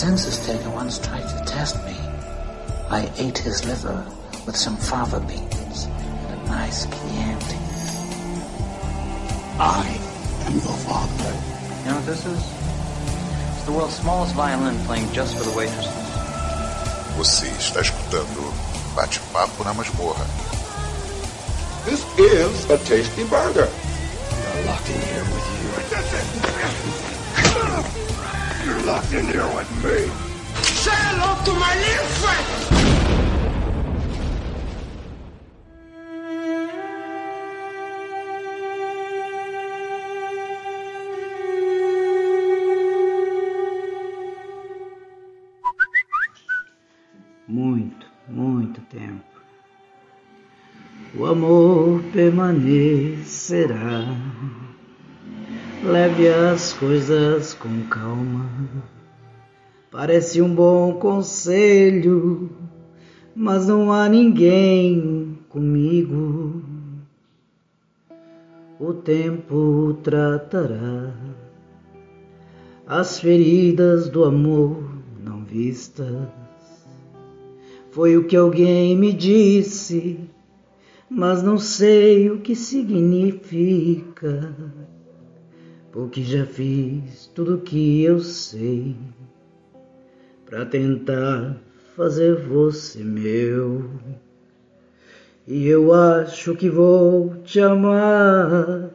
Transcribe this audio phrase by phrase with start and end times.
[0.00, 1.94] census taker once tried to test me.
[2.88, 4.02] I ate his liver
[4.46, 7.60] with some fava beans and a nice Chianti.
[9.60, 9.84] I
[10.46, 11.32] am your father.
[11.84, 12.40] You know what this is?
[13.52, 15.92] It's the world's smallest violin playing just for the waitresses.
[17.18, 18.40] Você está escutando
[18.96, 20.24] Bate-Papo na Masmorra.
[21.84, 23.68] This is a tasty burger.
[28.80, 30.08] You're locked in here with me.
[30.62, 32.46] Say hello to my little friend.
[47.48, 49.24] Muito, muito tempo.
[51.18, 54.19] O amor permanecerá.
[55.90, 58.48] Leve as coisas com calma.
[59.90, 62.48] Parece um bom conselho,
[63.34, 66.62] mas não há ninguém comigo.
[68.78, 71.12] O tempo tratará
[72.86, 76.28] as feridas do amor não vistas.
[77.90, 80.20] Foi o que alguém me disse,
[81.10, 84.54] mas não sei o que significa.
[85.92, 88.96] Porque já fiz tudo o que eu sei
[90.46, 91.56] para tentar
[91.96, 93.90] fazer você meu.
[95.46, 98.90] E eu acho que vou te amar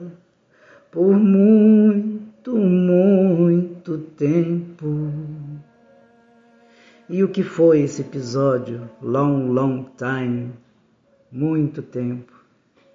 [0.89, 5.11] por muito, muito tempo.
[7.09, 8.89] E o que foi esse episódio?
[9.01, 10.51] Long, long time.
[11.31, 12.33] Muito tempo.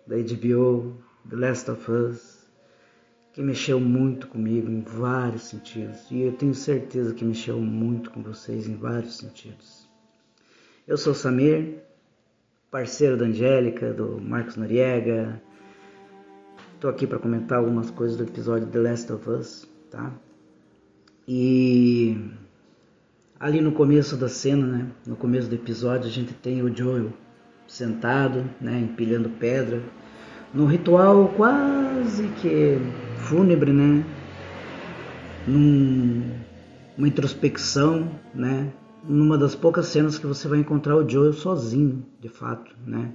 [0.07, 0.97] Da HBO,
[1.29, 2.30] The Last of Us.
[3.33, 6.11] Que mexeu muito comigo em vários sentidos.
[6.11, 9.89] E eu tenho certeza que mexeu muito com vocês em vários sentidos.
[10.87, 11.79] Eu sou Samir,
[12.71, 15.41] parceiro da Angélica, do Marcos Noriega.
[16.75, 20.13] Estou aqui para comentar algumas coisas do episódio The Last of Us, tá?
[21.29, 22.19] E
[23.39, 27.13] ali no começo da cena, né, no começo do episódio, a gente tem o Joel
[27.69, 29.81] sentado, né, empilhando pedra,
[30.53, 32.79] num ritual quase que
[33.31, 34.05] fúnebre, né,
[35.47, 36.21] num,
[36.99, 38.73] uma introspecção, né,
[39.05, 43.13] numa das poucas cenas que você vai encontrar o Joel sozinho, de fato, né,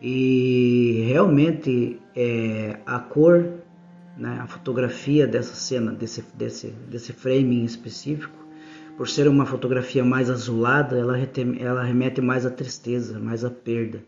[0.00, 3.46] e realmente é, a cor,
[4.16, 8.42] né, a fotografia dessa cena, desse, desse, desse frame em específico,
[8.96, 11.18] por ser uma fotografia mais azulada, ela,
[11.60, 14.02] ela remete mais à tristeza, mais à perda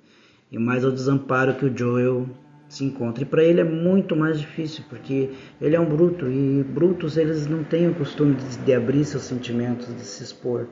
[0.50, 2.26] e mais ao desamparo que o Joel
[2.68, 3.22] se encontra.
[3.22, 7.46] E para ele é muito mais difícil, porque ele é um bruto e brutos eles
[7.46, 10.66] não têm o costume de, de abrir seus sentimentos, de se expor.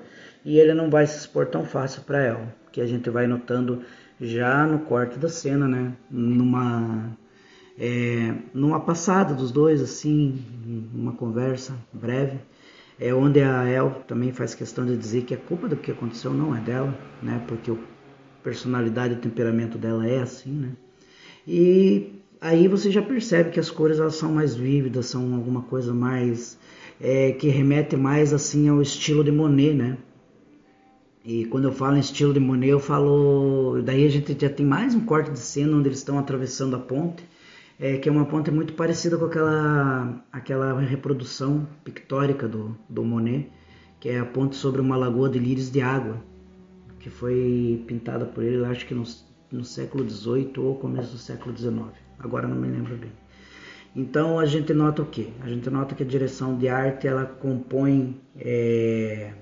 [0.45, 3.83] E ele não vai se expor tão fácil para ela, que a gente vai notando
[4.21, 5.93] já no corte da cena, né?
[6.11, 7.17] Numa
[7.79, 10.45] é, numa passada dos dois assim,
[10.93, 12.39] numa conversa breve
[12.99, 16.33] é onde a El também faz questão de dizer que a culpa do que aconteceu
[16.33, 17.43] não é dela, né?
[17.49, 17.77] Porque a
[18.43, 20.73] personalidade e o temperamento dela é assim, né?
[21.47, 25.93] E aí você já percebe que as cores elas são mais vívidas, são alguma coisa
[25.93, 26.59] mais
[27.01, 29.99] é, que remete mais assim ao estilo de Monet, né?
[31.25, 33.81] E quando eu falo em estilo de Monet, eu falo.
[33.83, 36.79] Daí a gente já tem mais um corte de cena onde eles estão atravessando a
[36.79, 37.25] ponte
[37.79, 43.51] é, que é uma ponte muito parecida com aquela, aquela reprodução pictórica do, do Monet,
[44.01, 46.23] que é a ponte sobre uma lagoa de lírios de água,
[47.01, 49.03] que foi pintada por ele, acho que no,
[49.55, 51.87] no século XVIII ou começo do século XIX,
[52.19, 53.13] agora não me lembro bem.
[53.95, 55.33] Então a gente nota o que?
[55.43, 59.33] A gente nota que a direção de arte ela compõe, é,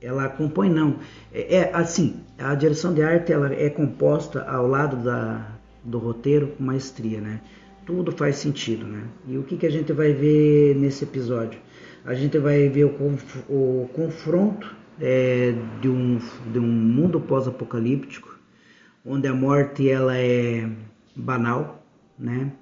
[0.00, 0.98] ela compõe não,
[1.32, 6.48] é, é assim, a direção de arte ela é composta ao lado da, do roteiro
[6.56, 7.40] com maestria, né?
[7.88, 9.02] tudo faz sentido, né?
[9.26, 11.58] E o que, que a gente vai ver nesse episódio?
[12.04, 16.18] A gente vai ver o, conf o confronto é, de, um,
[16.52, 18.27] de um mundo pós-apocalíptico,
[19.08, 20.68] onde a morte ela é
[21.16, 21.82] banal,
[22.18, 22.52] né?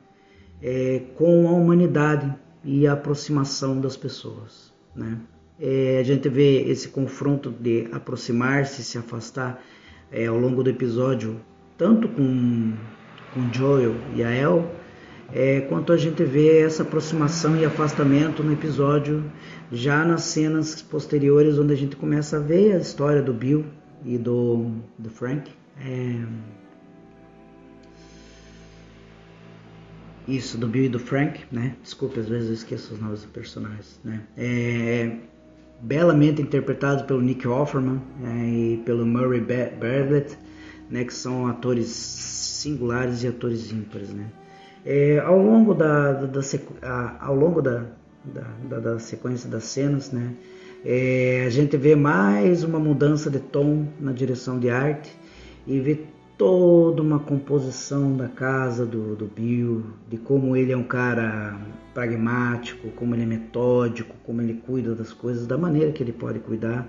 [0.62, 2.32] É, com a humanidade
[2.64, 5.18] e a aproximação das pessoas, né?
[5.58, 9.62] É, a gente vê esse confronto de aproximar-se, se afastar
[10.12, 11.40] é, ao longo do episódio,
[11.76, 12.74] tanto com,
[13.32, 14.70] com Joel e a El,
[15.32, 19.24] é, quanto a gente vê essa aproximação e afastamento no episódio,
[19.72, 23.64] já nas cenas posteriores, onde a gente começa a ver a história do Bill
[24.04, 25.50] e do, do Frank.
[25.80, 26.24] É...
[30.28, 31.76] Isso, do Bill e do Frank, né?
[31.82, 34.22] Desculpe, às vezes eu esqueço os nomes dos personagens, né?
[34.36, 35.18] É...
[35.80, 40.36] belamente interpretados pelo Nick Offerman é, e pelo Murray Bartlett,
[40.90, 44.10] né, que são atores singulares e atores ímpares.
[44.10, 44.26] Né.
[44.84, 46.40] É, ao longo da, da, da
[46.82, 47.84] a, ao longo da,
[48.68, 50.32] da, da, sequência das cenas, né,
[50.84, 55.10] é, a gente vê mais uma mudança de tom na direção de arte
[55.66, 55.98] e vê
[56.38, 61.58] toda uma composição da casa do, do Bill, de como ele é um cara
[61.94, 66.38] pragmático, como ele é metódico, como ele cuida das coisas, da maneira que ele pode
[66.40, 66.86] cuidar.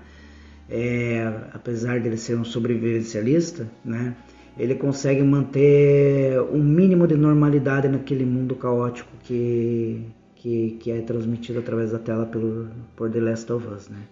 [0.70, 4.14] É, apesar de ele ser um sobrevivencialista, né,
[4.58, 10.04] ele consegue manter um mínimo de normalidade naquele mundo caótico que,
[10.34, 13.88] que, que é transmitido através da tela pelo, por The Last of Us.
[13.88, 14.02] Né.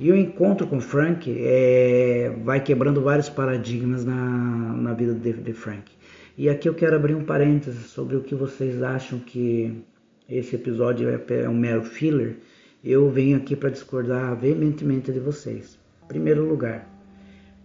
[0.00, 5.52] E o encontro com Frank é, vai quebrando vários paradigmas na, na vida de, de
[5.52, 5.92] Frank.
[6.38, 9.84] E aqui eu quero abrir um parênteses sobre o que vocês acham que
[10.26, 12.38] esse episódio é, é um mero filler.
[12.82, 15.78] Eu venho aqui para discordar veementemente de vocês.
[16.08, 16.88] Primeiro lugar,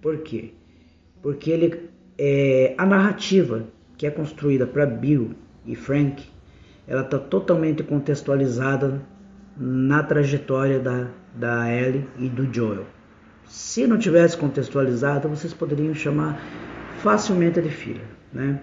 [0.02, 0.52] por quê?
[1.22, 3.66] Porque ele é, a narrativa
[3.98, 5.32] que é construída para Bill
[5.66, 6.22] e Frank,
[6.86, 9.02] ela está totalmente contextualizada
[9.58, 12.86] na trajetória da da Ellie e do Joel.
[13.48, 16.42] Se não tivesse contextualizado, vocês poderiam chamar
[17.02, 18.60] facilmente de filler, né?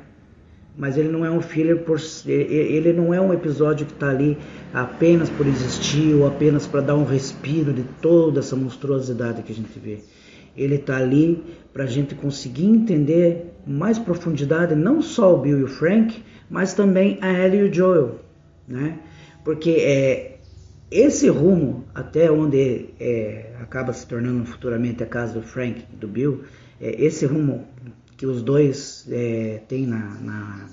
[0.77, 4.39] Mas ele não é um filler por ele não é um episódio que está ali
[4.73, 9.55] apenas por existir ou apenas para dar um respiro de toda essa monstruosidade que a
[9.55, 9.99] gente vê.
[10.57, 11.43] Ele está ali
[11.73, 16.73] para a gente conseguir entender mais profundidade não só o Bill e o Frank, mas
[16.73, 18.21] também a Ellie e o Joel,
[18.67, 18.99] né?
[19.45, 20.32] Porque é,
[20.93, 26.07] esse rumo, até onde é, acaba se tornando futuramente a casa do Frank e do
[26.07, 26.45] Bill,
[26.81, 27.67] é, esse rumo
[28.17, 30.67] que os dois é, têm na, na,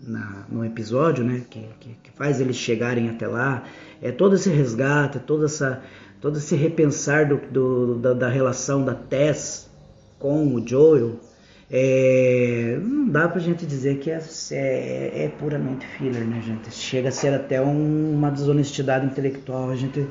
[0.00, 3.64] na, no episódio, né, que, que, que, faz eles chegarem até lá,
[4.00, 5.82] é todo esse resgate, toda essa,
[6.20, 9.70] todo esse repensar do, do da, da relação da Tess
[10.18, 11.20] com o Joel,
[11.70, 14.20] é, não dá pra gente dizer que é,
[14.52, 16.70] é, é, puramente filler, né, gente?
[16.70, 20.06] Chega a ser até um, uma desonestidade intelectual a gente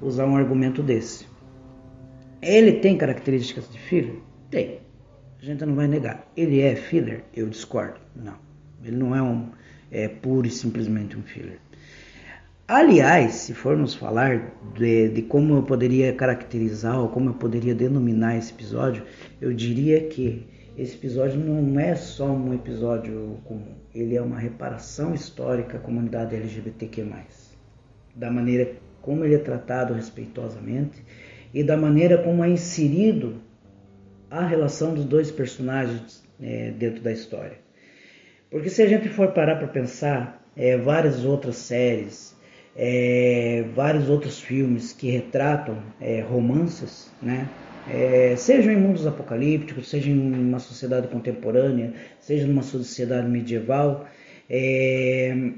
[0.00, 1.26] usar um argumento desse.
[2.40, 4.16] Ele tem características de filler?
[4.50, 4.80] Tem.
[5.40, 6.26] A gente não vai negar.
[6.36, 7.24] Ele é filler?
[7.34, 8.00] Eu discordo.
[8.16, 8.36] Não.
[8.82, 9.50] Ele não é um
[9.90, 11.58] é puro e simplesmente um filler.
[12.66, 18.38] Aliás, se formos falar de, de, como eu poderia caracterizar ou como eu poderia denominar
[18.38, 19.04] esse episódio,
[19.40, 20.46] eu diria que
[20.76, 26.34] esse episódio não é só um episódio comum, ele é uma reparação histórica à comunidade
[26.34, 27.06] LGBTQ+.
[28.14, 31.02] Da maneira como ele é tratado respeitosamente
[31.52, 33.42] e da maneira como é inserido
[34.30, 37.58] a relação dos dois personagens é, dentro da história.
[38.50, 42.36] Porque se a gente for parar para pensar, é, várias outras séries,
[42.74, 47.48] é, vários outros filmes que retratam é, romances, né?
[47.88, 54.06] É, sejam em mundos apocalípticos, seja em uma sociedade contemporânea, seja numa sociedade medieval,
[54.48, 55.52] é,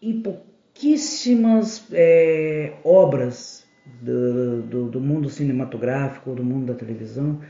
[0.00, 3.66] em pouquíssimas é, obras
[4.00, 7.40] do, do, do, mundo cinematográfico, do mundo da televisão,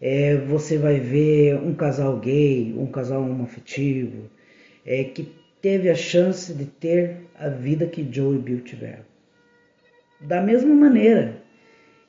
[0.00, 4.30] é, você vai ver um casal gay, um casal homoafetivo,
[4.84, 9.04] é, que teve a chance de ter a vida que Joe e Bill tiveram.
[10.20, 11.37] Da mesma maneira,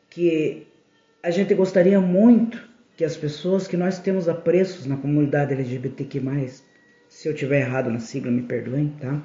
[0.10, 0.68] que
[1.22, 6.22] a gente gostaria muito que as pessoas que nós temos apreços na comunidade LGBTQ+,
[7.08, 9.24] se eu tiver errado na sigla, me perdoem, tá?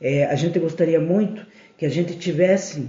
[0.00, 1.46] É, a gente gostaria muito
[1.78, 2.88] que a gente tivesse,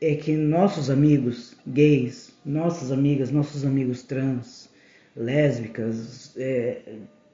[0.00, 4.70] é, que nossos amigos gays, nossas amigas, nossos amigos trans,
[5.14, 6.78] lésbicas, é,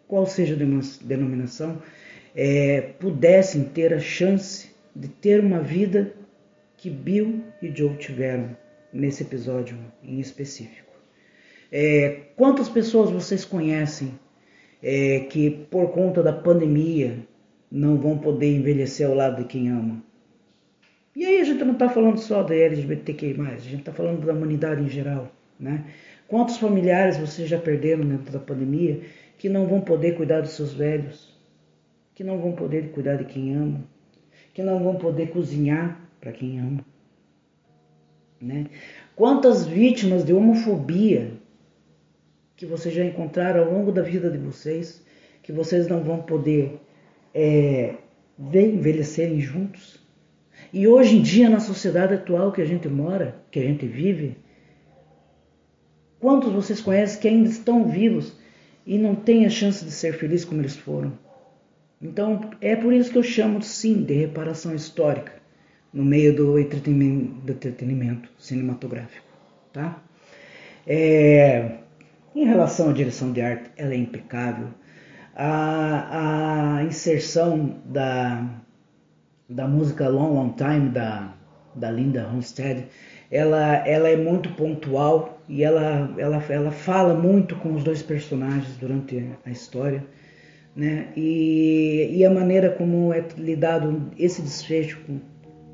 [0.09, 1.81] qual seja a denominação,
[2.35, 6.12] é, pudessem ter a chance de ter uma vida
[6.76, 8.57] que Bill e Joe tiveram
[8.93, 10.93] nesse episódio em específico.
[11.71, 14.19] É, quantas pessoas vocês conhecem
[14.83, 17.19] é, que por conta da pandemia
[17.71, 20.02] não vão poder envelhecer ao lado de quem ama?
[21.14, 24.33] E aí a gente não está falando só da LGBTQI+, a gente está falando da
[24.33, 25.85] humanidade em geral, né?
[26.28, 29.00] Quantos familiares vocês já perderam dentro da pandemia
[29.38, 31.35] que não vão poder cuidar dos seus velhos,
[32.14, 33.85] que não vão poder cuidar de quem ama,
[34.52, 36.85] que não vão poder cozinhar para quem ama?
[38.40, 38.66] Né?
[39.14, 41.33] Quantas vítimas de homofobia
[42.55, 45.02] que vocês já encontraram ao longo da vida de vocês,
[45.43, 46.78] que vocês não vão poder
[47.35, 47.95] é,
[48.38, 50.05] envelhecerem juntos?
[50.73, 54.37] E hoje em dia, na sociedade atual que a gente mora, que a gente vive,
[56.19, 58.37] quantos vocês conhecem que ainda estão vivos
[58.87, 61.19] e não têm a chance de ser felizes como eles foram?
[62.00, 65.46] Então, é por isso que eu chamo sim de reparação histórica
[65.93, 69.26] no meio do entretenimento, do entretenimento cinematográfico,
[69.73, 70.02] tá?
[70.87, 71.78] É,
[72.35, 74.69] em relação à direção de arte, ela é impecável.
[75.35, 78.47] A, a inserção da,
[79.49, 81.35] da música Long Long Time da,
[81.75, 82.87] da Linda Ronstadt,
[83.31, 88.76] ela, ela é muito pontual e ela, ela, ela fala muito com os dois personagens
[88.78, 90.05] durante a história.
[90.75, 91.09] Né?
[91.16, 95.21] E, e a maneira como é lidado esse desfecho com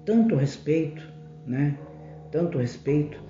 [0.05, 1.03] tanto respeito,
[1.47, 1.77] né?
[2.33, 3.23] tanto respeito,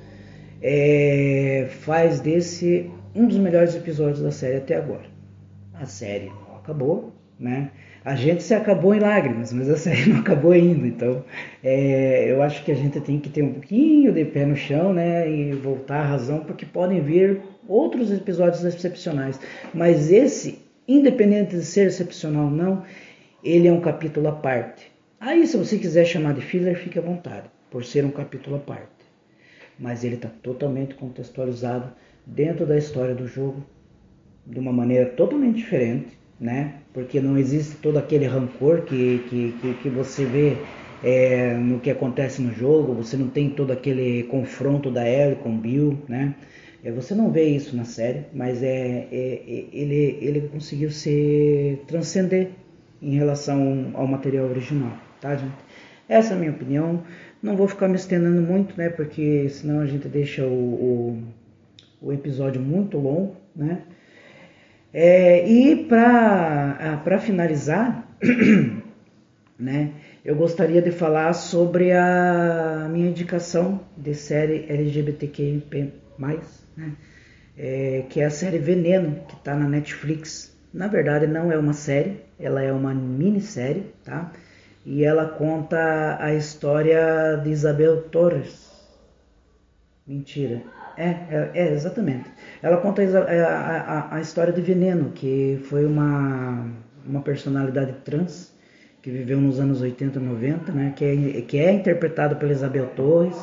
[0.63, 5.05] é, faz desse um dos melhores episódios da série até agora.
[5.75, 7.73] A série acabou, né?
[8.05, 10.87] A gente se acabou em lágrimas, mas a série não acabou ainda.
[10.87, 11.25] Então,
[11.63, 14.95] é, eu acho que a gente tem que ter um pouquinho de pé no chão,
[14.95, 15.29] né?
[15.31, 19.39] E voltar à razão, porque podem vir outros episódios excepcionais.
[19.75, 22.83] Mas esse, independente de ser excepcional ou não,
[23.43, 24.92] ele é um capítulo à parte.
[25.25, 28.59] Aí, se você quiser chamar de filler, fique à vontade, por ser um capítulo à
[28.59, 28.91] parte.
[29.79, 31.93] Mas ele está totalmente contextualizado
[32.27, 33.65] dentro da história do jogo
[34.45, 36.75] de uma maneira totalmente diferente, né?
[36.93, 40.57] Porque não existe todo aquele rancor que, que, que, que você vê
[41.05, 45.57] é, no que acontece no jogo, você não tem todo aquele confronto da Ellie com
[45.57, 46.35] Bill, né?
[46.83, 51.79] É, você não vê isso na série, mas é, é, é, ele, ele conseguiu se
[51.87, 52.49] transcender
[53.01, 55.57] em relação ao material original, tá, gente?
[56.07, 57.03] Essa é a minha opinião.
[57.43, 58.91] Não vou ficar me estendendo muito, né?
[58.91, 61.23] Porque senão a gente deixa o, o
[62.03, 63.83] o episódio muito longo, né?
[64.93, 68.07] É, e para finalizar,
[69.59, 76.93] né, eu gostaria de falar sobre a minha indicação de série LGBTQIP+, né,
[77.57, 80.55] é, que é a série Veneno, que está na Netflix.
[80.75, 84.31] Na verdade, não é uma série, ela é uma minissérie, tá?
[84.85, 88.71] E ela conta a história de Isabel Torres.
[90.07, 90.63] Mentira,
[90.97, 92.29] é, é, é, exatamente.
[92.61, 96.67] Ela conta a, a, a, história de Veneno, que foi uma,
[97.07, 98.53] uma personalidade trans
[99.01, 102.87] que viveu nos anos 80 e 90, né, que, é, que é interpretada pela Isabel
[102.95, 103.37] Torres,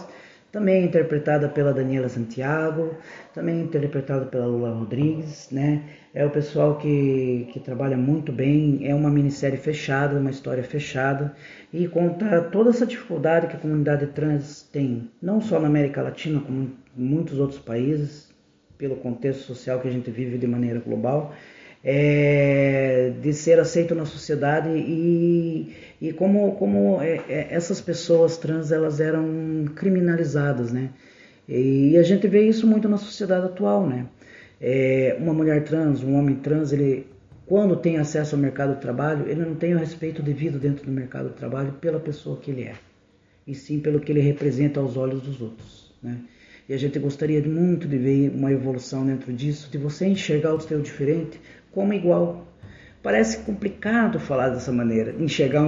[0.51, 2.96] também é interpretada pela Daniela Santiago,
[3.34, 5.84] também é interpretada pela Lula Rodrigues, né?
[6.13, 11.36] É o pessoal que, que trabalha muito bem, é uma minissérie fechada, uma história fechada,
[11.72, 16.39] e conta toda essa dificuldade que a comunidade trans tem, não só na América Latina,
[16.39, 18.29] como em muitos outros países,
[18.77, 21.36] pelo contexto social que a gente vive de maneira global,
[21.84, 28.72] é, de ser aceito na sociedade e, e como, como é, é, essas pessoas trans
[28.72, 30.89] elas eram criminalizadas, né?
[31.48, 34.06] E a gente vê isso muito na sociedade atual, né?
[34.62, 37.08] É, uma mulher trans, um homem trans, ele
[37.46, 40.91] quando tem acesso ao mercado de trabalho, ele não tem o respeito devido dentro do
[40.91, 42.75] mercado de trabalho pela pessoa que ele é,
[43.48, 46.18] e sim pelo que ele representa aos olhos dos outros, né?
[46.70, 50.62] E a gente gostaria muito de ver uma evolução dentro disso, de você enxergar o
[50.62, 51.41] seu diferente
[51.72, 52.48] como igual.
[53.01, 55.65] Parece complicado falar dessa maneira, enxergar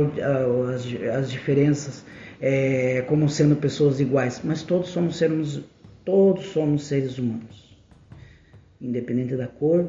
[0.73, 0.85] as,
[1.17, 2.03] as diferenças
[2.41, 5.61] é, como sendo pessoas iguais, mas todos somos seres,
[6.03, 7.77] todos somos seres humanos,
[8.81, 9.87] independente da cor,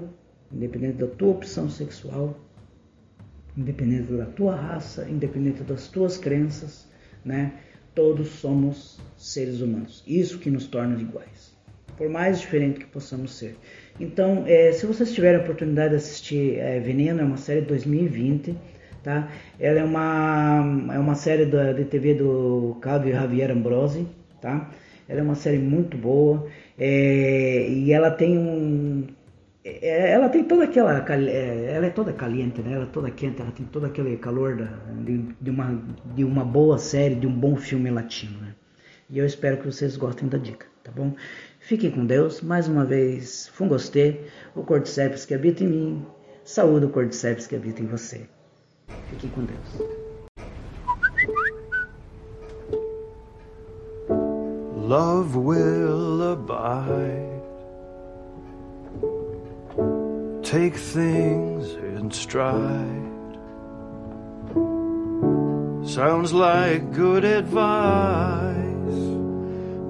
[0.53, 2.39] independente da tua opção sexual,
[3.57, 6.87] independente da tua raça, independente das tuas crenças,
[7.25, 7.55] né?
[7.95, 10.03] Todos somos seres humanos.
[10.07, 11.52] Isso que nos torna iguais,
[12.03, 13.57] por mais diferente que possamos ser.
[14.01, 17.69] Então, é, se vocês tiverem a oportunidade de assistir é, Veneno, é uma série de
[17.69, 18.57] 2020,
[19.05, 19.31] tá?
[19.61, 24.05] Ela é uma, é uma série da, de TV do Claudio Javier Ambrosi,
[24.41, 24.69] tá?
[25.09, 29.07] Ela é uma série muito boa é, e ela tem um
[29.65, 33.41] é, ela tem toda aquela é, ela é toda caliente né ela é toda quente
[33.41, 34.67] ela tem todo aquele calor da,
[35.05, 35.81] de, de, uma
[36.15, 38.55] de uma boa série de um bom filme latino né?
[39.11, 41.15] e eu espero que vocês gostem da dica tá bom
[41.73, 42.43] Fiquem com Deus.
[42.43, 46.07] Mais uma vez, Fungostê, o Cordyceps que habita em mim.
[46.45, 48.29] Saúde o Cordyceps que habita em você.
[49.09, 49.59] Fiquem com Deus.
[54.77, 57.41] Love will abide.
[60.43, 62.83] Take things in stride.
[65.83, 68.62] Sounds like good advice.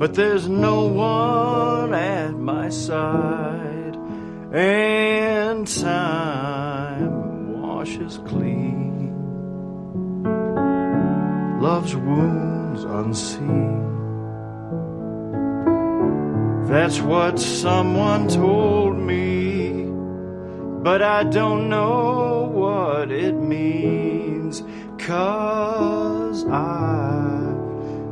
[0.03, 3.97] But there's no one at my side,
[4.53, 9.15] and time washes clean.
[11.61, 13.79] Love's wounds unseen.
[16.67, 19.87] That's what someone told me,
[20.83, 24.65] but I don't know what it means,
[24.99, 27.32] cause I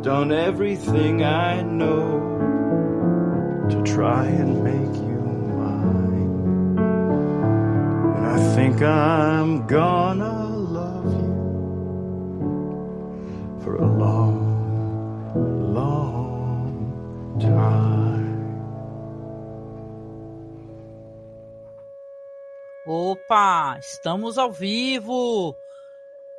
[0.03, 5.21] done everything I know to try and make you
[5.61, 6.79] mine.
[8.17, 11.21] And I think I'm gonna love you
[13.63, 15.35] for a long,
[15.75, 18.57] long time.
[22.87, 25.55] Opa, estamos ao vivo.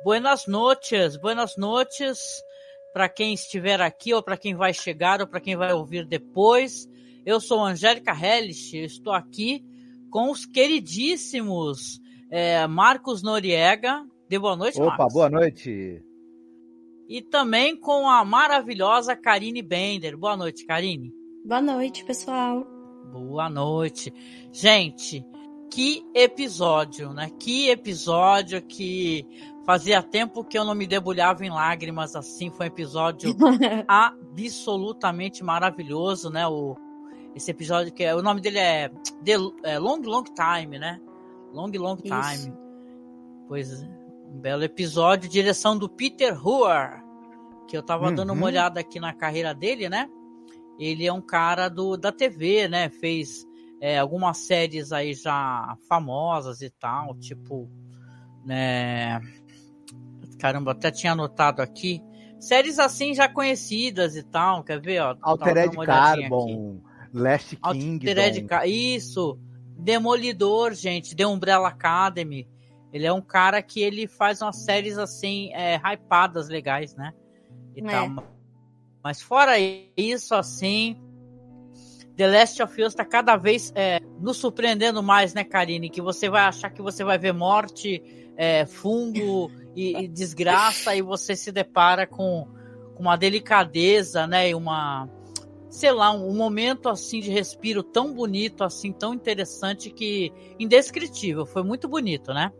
[0.02, 2.44] Buenas noches, buenas noches
[2.92, 6.88] para quem estiver aqui ou para quem vai chegar ou para quem vai ouvir depois.
[7.24, 9.64] Eu sou Angélica Hellish, estou aqui
[10.10, 14.04] com os queridíssimos é, Marcos Noriega.
[14.28, 15.12] De boa noite, Opa, Marcos.
[15.14, 16.02] boa noite.
[17.08, 20.16] E também com a maravilhosa Karine Bender.
[20.16, 21.12] Boa noite, Karine.
[21.44, 22.64] Boa noite, pessoal.
[23.12, 24.12] Boa noite.
[24.50, 25.24] Gente,
[25.70, 27.30] que episódio, né?
[27.38, 29.26] Que episódio que
[29.64, 32.50] fazia tempo que eu não me debulhava em lágrimas assim.
[32.50, 33.34] Foi um episódio
[33.88, 36.46] absolutamente maravilhoso, né?
[36.46, 36.76] O,
[37.34, 38.88] esse episódio que é, o nome dele é,
[39.24, 39.32] The,
[39.64, 41.00] é Long Long Time, né?
[41.52, 42.34] Long Long Time.
[42.34, 42.52] Isso.
[43.48, 43.86] Pois é,
[44.28, 47.02] um belo episódio, direção do Peter Hoare,
[47.68, 48.46] que eu tava dando uma Uhum.
[48.46, 50.08] olhada aqui na carreira dele, né?
[50.78, 52.88] Ele é um cara do, da TV, né?
[52.88, 53.46] Fez
[53.80, 57.68] é, algumas séries aí já famosas e tal, tipo,
[58.44, 59.20] né?
[60.42, 62.02] Caramba, até tinha anotado aqui.
[62.40, 64.98] Séries assim já conhecidas e tal, quer ver?
[65.00, 65.76] Ó, Altered.
[65.86, 66.80] Carbon,
[67.14, 68.48] Last Altered Kingdom.
[68.48, 69.38] Ca- Isso.
[69.78, 72.48] Demolidor, gente, The Umbrella Academy.
[72.92, 77.12] Ele é um cara que ele faz umas séries assim, é, hypadas legais, né?
[77.76, 77.88] E É.
[77.88, 78.12] tal.
[79.00, 79.52] Mas fora
[79.96, 81.00] isso, assim,
[82.16, 85.88] The Last of Us tá cada vez é, nos surpreendendo mais, né, Karine?
[85.88, 88.02] Que você vai achar que você vai ver morte,
[88.36, 92.46] é, fungo e, e desgraça, e você se depara com,
[92.94, 94.50] com uma delicadeza, né?
[94.50, 95.08] E uma,
[95.70, 101.46] sei lá, um, um momento assim de respiro tão bonito, assim, tão interessante que indescritível.
[101.46, 102.52] Foi muito bonito, né?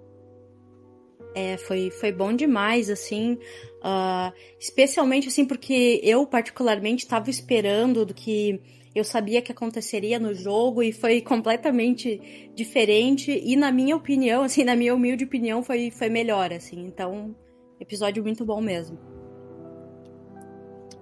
[1.35, 3.39] É, foi, foi bom demais, assim.
[3.83, 8.61] ah, especialmente, assim, porque eu, particularmente, estava esperando do que
[8.95, 13.31] eu sabia que aconteceria no jogo e foi completamente diferente.
[13.33, 16.85] E, na minha opinião, assim, na minha humilde opinião, foi, foi melhor, assim.
[16.85, 17.35] Então,
[17.81, 18.99] episódio muito bom mesmo.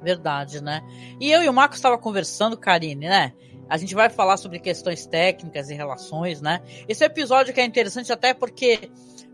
[0.02, 0.80] Verdade, né?
[1.20, 3.34] E eu e o Marcos estava conversando, Karine, né?
[3.68, 6.60] A gente vai falar sobre questões técnicas e relações, né?
[6.88, 8.90] Esse episódio que é interessante até porque,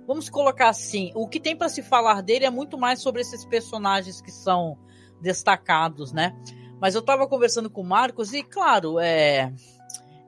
[0.07, 3.45] vamos colocar assim, o que tem para se falar dele é muito mais sobre esses
[3.45, 4.77] personagens que são
[5.23, 6.37] destacados, né?
[6.81, 9.53] Mas eu tava conversando com o Marcos e, claro, é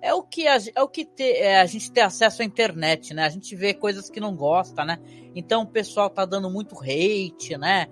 [0.01, 3.13] é o que a, é o que te- é, a gente ter acesso à internet,
[3.13, 3.25] né?
[3.25, 4.99] A gente vê coisas que não gosta, né?
[5.35, 7.87] Então o pessoal tá dando muito hate, né?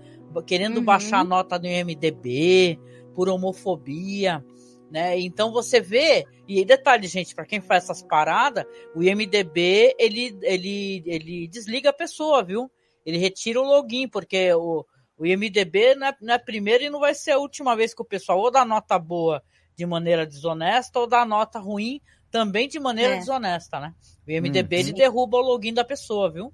[0.46, 0.84] Querendo Uhum.
[0.84, 2.78] baixar a nota no IMDB
[3.14, 4.44] por homofobia,
[4.90, 5.18] né?
[5.18, 8.64] Então você vê e detalhe, gente, para quem faz essas paradas,
[8.94, 12.70] o IMDB ele ele ele desliga a pessoa, viu?
[13.04, 14.84] Ele retira o login porque o
[15.18, 17.94] o IMDB não é, não é a primeira e não vai ser a última vez
[17.94, 19.42] que o pessoal ou dá nota boa
[19.76, 22.00] de maneira desonesta ou dá nota ruim
[22.30, 23.18] também de maneira É.
[23.18, 23.94] desonesta, né?
[24.26, 24.80] O IMDB Uhum.
[24.80, 26.52] ele derruba o login da pessoa, viu?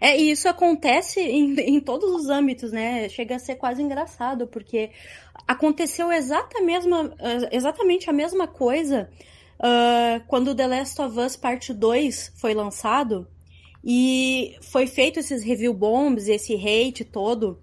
[0.00, 3.08] É, e isso acontece em, em todos os âmbitos, né?
[3.08, 4.90] Chega a ser quase engraçado, porque
[5.46, 9.10] aconteceu exata mesma, eh, exatamente a mesma coisa
[9.60, 13.28] ah, quando The Last of Us Parte 2 foi lançado
[13.84, 17.62] e foi feito esses review bombs, esse hate todo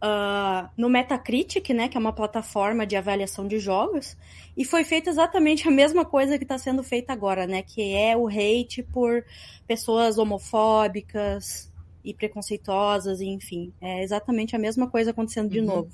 [0.00, 1.88] ah, no Metacritic, né?
[1.88, 4.16] Que é uma plataforma de avaliação de jogos.
[4.56, 7.62] E foi feita exatamente a mesma coisa que está sendo feita agora, né?
[7.62, 9.24] Que é o hate por
[9.66, 11.70] pessoas homofóbicas
[12.04, 13.72] e preconceituosas, e enfim.
[13.80, 15.66] É exatamente a mesma coisa acontecendo de Uhum.
[15.66, 15.90] novo.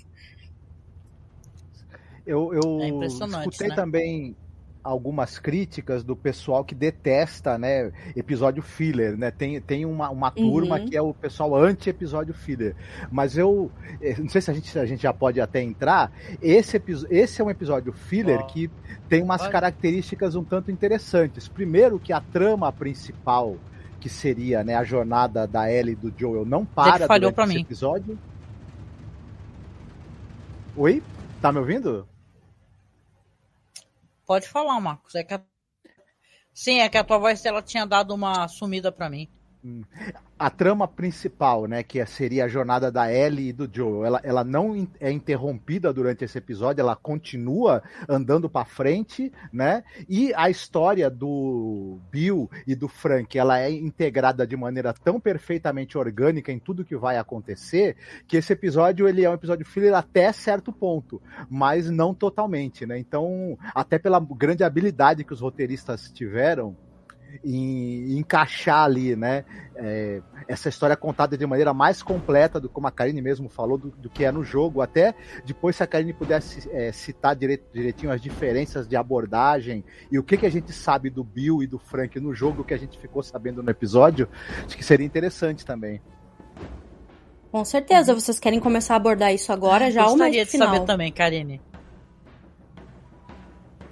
[2.27, 3.77] Eu, eu É impressionante, escutei né?
[3.77, 4.37] também
[4.87, 9.31] algumas críticas do pessoal que detesta, né, episódio filler, né?
[9.31, 10.87] Tem, tem uma, uma turma Uhum.
[10.87, 12.77] que é o pessoal anti-episódio filler.
[13.11, 13.71] Mas eu
[14.01, 16.13] eh, não sei se a gente, se a gente já pode até entrar.
[16.41, 18.43] Esse, esse é um episódio filler Ó.
[18.45, 18.71] que
[19.09, 21.49] tem umas características um tanto interessantes.
[21.49, 23.57] Primeiro que a trama principal,
[24.01, 27.55] que seria né, a jornada da Ellie e do Joel, não para falhou durante esse
[27.57, 27.61] mim.
[27.63, 28.19] episódio.
[30.77, 31.03] Oi?
[31.41, 32.07] Tá me ouvindo?
[34.27, 35.15] Pode falar, Marcos.
[35.15, 35.41] É que a...
[36.53, 39.31] Sim, é que a tua voz ela tinha dado uma sumida pra mim.
[40.39, 44.45] A trama principal, né, que seria a jornada da Ellie e do Joel, ela, ela
[44.45, 49.83] não é interrompida durante esse episódio, ela continua andando para frente, né?
[50.09, 55.97] E a história do Bill e do Frank, ela é integrada de maneira tão perfeitamente
[55.97, 57.97] orgânica em tudo que vai acontecer,
[58.29, 62.99] que esse episódio ele é um episódio filler até certo ponto, mas não totalmente, né?
[62.99, 66.77] Então, até pela grande habilidade que os roteiristas tiveram,
[67.45, 69.45] em, encaixar ali, né?
[69.75, 73.91] É, essa história contada de maneira mais completa do como a Karine mesmo falou do,
[73.91, 74.81] do que é no jogo.
[74.81, 80.19] Até depois, se a Karine pudesse é, citar direito, direitinho as diferenças de abordagem e
[80.19, 82.79] o que, que a gente sabe do Bill e do Frank no jogo, que a
[82.79, 84.29] gente ficou sabendo no episódio,
[84.65, 86.01] acho que seria interessante também.
[87.51, 90.69] Com certeza, vocês querem começar a abordar isso agora já ou mais Gostaria de final?
[90.75, 91.61] saber também, Karine.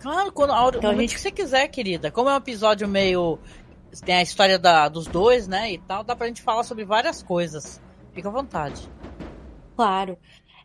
[0.04, 2.10] Claro, quando, a hora, Então, o a gente- que você quiser, querida.
[2.10, 3.38] Como é um episódio meio.
[4.04, 5.72] Tem a história da, dos dois, né?
[5.72, 7.80] E tal, dá pra gente falar sobre várias coisas.
[8.12, 8.82] Fica à vontade.
[9.76, 10.18] Claro.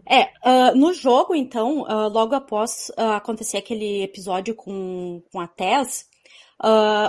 [0.06, 5.48] É, ah, no jogo, então, ah, logo após ah, acontecer aquele episódio com, com a
[5.48, 6.08] Tess,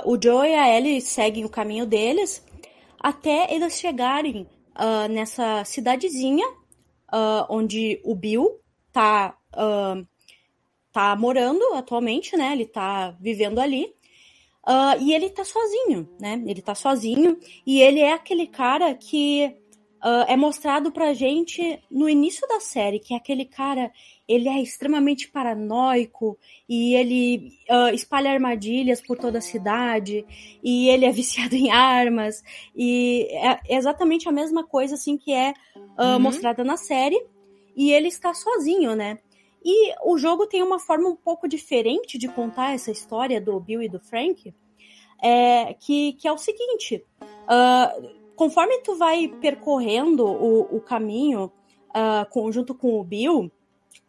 [0.05, 2.47] o Joe e a Ellie seguem o caminho deles
[3.01, 4.47] até eles chegarem
[5.11, 6.47] nessa cidadezinha
[7.49, 8.61] onde o Bill
[8.93, 9.35] tá,
[10.93, 12.53] tá morando atualmente, né?
[12.53, 13.93] Ele tá vivendo ali.
[14.67, 16.43] Ah, e ele tá sozinho, né?
[16.47, 19.57] Ele tá sozinho e ele é aquele cara que
[20.03, 23.91] ah, é mostrado pra gente no início da série, que é aquele cara,
[24.29, 30.25] ele é extremamente paranoico e ele ah, espalha armadilhas por toda a cidade
[30.63, 32.43] e ele é viciado em armas
[32.77, 35.55] e é exatamente a mesma coisa assim que é
[35.99, 36.19] Uhum.
[36.19, 37.21] mostrada na série
[37.77, 39.19] e ele está sozinho, né?
[39.65, 43.83] E o jogo tem uma forma um pouco diferente de contar essa história do Bill
[43.83, 44.55] e do Frank,
[45.23, 47.05] é, que, que é o seguinte:
[47.47, 47.95] ah,
[48.35, 51.53] conforme tu vai percorrendo o, o caminho
[51.93, 53.51] ah, com- junto com o Bill,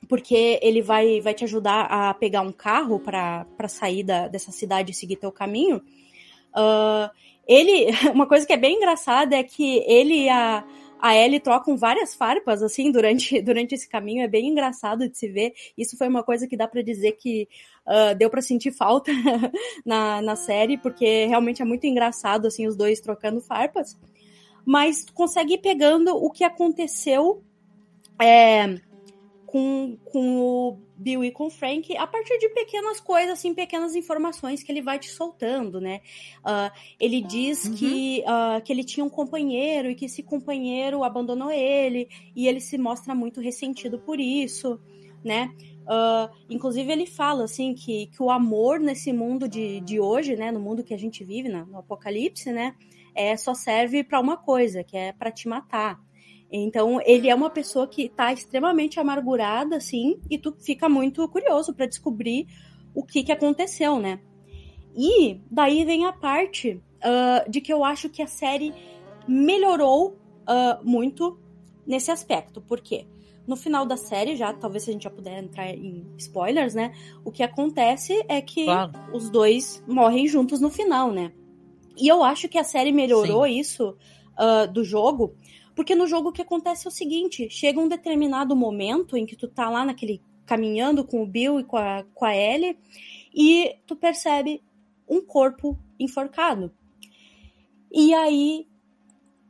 [0.08, 4.92] porque ele vai, vai te ajudar a pegar um carro para sair da, dessa cidade
[4.92, 5.82] e seguir teu caminho.
[6.54, 7.12] ah,
[7.48, 10.64] ele, uma coisa que é bem engraçada é que ele e a,
[11.02, 14.24] a Ellie trocam várias farpas, assim, durante, durante esse caminho.
[14.24, 15.54] É bem engraçado de se ver.
[15.78, 17.48] Isso foi uma coisa que dá pra dizer que
[17.86, 19.12] ah, deu pra sentir falta
[19.86, 23.98] na, na série, porque realmente é muito engraçado, assim, os dois trocando farpas.
[24.64, 27.44] Mas consegue ir pegando o que aconteceu
[28.22, 28.80] é,
[29.46, 34.64] com, com o Bill e com Frank a partir de pequenas coisas, assim, pequenas informações
[34.64, 36.02] que ele vai te soltando, né?
[36.44, 41.52] Ah, ele diz que, ah, que ele tinha um companheiro e que esse companheiro abandonou
[41.52, 44.80] ele e ele se mostra muito ressentido por isso,
[45.24, 45.50] né?
[45.88, 50.52] Ah, inclusive ele fala assim que, que o amor nesse mundo de, de hoje, né,
[50.52, 52.76] no mundo que a gente vive, na- no apocalipse, né,
[53.16, 56.00] é só serve para uma coisa, que é para te matar.
[56.52, 61.74] Então, ele é uma pessoa que tá extremamente amargurada, assim, e tu fica muito curioso
[61.74, 62.46] para descobrir
[62.94, 64.20] o que que aconteceu, né?
[64.94, 68.74] E daí vem a parte ah, de que eu acho que a série
[69.26, 71.40] melhorou ah, muito
[71.88, 72.60] nesse aspecto.
[72.60, 73.06] Por quê?
[73.48, 76.94] No final da série, já, talvez a gente já puder entrar em spoilers, né?
[77.24, 78.92] O que acontece é que Claro.
[79.14, 81.32] os dois morrem juntos no final, né?
[81.98, 83.96] E eu acho que a série melhorou isso
[84.38, 85.36] ah, do jogo,
[85.82, 89.36] porque no jogo o que acontece é o seguinte: chega um determinado momento em que
[89.36, 92.78] tu tá lá naquele caminhando com o Bill e com a, com a Ellie,
[93.34, 94.62] e tu percebe
[95.10, 96.72] um corpo enforcado.
[97.92, 98.68] E aí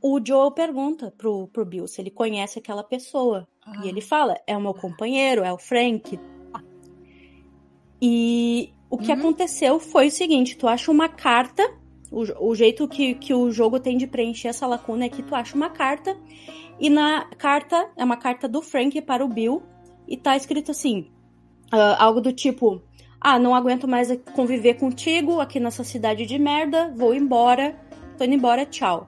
[0.01, 3.45] o Joe pergunta pro, pro Bill se ele conhece aquela pessoa.
[3.83, 6.17] E ele fala: é o meu companheiro, é o Frank.
[8.01, 11.61] E o que aconteceu foi o seguinte: tu acha uma carta.
[12.11, 15.33] O, o jeito que, que o jogo tem de preencher essa lacuna é que tu
[15.33, 16.17] acha uma carta.
[16.79, 19.63] E na carta, é uma carta do Frank para o Bill.
[20.07, 21.07] E tá escrito assim:
[21.71, 22.81] ah, algo do tipo:
[23.19, 27.79] Ah, não aguento mais conviver contigo aqui nessa cidade de merda, vou embora,
[28.17, 29.07] tô indo embora, tchau.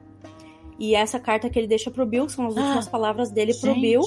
[0.80, 3.82] E essa carta que ele deixa pro Bill são as últimas palavras dele pro gente.
[3.82, 4.02] Bill.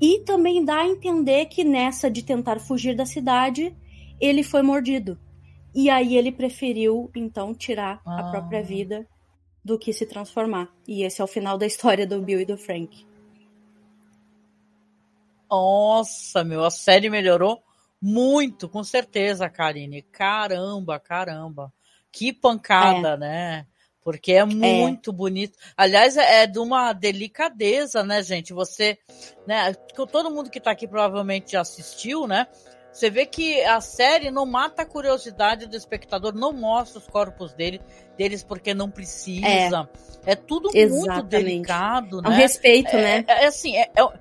[0.00, 3.74] E também dá a entender que nessa de tentar fugir da cidade,
[4.20, 5.18] ele foi mordido.
[5.74, 8.30] E aí ele preferiu, então, tirar a Ah.
[8.30, 9.06] própria vida
[9.64, 10.72] do que se transformar.
[10.86, 13.06] E esse é o final da história do Bill e do Frank.
[15.50, 17.62] Nossa, meu, a série melhorou
[18.00, 20.02] muito, com certeza, Karine.
[20.02, 21.72] Caramba, caramba.
[22.12, 23.66] Que pancada, né?
[24.02, 25.58] Porque é muito bonito.
[25.76, 28.52] Aliás, é, é de uma delicadeza, né, gente?
[28.52, 28.98] Você,
[29.46, 29.74] né?
[30.10, 32.46] Todo mundo que tá aqui provavelmente já assistiu, né?
[32.98, 37.52] Você vê que a série não mata a curiosidade do espectador, não mostra os corpos
[37.52, 37.80] dele,
[38.16, 39.88] deles porque não precisa.
[40.26, 41.08] É, é tudo Exatamente.
[41.14, 42.36] muito delicado, É um né?
[42.36, 43.24] respeito, É- né?
[43.28, 44.18] É, é assim, é- é-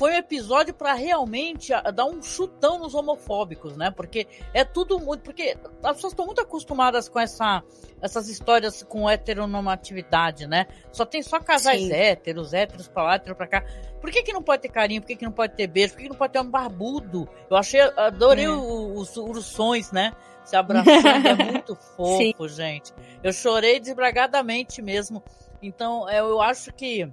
[0.00, 3.90] foi um episódio para realmente a- dar um chutão nos homofóbicos, né?
[3.90, 5.20] Porque é tudo muito.
[5.20, 7.62] Porque as pessoas estão muito acostumadas com essa,
[8.00, 10.66] essas histórias com heteronormatividade, né?
[10.90, 11.92] Só tem só casais Sim.
[11.92, 13.64] héteros, héteros pra lá, héteros pra cá.
[14.00, 15.02] Por que, que não pode ter carinho?
[15.02, 15.92] Por que, que não pode ter beijo?
[15.92, 17.28] Por que, que não pode ter um barbudo?
[17.50, 18.48] Eu achei, adorei É.
[18.48, 20.12] os ursões, né?
[20.44, 22.32] Se abraçando, é muito Sim.
[22.32, 22.92] fofo, gente.
[23.22, 25.22] Eu chorei desbragadamente mesmo.
[25.62, 27.06] Então, eu eu acho que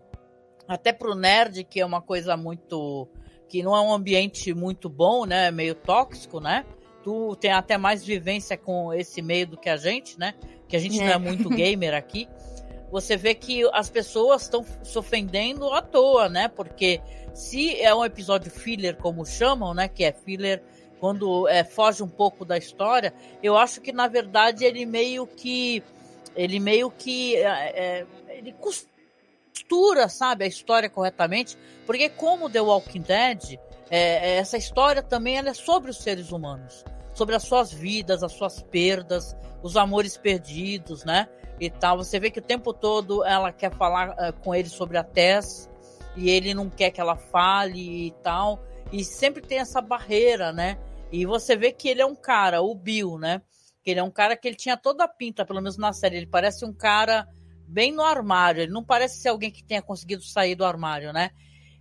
[0.68, 3.08] até pro nerd, que é uma coisa muito.
[3.50, 5.50] que não é um ambiente muito bom, né?
[5.52, 6.66] Meio tóxico, né?
[7.04, 10.34] Tu tem até mais vivência com esse meio do que a gente, né?
[10.68, 11.14] Que a gente não É.
[11.14, 12.28] é muito gamer aqui.
[12.92, 16.48] Você vê que as pessoas estão se ofendendo à toa, né?
[16.50, 17.02] Porque
[17.34, 19.88] se é um episódio filler, como chamam, né?
[19.88, 20.62] Que é filler
[21.00, 25.82] quando é, foge um pouco da história, eu acho que na verdade ele meio que.
[26.36, 27.36] Ele meio que.
[27.38, 28.52] é, é, ele
[29.58, 35.38] costura, sabe, a história corretamente, porque como The Walking Dead, é, é, essa história também
[35.38, 41.04] é sobre os seres humanos, sobre as suas vidas, as suas perdas, os amores perdidos,
[41.04, 41.28] né?
[41.60, 41.98] E tal.
[41.98, 45.68] Você vê que o tempo todo ela quer falar eh, com ele sobre a Tess
[46.16, 48.60] e ele não quer que ela fale e tal.
[48.92, 50.78] E sempre tem essa barreira, né?
[51.12, 53.42] E você vê que ele é um cara, o Bill, né?
[53.84, 56.18] Que ele é um cara que ele tinha toda a pinta, pelo menos na série.
[56.18, 57.28] Ele parece um cara
[57.68, 58.62] bem no armário.
[58.62, 61.32] Ele não parece ser alguém que tenha conseguido sair do armário, né?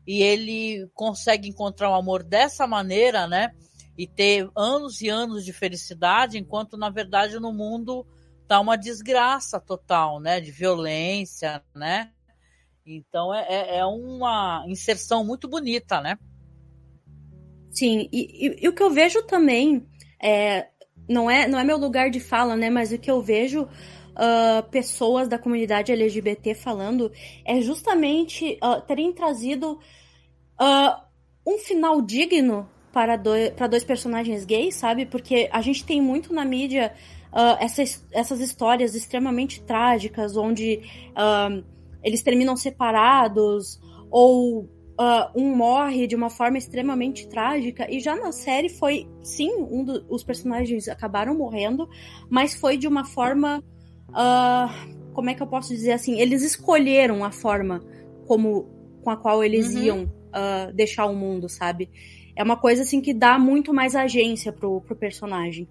[0.06, 3.52] E ele consegue encontrar o amor dessa maneira, né?
[3.96, 8.06] E ter anos e anos de felicidade, enquanto na verdade no mundo
[8.46, 10.40] tá uma desgraça total, né?
[10.40, 12.10] De violência, né?
[12.84, 16.16] Então é, é- é uma inserção muito bonita, né?
[17.70, 19.86] Sim, e, e- e o que eu vejo também
[20.22, 20.68] é
[21.08, 22.70] não é não é meu lugar de fala, né?
[22.70, 23.68] Mas o que eu vejo
[24.16, 27.12] ah, pessoas da comunidade LGBT falando
[27.44, 29.78] é justamente ah, terem trazido
[30.58, 31.04] ah,
[31.46, 35.06] um final digno para dois, para dois personagens gays, sabe?
[35.06, 36.94] Porque a gente tem muito na mídia
[37.60, 40.80] essas, essas histórias extremamente trágicas, onde
[42.02, 43.78] eles terminam separados,
[44.10, 44.66] ou
[44.98, 47.86] ah, um morre de uma forma extremamente trágica.
[47.90, 51.88] E já na série foi, sim, um dos os personagens acabaram morrendo,
[52.30, 53.62] mas foi de uma forma.
[54.16, 54.74] Ah,
[55.12, 56.18] como é que eu posso dizer assim?
[56.20, 57.84] Eles escolheram a forma
[58.26, 58.64] como
[59.02, 59.82] com a qual eles Uhum.
[59.84, 61.90] iam ah, deixar o mundo, sabe?
[62.34, 65.68] É uma coisa assim que dá muito mais agência pro, pro personagem.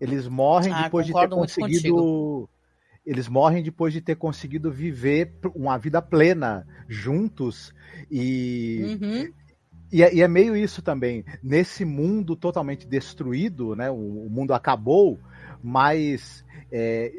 [0.00, 2.48] Eles morrem Ah, depois de ter conseguido.
[3.04, 7.72] Eles morrem depois de ter conseguido viver uma vida plena juntos
[8.10, 9.32] e Uhum.
[9.90, 11.24] E é, e é meio isso também.
[11.42, 13.90] Nesse mundo totalmente destruído, né?
[13.90, 15.18] O, o mundo acabou,
[15.62, 17.12] mas é,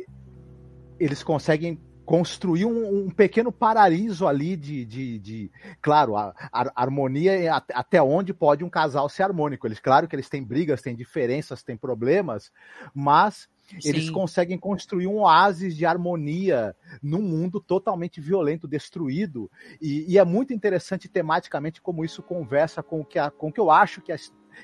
[0.99, 7.39] eles conseguem construir um, um pequeno paraíso ali de, de, de- claro, a, a- harmonia
[7.39, 9.67] é at- até onde pode um casal ser harmônico.
[9.67, 12.51] Eles, claro que eles têm brigas, têm diferenças, têm problemas,
[12.95, 13.47] mas
[13.85, 14.12] eles Sim.
[14.12, 19.49] conseguem construir um oásis de harmonia num mundo totalmente violento, destruído.
[19.79, 23.53] E, e é muito interessante tematicamente como isso conversa com o que, a- com o
[23.53, 24.17] que eu acho que a,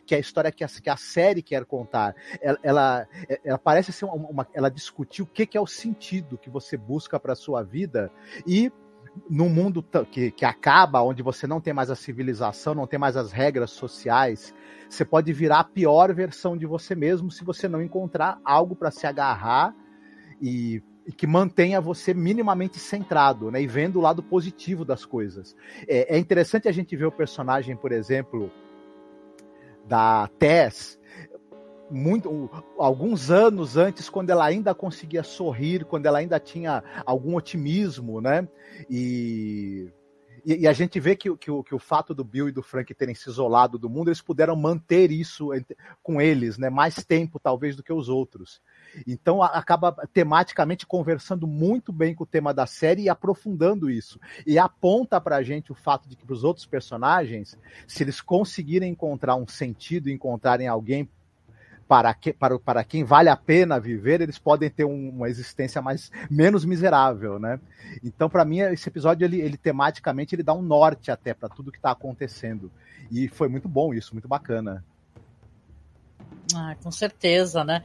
[0.05, 2.15] que a história que a, que a série quer contar.
[2.41, 3.07] Ela, ela,
[3.43, 6.77] ela parece ser uma, uma- Ela discutir o que, que é o sentido que você
[6.77, 8.11] busca para sua vida
[8.45, 8.71] e
[9.29, 13.15] num mundo que, que acaba, onde você não tem mais a civilização, não tem mais
[13.15, 14.53] as regras sociais,
[14.89, 18.91] você pode virar a pior versão de você mesmo se você não encontrar algo para
[18.91, 19.73] se agarrar
[20.41, 23.61] e, e que mantenha você minimamente centrado, né?
[23.61, 25.55] E vendo o lado positivo das coisas.
[25.87, 28.51] É, é interessante a gente ver o personagem, por exemplo,
[29.87, 30.99] da Tess,
[31.89, 38.19] muito, alguns anos antes, quando ela ainda conseguia sorrir, quando ela ainda tinha algum otimismo,
[38.19, 38.47] né?
[38.89, 39.91] E,
[40.45, 42.93] e, e a gente vê que, que, que o fato do Bill e do Frank
[42.93, 45.49] terem se isolado do mundo, eles puderam manter isso
[46.01, 46.69] com eles, né?
[46.69, 48.61] Mais tempo, talvez, do que os outros.
[49.05, 54.19] Então acaba tematicamente conversando muito bem com o tema da série e aprofundando isso.
[54.45, 59.35] E aponta pra gente o fato de que os outros personagens, se eles conseguirem encontrar
[59.35, 61.09] um sentido, encontrarem alguém
[61.87, 65.81] para, que, para, para quem vale a pena viver, eles podem ter um- uma existência
[65.81, 67.59] mais menos miserável, né?
[68.03, 71.71] Então, para mim, esse episódio ele, ele tematicamente ele dá um norte até para tudo
[71.71, 72.71] que está acontecendo.
[73.11, 74.83] E foi muito bom isso, muito bacana.
[76.55, 77.83] Ah, com certeza, né?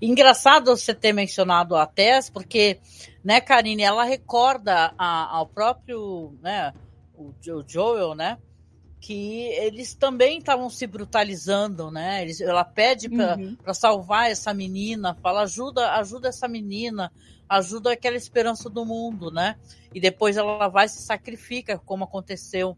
[0.00, 2.80] Engraçado você ter mencionado a Tess, porque,
[3.22, 6.72] né, Karine, ela recorda a- ao próprio, né,
[7.14, 8.38] o, Jo- o Joel, né,
[9.00, 12.22] que eles também estavam se brutalizando, né?
[12.22, 13.74] Eles, ela pede para Uhum.
[13.74, 17.12] salvar essa menina, fala ajuda, ajuda essa menina,
[17.46, 19.56] ajuda aquela esperança do mundo, né?
[19.92, 22.74] E depois ela vai e se sacrifica, como aconteceu.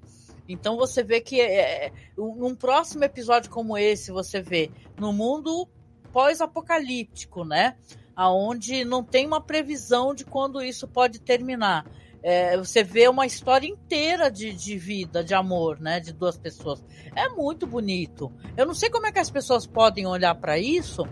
[0.48, 5.68] Então você vê que é, num próximo episódio como esse, você vê no mundo
[6.12, 7.76] pós-apocalíptico, né?
[8.14, 11.84] Aonde não tem uma previsão de quando isso pode terminar.
[12.22, 16.00] É, você vê uma história inteira de, de vida, de amor, né?
[16.00, 16.82] De duas pessoas.
[17.14, 18.32] É muito bonito.
[18.56, 21.02] Eu não sei como é que as pessoas podem olhar para isso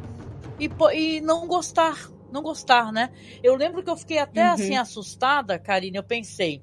[0.58, 2.10] e, e não gostar.
[2.32, 3.12] Não gostar, né?
[3.42, 4.52] Eu lembro que eu fiquei até Uhum.
[4.54, 5.96] assim assustada, Karine.
[5.98, 6.62] Eu pensei,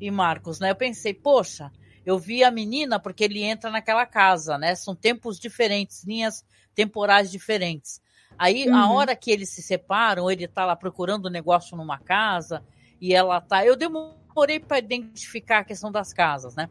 [0.00, 0.70] e Marcos, né?
[0.70, 1.72] Eu pensei, poxa,
[2.06, 4.74] eu vi a menina porque ele entra naquela casa, né?
[4.76, 6.44] São tempos diferentes, linhas
[6.78, 8.00] temporais diferentes.
[8.38, 8.92] Aí, a Uhum.
[8.94, 12.62] hora que eles se separam, ele tá lá procurando um negócio numa casa
[13.00, 13.66] e ela tá.
[13.66, 16.68] Eu demorei para identificar a questão das casas, né?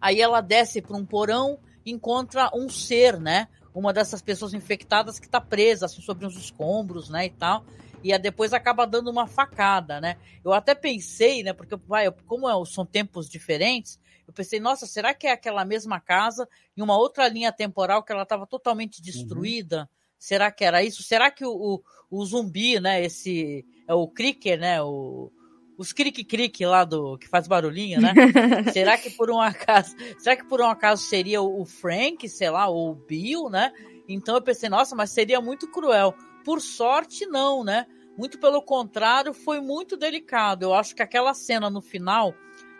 [0.00, 3.46] Aí ela desce para um porão, encontra um ser, né?
[3.72, 7.26] Uma dessas pessoas infectadas que tá presa assim, sobre uns escombros, né?
[7.26, 7.64] E tal.
[8.02, 10.16] E aí depois acaba dando uma facada, né?
[10.44, 11.52] Eu até pensei, né?
[11.52, 16.00] Porque vai, como é- são tempos diferentes, eu pensei, nossa, será que é aquela mesma
[16.00, 19.88] casa em uma outra linha temporal que ela estava totalmente destruída?
[20.18, 21.02] Será que era isso?
[21.02, 23.04] Será que o, o, o zumbi, né?
[23.04, 24.82] Esse é o Cricker, né?
[24.82, 25.30] O,
[25.78, 28.12] os crique-crique lá do que faz barulhinho, né?
[28.72, 32.66] será que por um acaso, será que por um acaso seria o Frank, sei lá,
[32.66, 33.72] ou o Bill, né?
[34.08, 36.14] Então eu pensei, nossa, mas seria muito cruel.
[36.44, 37.86] Por sorte, não, né?
[38.16, 40.62] Muito pelo contrário, foi muito delicado.
[40.62, 42.34] Eu acho que aquela cena no final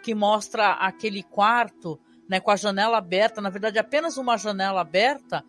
[0.07, 5.45] que mostra aquele quarto, né, com a janela aberta, na verdade apenas uma janela aberta,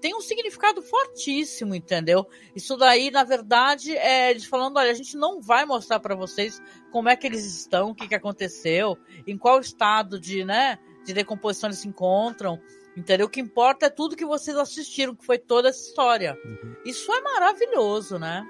[0.00, 2.24] tem um significado fortíssimo, entendeu?
[2.54, 6.62] Isso daí, na verdade, é eles falando, olha, a gente não vai mostrar para vocês
[6.92, 11.12] como é que eles estão, o que, que aconteceu, em qual estado de, né, de
[11.12, 12.60] decomposição eles se encontram,
[12.96, 13.26] entendeu?
[13.26, 16.38] O que importa é tudo que vocês assistiram, que foi toda essa história.
[16.84, 18.46] Isso é maravilhoso, né?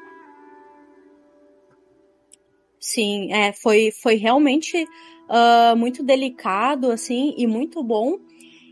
[2.79, 4.87] Sim, é, foi, foi realmente
[5.29, 8.19] ah, muito delicado, assim, e muito bom.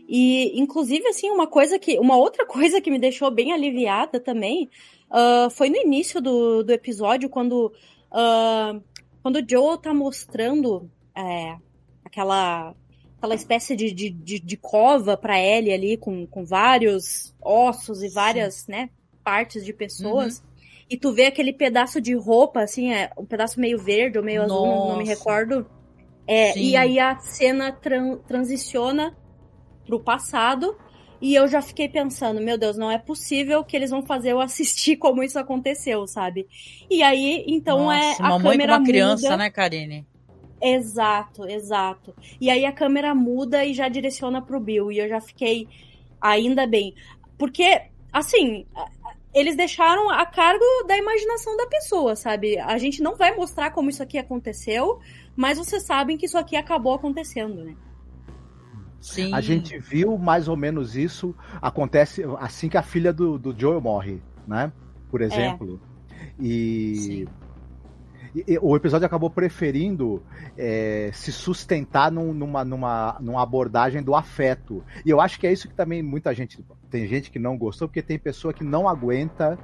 [0.07, 1.97] E, inclusive, assim, uma coisa que.
[1.99, 4.69] Uma outra coisa que me deixou bem aliviada também
[5.09, 7.73] ah, foi no início do, do episódio, quando,
[8.11, 8.79] ah,
[9.21, 11.55] quando o Joel tá mostrando é,
[12.03, 12.75] aquela,
[13.17, 18.09] aquela espécie de, de, de, de cova pra Ellie ali, com, com vários ossos e
[18.09, 18.89] várias, né,
[19.23, 20.43] partes de pessoas.
[20.87, 24.43] E tu vê aquele pedaço de roupa, assim, é um pedaço meio verde ou meio
[24.43, 25.17] azul, não, me Nossa.
[25.17, 25.65] recordo.
[26.27, 29.15] É, e aí a cena tran- transiciona
[29.85, 30.75] pro passado.
[31.21, 34.41] E eu já fiquei pensando, meu Deus, não é possível que eles vão fazer eu
[34.41, 36.47] assistir como isso aconteceu, sabe?
[36.89, 39.37] E aí, então é Nossa, a uma mãe câmera uma criança, muda.
[39.37, 40.05] né, Karine?
[40.61, 42.15] Exato, exato.
[42.39, 44.91] E aí a câmera muda e já direciona pro Bill.
[44.91, 45.67] E eu já fiquei
[46.19, 46.93] ainda bem.
[47.37, 48.65] Porque, assim,
[49.35, 52.57] eles deixaram a cargo da imaginação da pessoa, sabe?
[52.57, 54.99] A gente não vai mostrar como isso aqui aconteceu,
[55.35, 57.75] mas vocês sabem que isso aqui acabou acontecendo, né?
[59.01, 59.33] Sim.
[59.33, 63.81] A gente viu mais ou menos isso acontece assim que a filha do, do Joel
[63.81, 64.71] morre, né?
[65.11, 65.79] Por exemplo.
[66.39, 67.27] E,
[68.33, 70.23] e- e o episódio acabou preferindo
[70.57, 74.83] é, se sustentar num- numa, numa, numa abordagem do afeto.
[75.05, 76.57] E eu acho que é isso que também muita gente.
[76.89, 79.57] Tem gente que não gostou, porque tem pessoa que não aguenta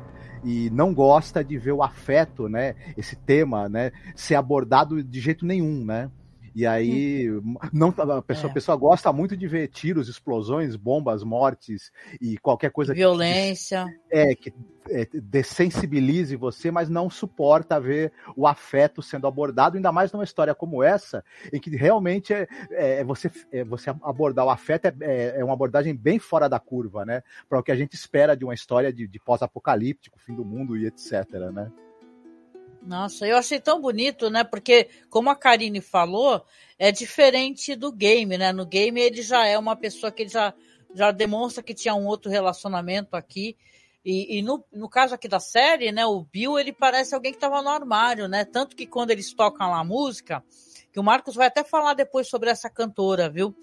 [0.44, 2.76] e não gosta de ver o afeto, né?
[2.98, 3.92] Esse tema, né?
[4.16, 6.10] Ser abordado de jeito nenhum, né?
[6.54, 7.28] E aí,
[7.72, 8.52] não, a, pessoa, É.
[8.52, 13.86] a pessoa gosta muito de ver tiros, explosões, bombas, mortes e qualquer coisa que Violência.
[14.10, 14.54] é, que
[14.90, 20.54] é, dessensibilize você, mas não suporta ver o afeto sendo abordado, ainda mais numa história
[20.54, 25.40] como essa, em que realmente é, é, você, é, você abordar o afeto é, é,
[25.40, 27.24] é uma abordagem bem fora da curva, né?
[27.48, 30.76] Para o que a gente espera de uma história de, de pós-apocalíptico, fim do mundo
[30.76, 31.12] e etc,
[31.54, 31.72] né?
[32.82, 34.44] Nossa, eu achei tão bonito, né?
[34.44, 36.44] Porque, como a Karine falou,
[36.80, 38.52] é diferente do game, né?
[38.52, 40.54] No game ele já é uma pessoa que ele já,
[40.94, 43.56] já demonstra que tinha um outro relacionamento aqui.
[44.04, 46.06] E, e no, no caso aqui da série, né?
[46.06, 48.44] O Bill, ele parece alguém que estava no armário, né?
[48.44, 50.44] Tanto que quando eles tocam lá a música,
[50.92, 53.56] que o Marcos vai até falar depois sobre essa cantora, viu?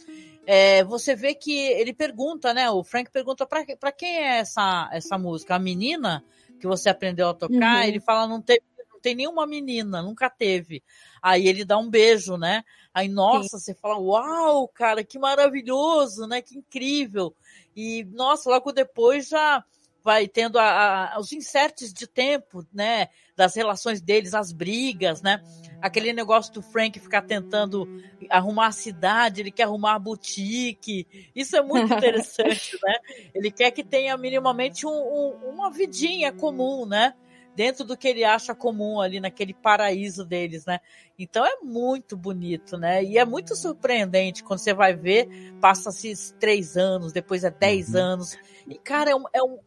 [0.47, 2.71] É, você vê que ele pergunta, né?
[2.71, 5.57] O Frank pergunta pra, pra quem é essa, essa música?
[5.57, 6.25] A menina
[6.59, 7.83] que você aprendeu a tocar?
[7.83, 7.89] Uhum.
[7.89, 8.63] Ele fala, não teve,
[8.99, 10.83] não tem nenhuma menina, nunca teve.
[11.23, 12.65] Aí ele dá um beijo, né?
[12.93, 16.43] Aí, nossa, você fala, uau, cara, que maravilhoso, né?
[16.43, 17.35] Que incrível.
[17.77, 19.65] E, nossa, logo depois já
[20.03, 23.09] vai tendo a, a, os inserts de tempo, né?
[23.37, 25.41] Das relações deles, as brigas, né?
[25.81, 27.87] Aquele negócio do Frank ficar tentando
[28.29, 31.07] arrumar a cidade, ele quer arrumar a boutique.
[31.35, 32.95] Isso é muito interessante, né?
[33.33, 37.15] Ele quer que tenha minimamente um, um, uma vidinha comum, né?
[37.59, 40.79] Dentro do que ele acha comum ali naquele paraíso deles, né?
[41.19, 43.03] Então é muito bonito, né?
[43.03, 45.29] E é muito surpreendente quando você vai ver,
[45.61, 48.01] passa-se três anos, depois é dez uhum.
[48.01, 48.39] anos.
[48.65, 49.59] E, cara, é, um, é um,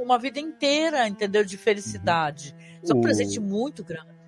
[0.00, 1.44] uma vida inteira, entendeu?
[1.44, 2.54] De felicidade.
[2.80, 4.19] Isso é um presente muito grande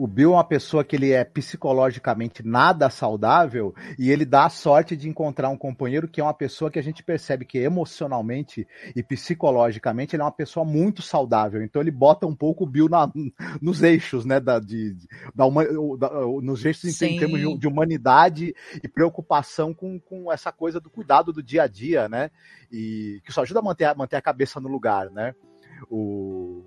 [0.00, 4.48] o Bill é uma pessoa que ele é psicologicamente nada saudável e ele dá a
[4.48, 8.66] sorte de encontrar um companheiro que é uma pessoa que a gente percebe que emocionalmente
[8.96, 11.62] e psicologicamente ele é uma pessoa muito saudável.
[11.62, 13.12] Então ele bota um pouco o Bill na,
[13.60, 14.96] nos eixos, né, da, de,
[15.34, 20.80] da, da nos eixos em, em termos de, humanidade e preocupação com, com essa coisa
[20.80, 22.30] do cuidado do dia a dia, né?
[22.72, 25.34] E que isso ajuda a manter, a manter a cabeça no lugar, né?
[25.90, 26.64] O,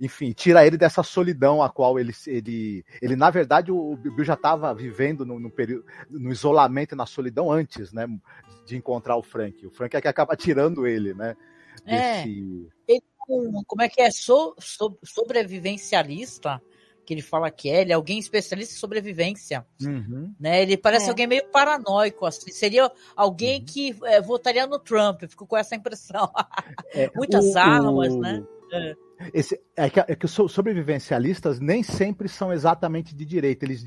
[0.00, 4.34] enfim, tira ele dessa solidão a qual ele, ele, ele na verdade, o Bill já
[4.34, 8.06] estava vivendo no, no, período, no isolamento e na solidão antes, né,
[8.64, 9.66] de encontrar o Frank.
[9.66, 11.36] O Frank é que acaba tirando ele, né,
[11.84, 12.22] é.
[12.22, 12.68] desse...
[12.88, 13.02] É, ele,
[13.66, 16.62] como é que é, so, so, sobrevivencialista,
[17.04, 20.32] que ele fala que é, ele é alguém especialista em sobrevivência, uhum.
[20.38, 21.08] né, ele parece é.
[21.08, 23.64] alguém meio paranoico, assim, seria alguém uhum.
[23.64, 26.30] que é, votaria no Trump, eu fico com essa impressão.
[26.94, 28.20] É, Muitas o, armas, o...
[28.20, 28.46] né?
[28.72, 29.07] É.
[29.32, 33.64] Esse, é, que, é que os sobrevivencialistas nem sempre são exatamente de direita.
[33.64, 33.84] Eles,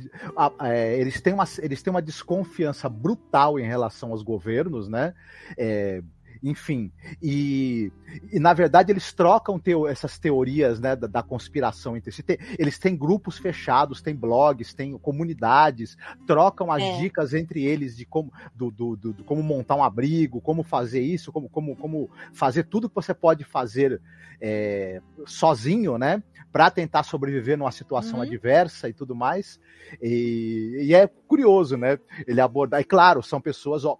[0.62, 5.14] é, eles, têm uma, eles têm uma desconfiança brutal em relação aos governos, né?
[5.58, 6.02] É,
[6.44, 6.92] enfim.
[7.22, 7.92] E,
[8.32, 12.24] e, na verdade eles trocam teo, essas teorias né, da, da, conspiração entre si.
[12.58, 16.98] Eles têm grupos fechados, têm blogs, têm comunidades, trocam as é.
[17.00, 21.02] dicas entre eles de como, do, do, do, do, como montar um abrigo, como fazer
[21.02, 24.02] isso, como, como, como fazer tudo que você pode fazer
[24.42, 26.24] é, sozinho, né?
[26.52, 28.24] Para tentar sobreviver numa situação uhum.
[28.24, 29.60] adversa e tudo mais.
[30.02, 32.00] E, e, é curioso, né?
[32.28, 32.82] Ele aborda.
[32.82, 33.98] E claro, são pessoas, ó,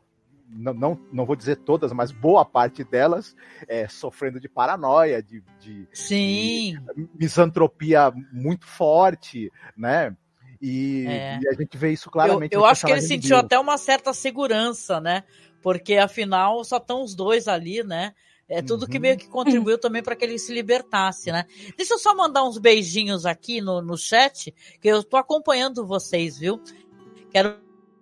[0.52, 3.36] não, não, não vou dizer todas, mas boa parte delas
[3.68, 6.78] é, sofrendo de paranoia, de, de, Sim.
[6.96, 10.16] de misantropia muito forte, né?
[10.62, 11.40] E, é.
[11.42, 12.54] e, a gente vê isso claramente.
[12.54, 15.24] Eu, eu acho que ele sentiu até uma certa segurança, né?
[15.62, 18.14] Porque afinal só estão os dois ali, né?
[18.48, 18.90] É tudo uhum.
[18.90, 21.46] que meio que contribuiu também para que ele se libertasse, né?
[21.78, 26.38] Deixa eu só mandar uns beijinhos aqui no, no chat, que eu tô acompanhando vocês,
[26.38, 26.62] viu?
[27.32, 27.58] Quero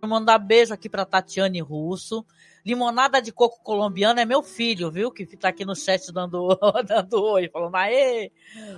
[0.08, 2.26] mandar beijo aqui para Tatiane Russo.
[2.66, 5.12] Limonada de coco colombiana é meu filho, viu?
[5.12, 6.48] Que tá aqui no chat dando,
[6.86, 8.32] dando oi, falando aê!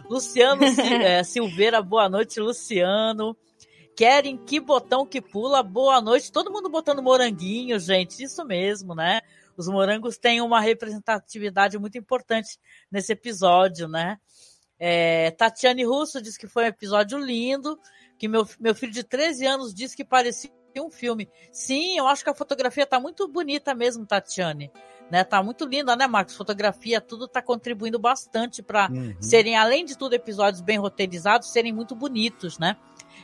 [0.10, 0.64] Luciano
[1.04, 3.36] é, Silveira, boa noite, Luciano.
[3.96, 6.32] Querem que botão que pula, boa noite.
[6.32, 8.24] Todo mundo botando moranguinho, gente.
[8.24, 9.22] Isso mesmo, né?
[9.58, 12.58] Os morangos têm uma representatividade muito importante
[12.90, 14.18] nesse episódio, né?
[14.80, 17.80] É, Tatiane Russo diz que foi um episódio lindo,
[18.18, 20.50] que meu, meu filho de 13 anos disse que parecia
[20.80, 21.30] um filme.
[21.52, 24.72] Sim, eu acho que a fotografia tá muito bonita mesmo, Tatiane.
[25.10, 26.38] Né, tá muito linda, né, Marcos?
[26.38, 29.14] Fotografia, tudo tá contribuindo bastante para uhum.
[29.20, 32.78] serem, além de tudo, episódios bem roteirizados, serem muito bonitos, né?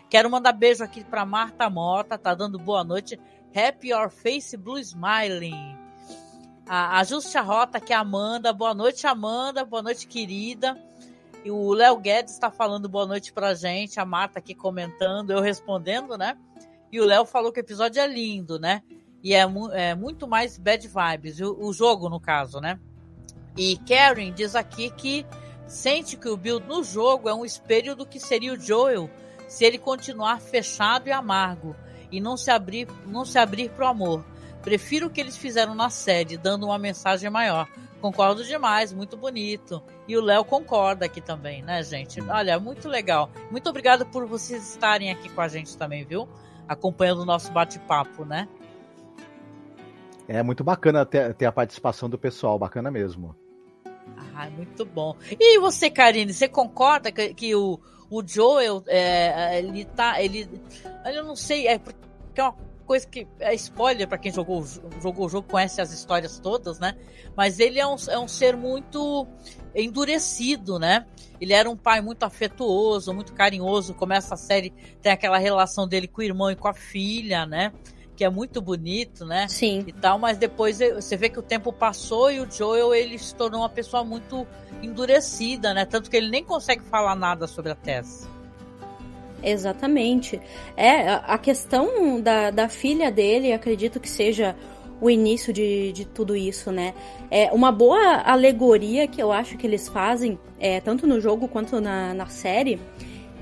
[0.10, 3.18] Quero mandar beijo aqui para Marta Mota, tá dando boa noite.
[3.56, 5.78] Happy Your Face Blue Smiling.
[6.68, 8.52] A, a Rota, que é a Amanda.
[8.52, 9.64] Boa noite, Amanda.
[9.64, 10.78] Boa noite, querida.
[11.44, 14.00] E o Léo Guedes está falando boa noite pra gente.
[14.00, 16.38] A Marta aqui comentando, eu respondendo, né?
[16.92, 18.82] E o Léo falou que o episódio é lindo, né?
[19.24, 22.80] E é, mu é muito mais bad vibes, o, o, jogo, no caso, né?
[23.58, 25.26] E Karen diz aqui que
[25.66, 29.10] sente que o Bill no jogo é um espelho do que seria o Joel
[29.48, 31.76] se ele continuar fechado e amargo
[32.12, 34.24] e não se abrir, não se abrir pro amor.
[34.62, 37.68] Prefiro o que eles fizeram na série, dando uma mensagem maior.
[38.02, 39.82] Concordo demais, muito bonito.
[40.08, 42.22] E o Léo concorda aqui também, né, gente?
[42.22, 43.32] Olha, muito legal.
[43.50, 46.28] Muito obrigado por vocês estarem aqui com a gente também, viu?
[46.68, 48.48] Acompanhando o nosso bate-papo, né?
[50.28, 53.36] É muito bacana ter, ter, a participação do pessoal, bacana mesmo.
[54.36, 55.16] Ah, muito bom.
[55.40, 60.50] E você, Karine, você concorda que, que o, o Joel, é, ele tá, ele,
[61.06, 61.98] eu não sei, é porque
[62.36, 62.56] é uma
[62.86, 64.66] coisa que é spoiler para quem jogou,
[65.02, 66.96] jogou o jogo, conhece as histórias todas, né?
[67.36, 69.28] Mas ele é um, é um ser muito
[69.84, 71.06] endurecido, né?
[71.40, 73.94] Ele era um pai muito afetuoso, muito carinhoso.
[73.94, 77.72] Começa a série, tem aquela relação dele com o irmão e com a filha, né?
[78.16, 79.48] Que é muito bonito, né?
[79.48, 79.84] Sim.
[79.86, 83.36] E tal, mas depois você vê que o tempo passou e o Joel ele se
[83.36, 84.48] tornou uma pessoa muito
[84.82, 85.86] endurecida, né?
[85.86, 88.28] Tanto que ele nem consegue falar nada sobre a Tess.
[89.44, 90.42] Exatamente.
[90.76, 94.56] É, a questão da, da filha dele, acredito que seja
[95.00, 96.94] o início de, de tudo isso, né?
[97.30, 101.80] É uma boa alegoria que eu acho que eles fazem, é, tanto no jogo quanto
[101.80, 102.80] na, na série,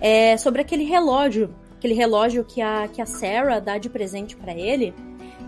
[0.01, 4.53] é sobre aquele relógio, aquele relógio que a, que a Sarah dá de presente para
[4.53, 4.93] ele.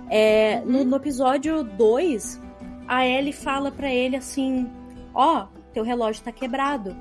[0.10, 2.42] É, no, no, episódio 2,
[2.88, 4.70] a Ellie fala para ele assim:
[5.14, 6.96] Ó, oh, teu relógio tá quebrado.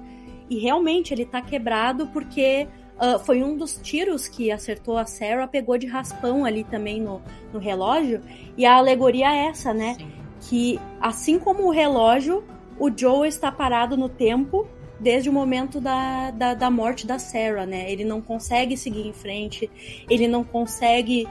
[0.50, 2.68] E realmente ele tá quebrado porque
[3.01, 7.22] uh, foi um dos tiros que acertou a Sarah, pegou de raspão ali também no,
[7.53, 8.20] no relógio.
[8.57, 9.97] E a alegoria é essa, né?
[9.99, 10.12] Sim.
[10.49, 12.44] Que assim como o relógio,
[12.78, 14.66] o Joe está parado no tempo
[14.99, 17.90] desde o momento da, da, da, morte da Sarah, né?
[17.90, 19.70] Ele não consegue seguir em frente,
[20.09, 21.28] ele não consegue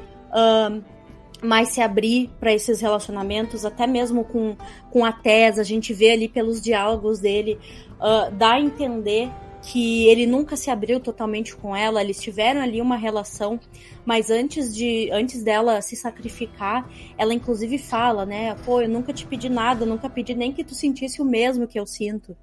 [1.42, 4.56] mais se abrir para esses relacionamentos, até mesmo com,
[4.90, 7.60] com a Tess, a gente vê ali pelos diálogos dele,
[7.94, 9.30] uh, dá a entender
[9.66, 13.60] que ele nunca se abriu totalmente com ela, eles tiveram ali uma relação,
[14.06, 16.88] mas antes de antes dela se sacrificar,
[17.18, 20.76] ela inclusive fala, né, pô, eu nunca te pedi nada, nunca pedi nem que tu
[20.76, 22.38] sentisse o mesmo que eu sinto.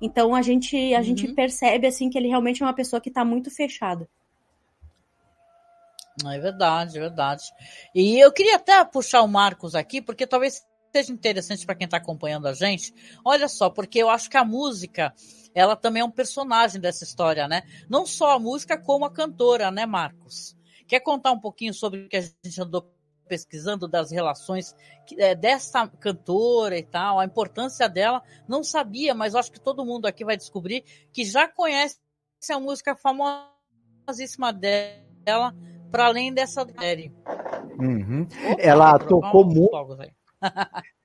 [0.00, 1.04] Então a gente a uhum.
[1.04, 4.08] gente percebe assim que ele realmente é uma pessoa que está muito fechada.
[6.26, 7.42] É verdade, é verdade.
[7.94, 11.96] E eu queria até puxar o Marcos aqui, porque talvez seja interessante para quem está
[11.96, 12.94] acompanhando a gente.
[13.24, 15.12] Olha só, porque eu acho que a música
[15.54, 17.62] ela também é um personagem dessa história, né?
[17.88, 20.56] Não só a música, como a cantora, né, Marcos?
[20.86, 22.90] Quer contar um pouquinho sobre o que a gente andou
[23.28, 24.74] pesquisando das relações
[25.18, 28.22] é, dessa cantora e tal, a importância dela?
[28.48, 30.82] Não sabia, mas acho que todo mundo aqui vai descobrir
[31.12, 31.98] que já conhece
[32.50, 35.54] a música famosíssima dela,
[35.90, 37.12] para além dessa série.
[37.78, 38.26] Uhum.
[38.58, 39.70] Ela tocou muito.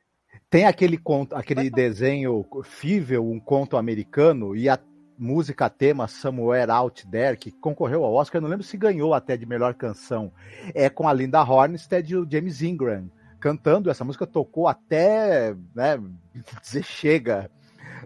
[0.54, 4.78] Tem aquele conto, aquele desenho Fível, um conto americano, e a
[5.18, 9.48] música tema Somewhere Out There, que concorreu ao Oscar, não lembro se ganhou até de
[9.48, 10.32] melhor canção.
[10.76, 13.90] É com a Linda Hornstead e o James Ingram cantando.
[13.90, 16.00] Essa música tocou até, né,
[16.62, 17.50] dizer chega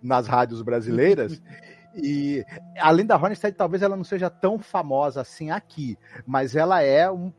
[0.01, 1.41] nas rádios brasileiras.
[1.99, 2.45] E
[2.79, 7.33] a Linda Hornstead talvez ela não seja tão famosa assim aqui, mas ela é um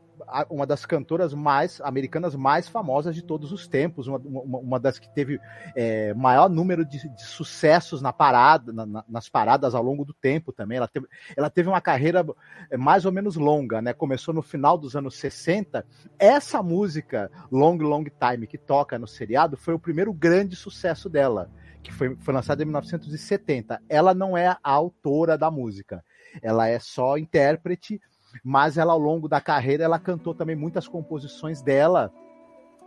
[0.49, 4.99] uma das cantoras mais americanas mais famosas de todos os tempos, uma, uma, uma das
[4.99, 5.39] que teve
[5.75, 10.51] é, maior número de, de sucessos na parada, na, nas paradas ao longo do tempo
[10.51, 10.77] também.
[10.77, 12.25] Ela teve, ela teve uma carreira
[12.69, 13.93] é, mais ou menos longa, né?
[13.93, 15.85] Começou no final dos anos 60.
[16.17, 21.49] Essa música, Long Long Time, que toca no seriado, foi o primeiro grande sucesso dela,
[21.81, 23.81] que foi, foi lançada em 1970.
[23.87, 26.03] Ela não é a autora da música.
[26.41, 27.99] Ela é só intérprete
[28.43, 32.11] mas ela ao longo da carreira ela cantou também muitas composições dela.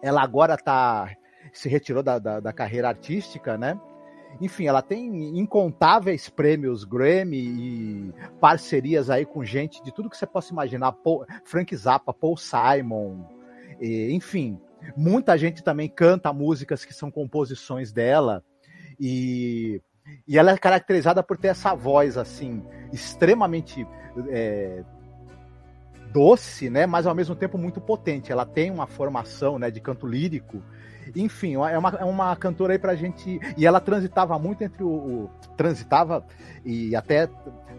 [0.03, 1.11] Ela agora tá
[1.53, 3.79] se retirou da, da, da carreira artística, né?
[4.41, 10.27] Enfim, ela tem incontáveis prêmios Grammy e parcerias aí com gente de tudo que você
[10.27, 13.27] possa imaginar, Paul, Frank Zappa, Paul Simon,
[13.81, 14.59] e, enfim,
[14.97, 18.43] muita gente também canta músicas que são composições dela
[18.99, 19.83] e,
[20.27, 22.63] e ela é caracterizada por ter essa voz assim
[22.93, 23.87] extremamente
[24.29, 24.85] é,
[26.13, 28.31] doce, né, mas ao mesmo tempo muito potente.
[28.31, 30.63] Ela tem uma formação, né, de canto lírico.
[31.17, 33.41] Enfim, é uma, é uma cantora aí pra gente.
[33.57, 35.31] E ela transitava muito entre o, o.
[35.57, 36.25] Transitava
[36.65, 37.29] e até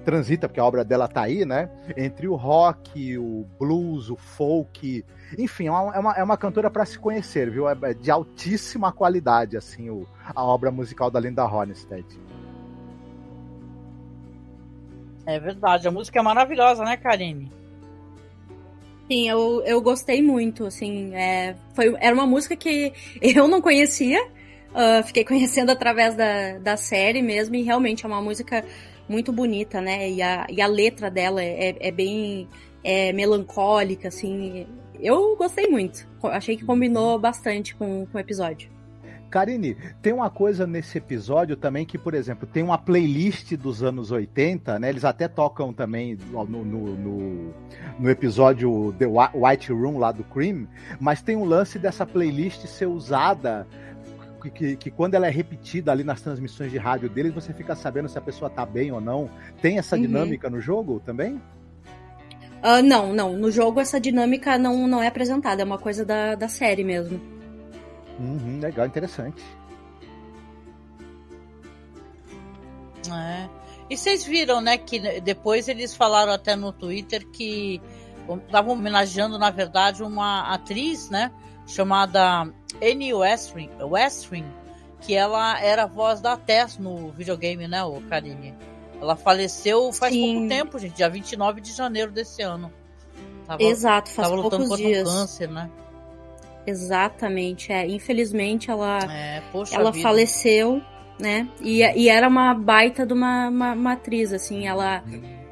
[0.03, 1.69] transita, porque a obra dela tá aí, né?
[1.95, 5.05] Entre o rock, o blues, o folk.
[5.37, 7.67] Enfim, é uma, é uma, é cantora para se conhecer, viu?
[7.67, 10.05] É, é de altíssima qualidade, assim, o,
[10.35, 12.19] a obra musical da Linda Ronstadt.
[15.25, 17.62] É verdade, a música é maravilhosa, né, Karine?
[19.09, 24.23] Sim, eu, eu gostei muito, assim, é, foi, era uma música que eu não conhecia,
[24.23, 28.63] uh, fiquei conhecendo através da, da série mesmo, e realmente é uma música
[29.07, 32.47] muito bonita, né, e a, e a letra dela é, é bem
[32.81, 34.65] é, melancólica, assim,
[34.99, 38.71] eu gostei muito, achei que combinou bastante com, com o episódio.
[39.33, 44.11] Karine, tem uma coisa nesse episódio também que, por exemplo, tem uma playlist dos anos
[44.11, 44.89] 80, né?
[44.89, 47.53] Eles até tocam também no, no, no,
[47.97, 50.67] no episódio The White Room lá do Cream,
[50.99, 53.65] mas tem um lance dessa playlist ser usada
[54.39, 57.73] que, que, que, quando ela é repetida ali nas transmissões de rádio deles, você fica
[57.75, 59.31] sabendo se a pessoa tá bem ou não.
[59.63, 60.03] Tem essa uhum.
[60.03, 61.41] dinâmica no jogo também?
[62.61, 63.33] Uh, não, não.
[63.35, 67.32] No jogo essa dinâmica não, não é apresentada, é uma coisa da, da série mesmo.
[68.19, 69.43] Uhum, legal, interessante.
[73.11, 73.49] É.
[73.89, 77.81] E vocês viram, né, que depois eles falaram até no Twitter que
[78.45, 81.31] estavam homenageando, na verdade, uma atriz, né,
[81.67, 82.47] chamada
[82.81, 84.45] Annie Westring, Westring,
[85.01, 88.55] que ela era a voz da Tess no videogame, né, o Karine?
[89.01, 90.33] Ela faleceu faz Sim.
[90.33, 92.71] pouco tempo, gente, dia 29 de janeiro desse ano.
[93.45, 95.09] Tava, Exato, faz tava lutando contra dias.
[95.09, 95.69] um câncer, né?
[96.65, 97.87] Exatamente, é.
[97.87, 100.03] Infelizmente ela, É, poxa ela vida.
[100.03, 100.81] faleceu,
[101.19, 101.47] né?
[101.61, 105.03] E, e era uma baita de uma, uma, uma atriz, assim, ela.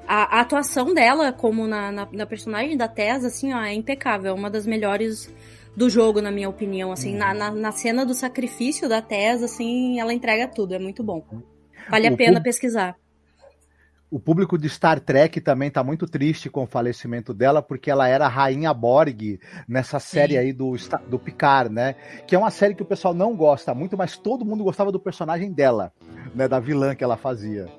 [0.08, 4.32] A, a atuação dela, como na, na, na personagem da Tess, assim, ó, é impecável.
[4.32, 5.34] É uma das melhores
[5.76, 6.92] do jogo, na minha opinião.
[6.92, 10.74] Assim, na, na, na cena do sacrifício da Tess, assim, ela entrega tudo.
[10.74, 11.24] É muito bom.
[11.90, 12.96] Vale a O pena pub- pesquisar.
[14.12, 18.10] O público de Star Trek também está muito triste com o falecimento dela, porque ela
[18.10, 20.76] era a rainha Borg nessa série aí do,
[21.08, 21.96] do Picard, né?
[22.28, 25.00] Que é uma série que o pessoal não gosta muito, mas todo mundo gostava do
[25.00, 25.94] personagem dela,
[26.36, 26.46] né?
[26.46, 27.70] Da vilã que ela fazia.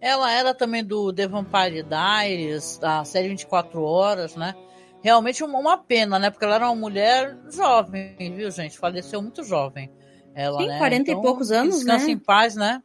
[0.00, 4.54] Ela era também do The Vampire Diaries, da série 24 Horas, né?
[5.02, 6.30] Realmente uma, pena, né?
[6.30, 8.78] Porque ela era uma mulher jovem, viu, gente?
[8.78, 9.90] Faleceu muito jovem.
[10.32, 10.78] Ela, Sim, né?
[10.78, 11.96] 40 e poucos anos, né?
[12.08, 12.80] em paz, né?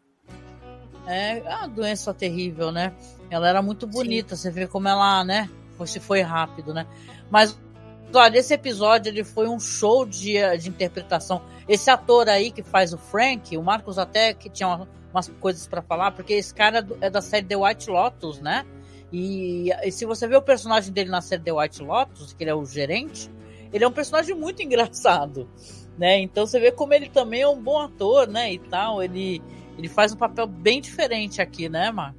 [1.08, 2.94] É uma doença terrível, né?
[3.30, 5.50] Ela era muito bonita, você vê como ela, né?
[5.86, 6.86] Se foi rápido, né?
[7.30, 7.58] Mas,
[8.14, 11.42] olha, esse episódio ele foi um show de, de interpretação.
[11.68, 15.68] Esse ator aí que faz o Frank, o Marcos até que tinha uma- umas coisas
[15.68, 18.66] pra falar, porque esse cara é é da série The White Lotus, né?
[19.12, 22.52] E, e se você vê o personagem dele na série The White Lotus, que ele
[22.52, 23.32] é o gerente,
[23.72, 25.48] ele é um personagem muito engraçado,
[25.98, 26.20] né?
[26.20, 28.52] Então você vê como ele também é um bom ator, né?
[28.54, 29.42] E tal, ele,
[29.78, 32.18] ele faz um papel bem diferente aqui, né, Marco?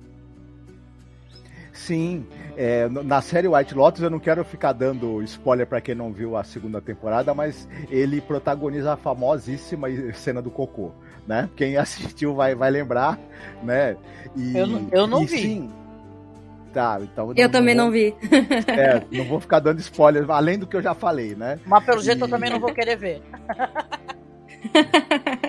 [1.73, 6.13] Sim, é, na série White Lotus eu não quero ficar dando spoiler para quem não
[6.13, 10.91] viu a segunda temporada, mas ele protagoniza a famosíssima cena do cocô,
[11.27, 11.49] né?
[11.55, 13.17] Quem assistiu vai, vai lembrar,
[13.63, 13.97] né?
[14.37, 15.39] E, Eu não- eu não e vi.
[15.39, 15.71] Sim,
[16.73, 18.13] tá, então Eu também vou- não vi.
[18.77, 21.61] É, não vou ficar dando spoiler, além do que eu já falei, né?
[21.65, 23.23] Mas pelo jeito eu E- também não vou querer ver.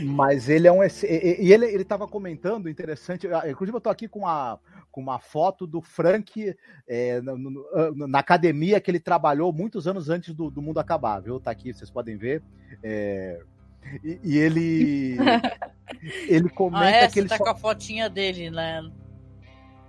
[0.00, 0.82] Mas ele é um.
[0.82, 3.26] E ele, ele tava comentando, interessante.
[3.28, 4.58] ah, Inclusive, eu tô aqui com uma,
[4.90, 6.54] com uma foto do Frank
[6.88, 11.20] é, no- no- na academia que ele trabalhou muitos anos antes do, do mundo acabar,
[11.20, 11.38] viu?
[11.38, 12.42] Tá aqui, vocês podem ver.
[12.82, 13.40] É,
[14.02, 15.16] e, e ele.
[16.28, 17.08] Ele comenta Ah, é?
[17.08, 18.90] que ele tá só- com a fotinha dele, né?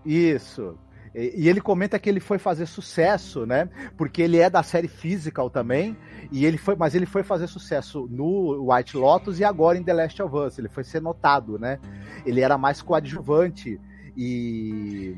[0.05, 0.77] Isso.
[1.17, 3.69] E ele comenta que ele foi fazer sucesso, né?
[3.97, 5.95] Porque ele é da série Physical também,
[6.31, 9.93] e ele foi, mas ele foi fazer sucesso no White Lotus e agora em The
[9.93, 10.59] Last of Us.
[10.59, 11.79] Ele foi ser notado, né?
[12.25, 13.79] Ele era mais coadjuvante
[14.17, 15.15] e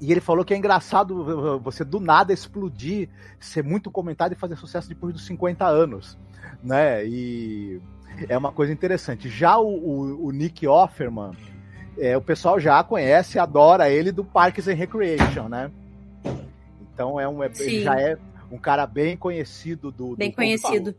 [0.00, 3.08] e ele falou que é engraçado você do nada explodir,
[3.40, 6.16] ser muito comentado e fazer sucesso depois dos 50 anos,
[6.62, 7.04] né?
[7.04, 7.80] E
[8.28, 9.28] é uma coisa interessante.
[9.28, 11.32] Já o, o- o Nick Offerman,
[11.98, 15.70] é, o pessoal já conhece, adora ele do Parks and Recreation, né?
[16.92, 18.16] Então é um, é- ele já é
[18.50, 20.94] um cara bem conhecido do, do Bem povo- conhecido.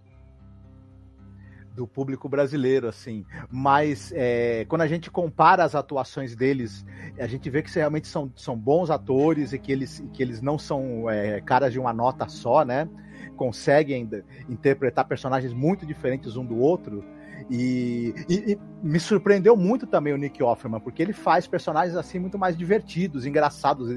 [1.75, 3.25] do público brasileiro, assim.
[3.49, 6.85] Mas é, quando a gente compara as atuações deles,
[7.17, 10.57] a gente vê que realmente são, são bons atores e que eles, que eles não
[10.59, 12.87] são é, caras de uma nota só, né?
[13.37, 14.09] Conseguem
[14.49, 17.03] interpretar personagens muito diferentes um do outro.
[17.49, 22.19] E, e- e me surpreendeu muito também o Nick Offerman, porque ele faz personagens assim
[22.19, 23.89] muito mais divertidos, engraçados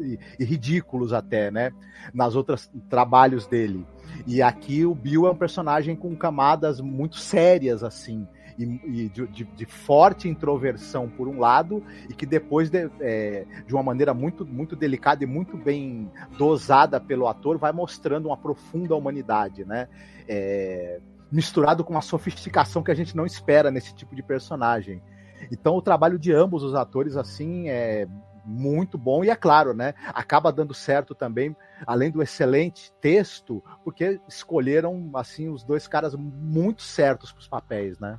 [0.00, 1.72] e, e- ridículos até, né?
[2.12, 3.86] Nas outras trabalhos dele.
[4.26, 8.26] E aqui o Bill é um personagem com camadas muito sérias, assim,
[8.58, 13.46] e, e de, de- de forte introversão por um lado, e que depois, de, é,
[13.66, 18.36] de uma maneira muito, muito delicada e muito bem dosada pelo ator, vai mostrando uma
[18.36, 19.88] profunda humanidade, né?
[20.28, 25.02] É, misturado com uma sofisticação que a gente não espera nesse tipo de personagem.
[25.50, 28.06] Então o trabalho de ambos os atores, assim, é
[28.44, 29.94] muito bom e é claro, né?
[30.08, 31.54] Acaba dando certo também,
[31.86, 37.98] além do excelente texto, porque escolheram assim os dois caras muito certos para os papéis,
[37.98, 38.18] né?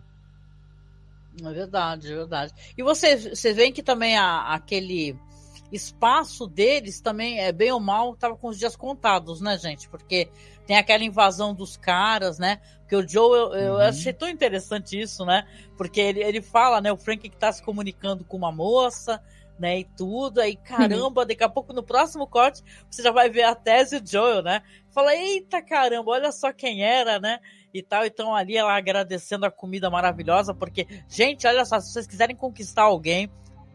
[1.43, 2.53] É verdade, é verdade.
[2.77, 5.15] E vocês, vocês veem que também aquele
[5.71, 9.87] espaço deles também é bem ou mal, tava com os dias contados, né, gente?
[9.87, 10.29] Porque
[10.65, 12.59] tem aquela invasão dos caras, né?
[12.79, 13.79] Porque o Joe, eu, eu Uhum.
[13.81, 15.45] achei tão interessante isso, né?
[15.77, 16.91] Porque ele, ele fala, né?
[16.91, 19.21] O Frank que tá se comunicando com uma moça,
[19.57, 19.79] né?
[19.79, 23.53] E tudo, aí caramba, daqui a pouco no próximo corte você já vai ver a
[23.55, 24.61] Tese e o Joel, né?
[24.91, 27.39] Fala, eita caramba, olha só quem era, né?
[27.73, 32.07] E tal, então ali ela agradecendo a comida maravilhosa, porque, gente, olha só, se vocês
[32.07, 33.29] quiserem conquistar alguém,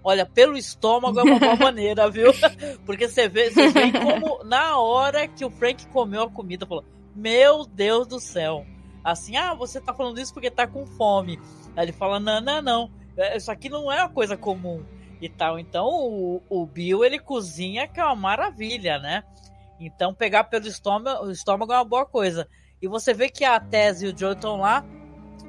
[0.07, 2.31] olha, pelo estômago é uma boa maneira, viu?
[2.87, 6.85] Porque você vê, vocês veem como na hora que o Frank comeu a comida, falou:
[7.15, 8.65] Meu Deus do céu.
[9.03, 11.41] Assim, ah, você tá falando isso porque tá com fome.
[11.77, 12.91] Aí ele fala: Não, não, não.
[13.17, 14.85] é, Isso aqui não é uma coisa comum.
[15.21, 15.59] E tal.
[15.59, 19.25] Então o, o Bill ele cozinha que é uma maravilha, né?
[19.81, 22.47] Então pegar pelo estômago, o estômago é uma boa coisa.
[22.81, 24.85] E você vê que a Tess e o Joe estão lá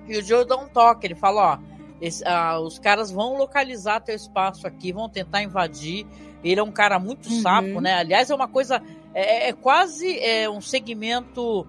[0.08, 1.06] e o Joe dá um toque.
[1.06, 6.06] Ele fala: Ó, esse- ah, os caras vão localizar teu espaço aqui, vão tentar invadir.
[6.44, 7.42] Ele é um cara muito Uhum.
[7.42, 7.94] sapo, né?
[7.96, 8.82] Aliás, é uma coisa.
[9.14, 11.66] é, é quase é, um segmento.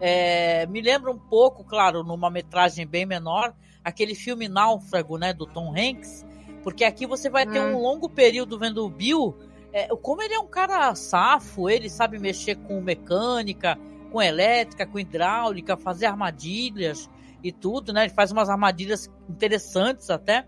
[0.00, 3.54] É, me lembra um pouco, claro, numa metragem bem menor,
[3.84, 6.26] aquele filme Náufrago, né, do Tom Hanks,
[6.62, 7.80] porque aqui você vai ter um Hum.
[7.80, 9.34] longo período vendo o Bill,
[9.72, 13.78] é, como ele é um cara safo, ele sabe mexer com mecânica,
[14.12, 17.08] com elétrica, com hidráulica, fazer armadilhas
[17.42, 18.04] e tudo, né?
[18.04, 20.46] Ele faz umas armadilhas interessantes até,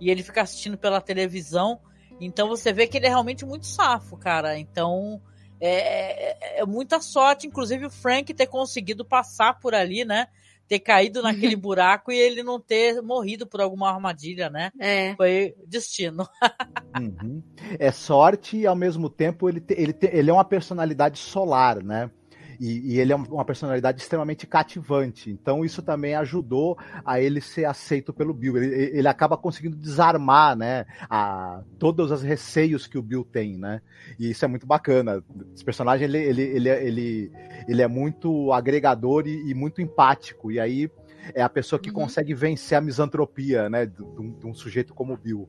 [0.00, 1.80] e ele fica assistindo pela televisão.
[2.20, 4.58] Então você vê que ele é realmente muito safo, cara.
[4.58, 5.20] Então
[5.60, 10.26] é, é- é muita sorte, inclusive o Frank ter conseguido passar por ali, né?
[10.68, 14.70] Ter caído naquele buraco e ele não ter morrido por alguma armadilha, né?
[14.78, 15.14] É.
[15.16, 16.28] Foi destino.
[16.94, 17.42] Uhum.
[17.78, 21.82] É sorte e ao mesmo tempo ele, te- ele, te- ele é uma personalidade solar,
[21.82, 22.10] né?
[22.64, 25.28] E, e ele é um- uma personalidade extremamente cativante.
[25.30, 28.56] Então isso também ajudou a ele ser aceito pelo Bill.
[28.56, 30.86] Ele, ele acaba conseguindo desarmar, né?
[31.10, 33.82] A, todos os receios que o Bill tem, né?
[34.16, 35.24] E isso é muito bacana.
[35.52, 37.32] Esse personagem ele, ele, ele, é- ele,
[37.66, 40.52] ele é muito agregador e, e muito empático.
[40.52, 40.88] E aí
[41.34, 41.96] é a pessoa que Uhum.
[41.96, 43.86] consegue vencer a misantropia, né?
[43.86, 45.48] De, de um, de um sujeito como o Bill.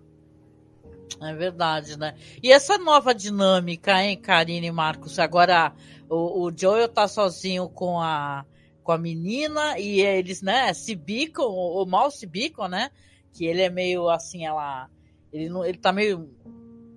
[1.22, 2.16] É verdade, né?
[2.42, 5.20] E essa nova dinâmica, hein, Karine e Marcos?
[5.20, 5.72] Agora
[6.14, 8.46] o, o Joel tá sozinho com a,
[8.84, 12.92] com a menina e eles, né, se bicam, ou mal se bicam, né?
[13.32, 14.90] Que ele é meio assim, ela.
[15.32, 16.30] Ele, não, ele tá meio.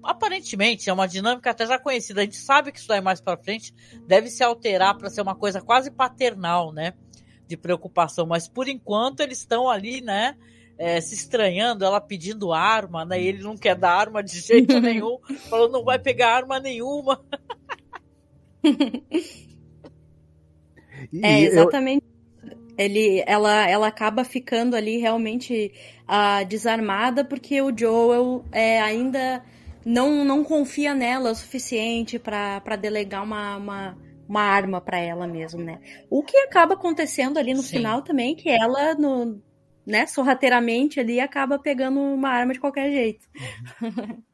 [0.02, 2.20] Aparentemente, é uma dinâmica até já conhecida.
[2.20, 3.74] A gente sabe que isso daí mais pra frente
[4.06, 6.92] deve se alterar para ser uma coisa quase paternal, né?
[7.48, 8.26] De preocupação.
[8.26, 10.36] Mas por enquanto eles estão ali, né?
[10.78, 13.20] é, se estranhando, ela pedindo arma, né?
[13.20, 17.24] E ele não quer dar arma de jeito nenhum, falando não vai pegar arma nenhuma.
[21.22, 22.02] É, eu- exatamente.
[22.78, 25.72] Ele, ela, ela acaba ficando ali realmente
[26.06, 29.44] ah, desarmada porque o Joel é, ainda
[29.84, 33.98] não, não confia nela o suficiente para delegar uma, uma,
[34.28, 35.80] uma arma para ela mesmo, né?
[36.10, 37.72] O que acaba acontecendo ali no Sim.
[37.72, 39.42] final também, que ela, no,
[39.86, 43.26] né, sorrateiramente ali, acaba pegando uma arma de qualquer jeito.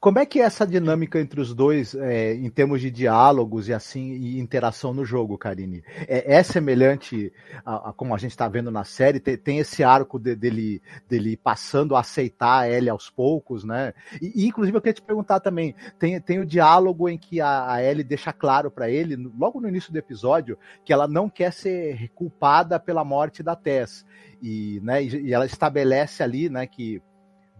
[0.00, 3.72] Como é que é essa dinâmica entre os dois é, em termos de diálogos e
[3.72, 5.84] assim e interação no jogo, Karine?
[6.08, 7.32] É, é semelhante
[7.64, 9.20] a, a como a gente está vendo na série?
[9.20, 13.94] Tem, tem esse arco de- dele, dele passando a aceitar a Ellie aos poucos, né?
[14.20, 17.72] E, e, inclusive eu queria te perguntar também, tem, tem o diálogo em que a,
[17.72, 21.52] a Ellie deixa claro para ele, logo no início do episódio, que ela não quer
[21.52, 24.04] ser culpada pela morte da Tess.
[24.42, 27.00] E, né, e ela estabelece ali, né, que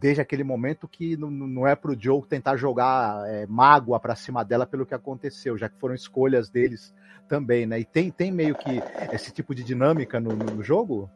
[0.00, 4.66] desde aquele momento que não, é pro Joe tentar jogar é, mágoa pra cima dela
[4.66, 6.94] pelo que aconteceu, já que foram escolhas deles
[7.28, 7.78] também, né?
[7.78, 8.82] E tem, tem meio que
[9.12, 11.10] esse tipo de dinâmica no, no- jogo?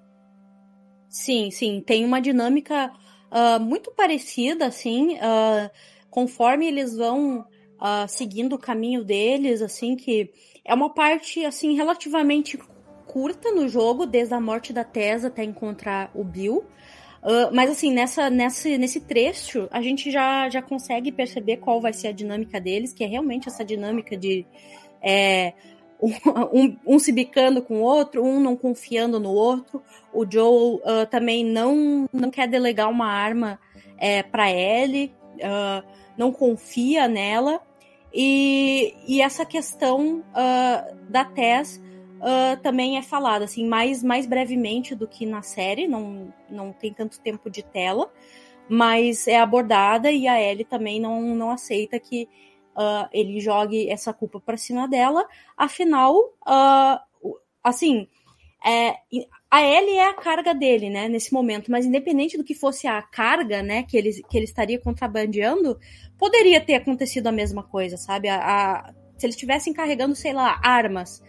[1.09, 2.93] Sim, sim, tem uma dinâmica
[3.31, 5.71] ah, muito parecida, assim, ah,
[6.11, 7.45] conforme eles vão
[7.81, 10.31] ah, seguindo o caminho deles, assim, que
[10.65, 12.59] é uma parte, assim, relativamente
[13.07, 16.65] curta no jogo, desde a morte da Tess até encontrar o Bill.
[17.53, 22.09] Mas assim, nessa, nessa, nesse trecho, a gente já, já consegue perceber qual vai ser
[22.09, 24.47] a dinâmica deles, que é realmente essa dinâmica de
[25.03, 25.55] é,
[26.01, 29.83] um, um se bicando com o outro, um não confiando no outro.
[30.13, 33.59] O Joel ah, também não, não quer delegar uma arma
[33.99, 35.83] é, para Ellie, ah,
[36.17, 37.61] não confia nela.
[38.13, 40.23] E, e essa questão
[41.09, 41.83] da Tess
[42.25, 46.93] ah, também é falada, assim, mais, mais brevemente do que na série, não, não tem
[46.93, 48.11] tanto tempo de tela,
[48.69, 52.29] mas é abordada e a Ellie também não, não aceita que
[52.77, 55.27] ah, ele jogue essa culpa para cima dela.
[55.57, 56.15] Afinal,
[57.23, 58.09] o- assim,
[58.65, 58.97] é,
[59.51, 63.03] a Ellie é a carga dele, né, nesse momento, mas independente do que fosse a
[63.03, 65.79] carga, né, que ele, que ele estaria contrabandeando,
[66.19, 68.29] poderia ter acontecido a mesma coisa, sabe?
[68.29, 68.39] A,
[68.89, 71.23] a- se eles estivessem carregando, sei lá, armas,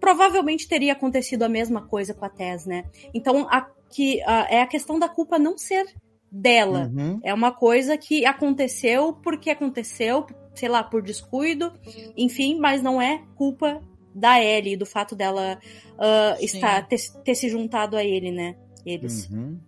[0.00, 2.84] provavelmente teria acontecido a mesma coisa com a Tess, né?
[3.12, 5.86] Então, aqui ah, é a questão da culpa não ser
[6.32, 6.90] dela.
[6.94, 7.20] Uhum.
[7.22, 11.72] É uma coisa que aconteceu porque aconteceu, sei lá, por descuido,
[12.16, 13.82] enfim, mas não é culpa
[14.14, 15.58] da Ellie, do fato dela
[16.38, 16.44] Sim.
[16.44, 18.56] estar ter, ter se juntado a ele, né?
[18.84, 19.28] Eles.
[19.28, 19.58] Uhum.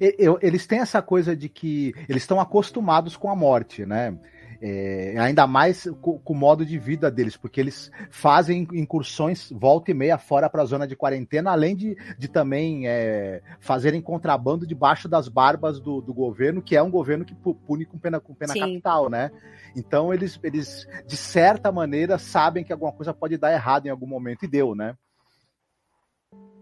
[0.00, 4.16] E- eu- eles têm essa coisa de que eles estão acostumados com a morte, né?
[4.62, 9.90] É, ainda mais co- com, o modo de vida deles, porque eles fazem incursões volta
[9.90, 14.66] e meia fora para a zona de quarentena, além de, de também é, fazerem contrabando
[14.66, 18.20] debaixo das barbas do, do governo, que é um governo que pu- pune com pena,
[18.20, 18.60] com pena Sim.
[18.60, 19.30] capital, né?
[19.74, 24.06] Então eles, eles, de certa maneira, sabem que alguma coisa pode dar errado em algum
[24.06, 24.94] momento, e deu, né?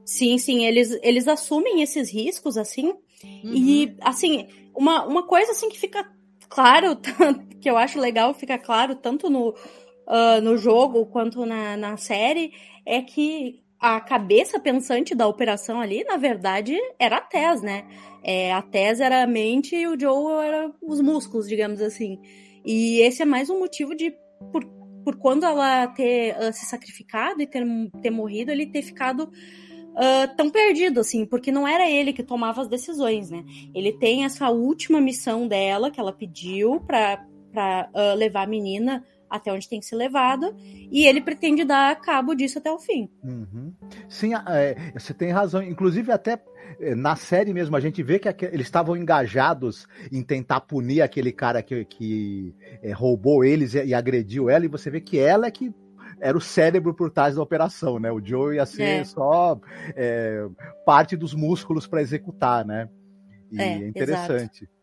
[0.04, 2.94] Sim, sim, eles, eles assumem esses riscos, assim,
[3.44, 6.04] E, assim, uma, uma coisa assim que fica
[6.48, 6.96] claro,
[7.60, 12.52] que eu acho legal, fica claro tanto no, uh, no jogo quanto na, na série
[12.86, 17.86] é que a cabeça pensante da operação ali, na verdade, era a Tess, né?
[18.24, 22.18] É, a Tess era a mente e o Joe era os músculos, digamos assim.
[22.64, 24.12] E esse é mais um motivo de,
[24.50, 24.64] por,
[25.04, 27.64] por quando ela ter uh, se sacrificado e ter,
[28.02, 29.30] ter morrido, ele ter ficado
[29.98, 33.44] Uh, tão perdido, assim, porque não era ele que tomava as decisões, né?
[33.74, 39.52] Ele tem essa última missão dela, que ela pediu pra uh, levar a menina até
[39.52, 40.54] onde tem que ser levada,
[40.90, 43.10] e ele pretende dar cabo disso até o fim.
[43.22, 43.74] Uhum.
[44.08, 45.62] Sim, é, você tem razão.
[45.62, 46.40] Inclusive, até
[46.80, 51.32] é, na série mesmo, a gente vê que eles estavam engajados em tentar punir aquele
[51.32, 55.46] cara que, que é, roubou eles e, e, agrediu ela, e você vê que ela
[55.46, 55.72] é que
[56.20, 58.10] era o cérebro por trás da operação, né?
[58.10, 59.04] O Joe ia ser é.
[59.04, 59.60] só
[59.94, 60.46] é,
[60.84, 62.88] parte dos músculos para executar, né?
[63.50, 64.64] E é, é interessante.
[64.64, 64.78] Exato.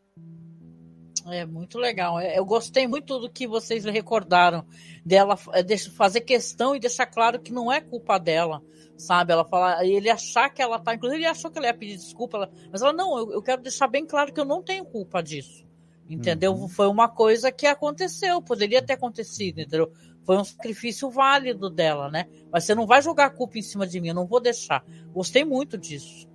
[1.28, 2.20] É muito legal.
[2.20, 4.66] É, eu gostei muito do que vocês recordaram
[5.04, 8.62] dela é, fazer questão e deixar claro que não é culpa dela,
[8.96, 9.34] sabe?
[9.34, 12.50] Ela fala, ele achar que ela tá, inclusive ele achou que ela ia pedir desculpa,
[12.72, 15.66] mas ela não, eu, eu quero deixar bem claro que eu não tenho culpa disso.
[16.08, 16.54] Entendeu?
[16.54, 16.68] Uhum.
[16.68, 19.92] Foi uma coisa que aconteceu, poderia ter acontecido, entendeu?
[20.26, 22.26] Foi um sacrifício válido dela, né?
[22.52, 24.84] Mas você não vai jogar a culpa em cima de mim, eu não vou deixar.
[25.14, 26.28] Gostei muito disso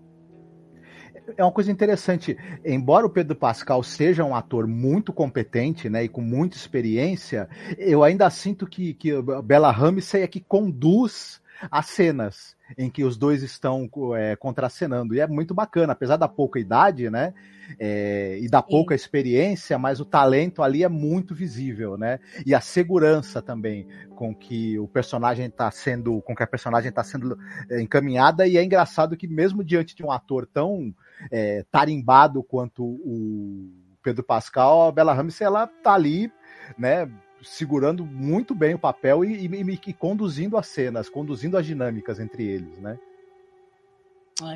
[1.36, 2.36] é uma coisa interessante.
[2.64, 8.02] Embora o Pedro Pascal seja um ator muito competente, né, e com muita experiência, eu
[8.02, 9.10] ainda sinto que, que
[9.44, 11.39] Bella Ramsey é que conduz
[11.70, 15.14] as cenas em que os dois estão é, contracenando.
[15.14, 17.34] E é muito bacana, apesar da pouca idade, né?
[17.78, 19.02] É, e da pouca Sim.
[19.02, 22.18] experiência, mas o talento ali é muito visível, né?
[22.44, 27.02] E a segurança também com que o personagem está sendo, com que a personagem está
[27.02, 27.38] sendo
[27.68, 28.46] é, encaminhada.
[28.46, 30.94] E é engraçado que mesmo diante de um ator tão
[31.30, 33.70] é, tarimbado quanto o
[34.02, 36.32] Pedro Pascal, a Bela Ramsey ela tá ali,
[36.78, 37.08] né?
[37.42, 42.46] Segurando muito bem o papel e, e, e, conduzindo as cenas, conduzindo as dinâmicas entre
[42.46, 42.98] eles, né?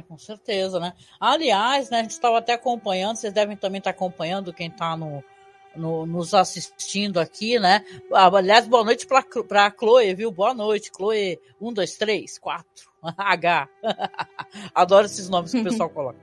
[0.09, 0.95] Com certeza, né?
[1.20, 4.97] Aliás, né, a gente estava até acompanhando, vocês devem também estar tá acompanhando quem está
[4.97, 5.22] no,
[5.76, 7.85] no, nos assistindo aqui, né?
[8.12, 10.30] Aliás, boa noite para a Chloe, viu?
[10.30, 11.39] Boa noite, Chloe.
[11.61, 12.91] Um, dois, três, quatro.
[13.16, 13.68] H.
[14.74, 16.18] Adoro esses nomes que o pessoal coloca.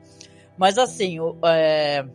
[0.57, 2.05] Mas assim, é,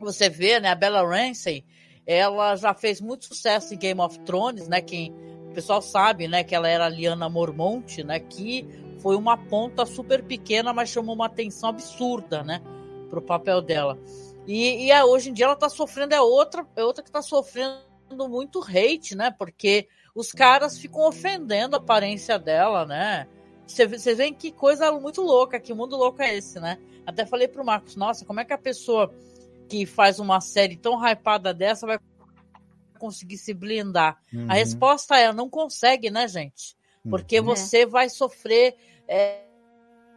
[0.00, 0.70] você vê, né?
[0.70, 1.64] A Bella Ramsey,
[2.06, 4.80] ela já fez muito sucesso em Game of Thrones, né?
[4.80, 5.12] Quem
[5.50, 6.44] o pessoal sabe, né?
[6.44, 8.20] Que ela era a Liana Mormont, né?
[8.20, 8.66] Que
[9.00, 12.62] foi uma ponta super pequena, mas chamou uma atenção absurda, né?
[13.10, 13.98] Pro papel dela.
[14.46, 17.20] E, e a, hoje em dia ela tá sofrendo, é outra, é outra que tá
[17.20, 17.80] sofrendo
[18.28, 19.30] muito hate, né?
[19.36, 23.26] Porque os caras ficam ofendendo a aparência dela, né?
[23.66, 26.78] Vocês veem que coisa muito louca, que mundo louco é esse, né?
[27.04, 29.12] Até falei pro Marcos, nossa, como é que a pessoa
[29.68, 31.98] que faz uma série tão hypada dessa vai
[32.98, 34.18] conseguir se blindar?
[34.32, 34.46] Uhum.
[34.48, 36.76] A resposta é, não consegue, né, gente?
[37.08, 37.46] Porque uhum.
[37.46, 39.44] você vai sofrer é,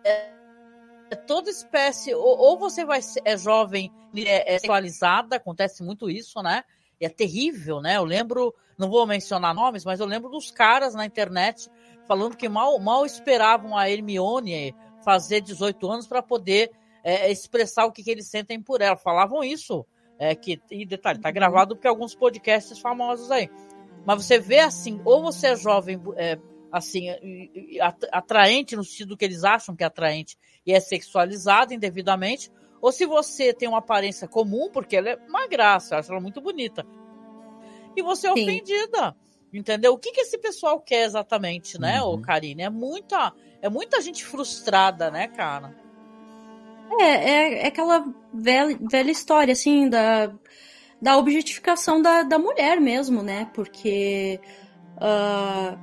[0.03, 6.09] é, toda espécie, ou, ou, você vai ser é jovem, é, é sexualizada, acontece muito
[6.09, 6.63] isso, né?
[6.99, 7.97] E é terrível, né?
[7.97, 11.69] Eu lembro, não vou mencionar nomes, mas eu lembro dos caras na internet
[12.07, 16.71] falando que mal, mal esperavam a Hermione fazer 18 anos para poder
[17.09, 18.95] é, expressar o que, que, eles sentem por ela.
[18.95, 19.85] Falavam isso.
[20.17, 21.33] É, que, e detalhe, tá uhum.
[21.33, 23.49] gravado porque alguns podcasts famosos aí.
[24.05, 26.37] Mas você vê assim, ou você é jovem, é,
[26.71, 27.05] assim,
[28.11, 32.51] atraente no sentido que eles acham que é atraente e é sexualizado indevidamente,
[32.81, 36.21] ou se você tem uma aparência comum, porque ela é uma graça, eu acho ela
[36.21, 36.85] muito bonita,
[37.95, 38.43] e você é Sim.
[38.43, 39.15] ofendida.
[39.51, 39.93] Entendeu?
[39.93, 42.13] O que, que esse pessoal quer exatamente, né, uhum.
[42.13, 42.61] ô Karine?
[42.61, 45.75] É muita, é muita gente frustrada, né, cara?
[46.99, 50.31] É, é, é aquela velha, velha história, assim, da,
[51.01, 53.49] da objetificação da, da mulher mesmo, né?
[53.53, 54.39] Porque
[54.97, 55.77] uh,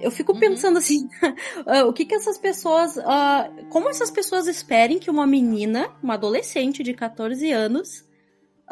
[0.00, 0.40] eu fico uhum.
[0.40, 1.08] pensando assim,
[1.66, 6.14] uh, o que que essas pessoas, uh, como essas pessoas esperem que uma menina, uma
[6.14, 8.04] adolescente de 14 anos,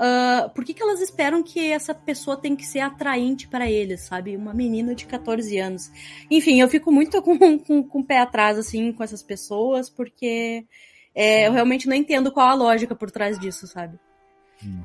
[0.01, 4.01] Uh, por que, que elas esperam que essa pessoa tem que ser atraente para eles,
[4.01, 4.35] sabe?
[4.35, 5.91] Uma menina de 14 anos.
[6.31, 10.64] Enfim, eu fico muito com, com, com o pé atrás, assim, com essas pessoas, porque
[11.15, 13.99] é, eu realmente não entendo qual a lógica por trás disso, sabe?
[14.63, 14.85] Uhum.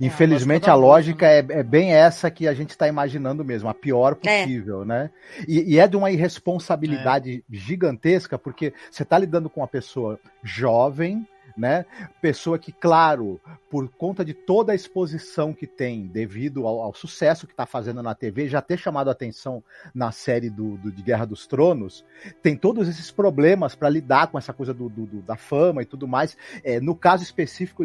[0.00, 4.16] Infelizmente, a lógica é, é, bem essa que a gente está imaginando mesmo, a pior
[4.24, 4.42] é.
[4.42, 4.86] possível, é.
[4.86, 5.10] né?
[5.46, 7.54] E, e, é de uma irresponsabilidade é.
[7.54, 11.26] gigantesca, porque você está lidando com uma pessoa jovem,
[11.56, 11.86] né?
[12.20, 13.40] Pessoa que, claro,
[13.70, 18.02] por conta de toda a exposição que tem, devido ao, ao sucesso que está fazendo
[18.02, 19.62] na TV, já ter chamado atenção
[19.94, 22.04] na série do, do, de Guerra dos Tronos,
[22.42, 26.06] tem todos esses problemas para lidar com essa coisa do, do, da fama e tudo
[26.06, 26.36] mais.
[26.62, 27.84] É, no caso específico,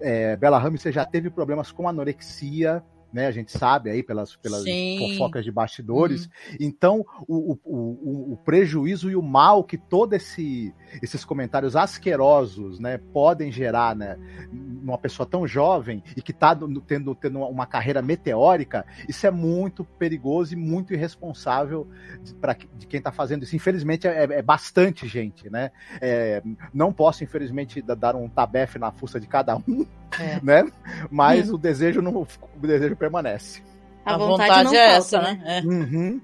[0.00, 2.82] é, Bella Ramsey já teve problemas com anorexia,
[3.12, 3.26] né?
[3.26, 4.98] A gente sabe aí pelas, pelas Sim.
[4.98, 6.28] fofocas de bastidores.
[6.60, 12.78] Então, o, o, o, o prejuízo e o mal que todos esse, esses comentários asquerosos,
[12.78, 14.16] né, podem gerar, né,
[14.52, 16.56] numa pessoa tão jovem e que está
[16.86, 21.88] tendo, tendo uma carreira meteórica, isso é muito perigoso e muito irresponsável
[22.22, 23.56] de, pra, de quem está fazendo isso.
[23.56, 25.70] Infelizmente, é, é bastante gente, né?
[26.00, 26.42] É,
[26.72, 29.86] não posso, infelizmente, dar um tabefe na fuça de cada um,
[30.18, 30.40] É.
[30.42, 30.70] né?
[31.10, 33.62] Mas o desejo não, o desejo permanece.
[34.04, 35.42] A, A vontade, é falta, essa, né?
[35.44, 35.58] né?
[35.58, 35.66] É.
[35.66, 36.20] Uhum.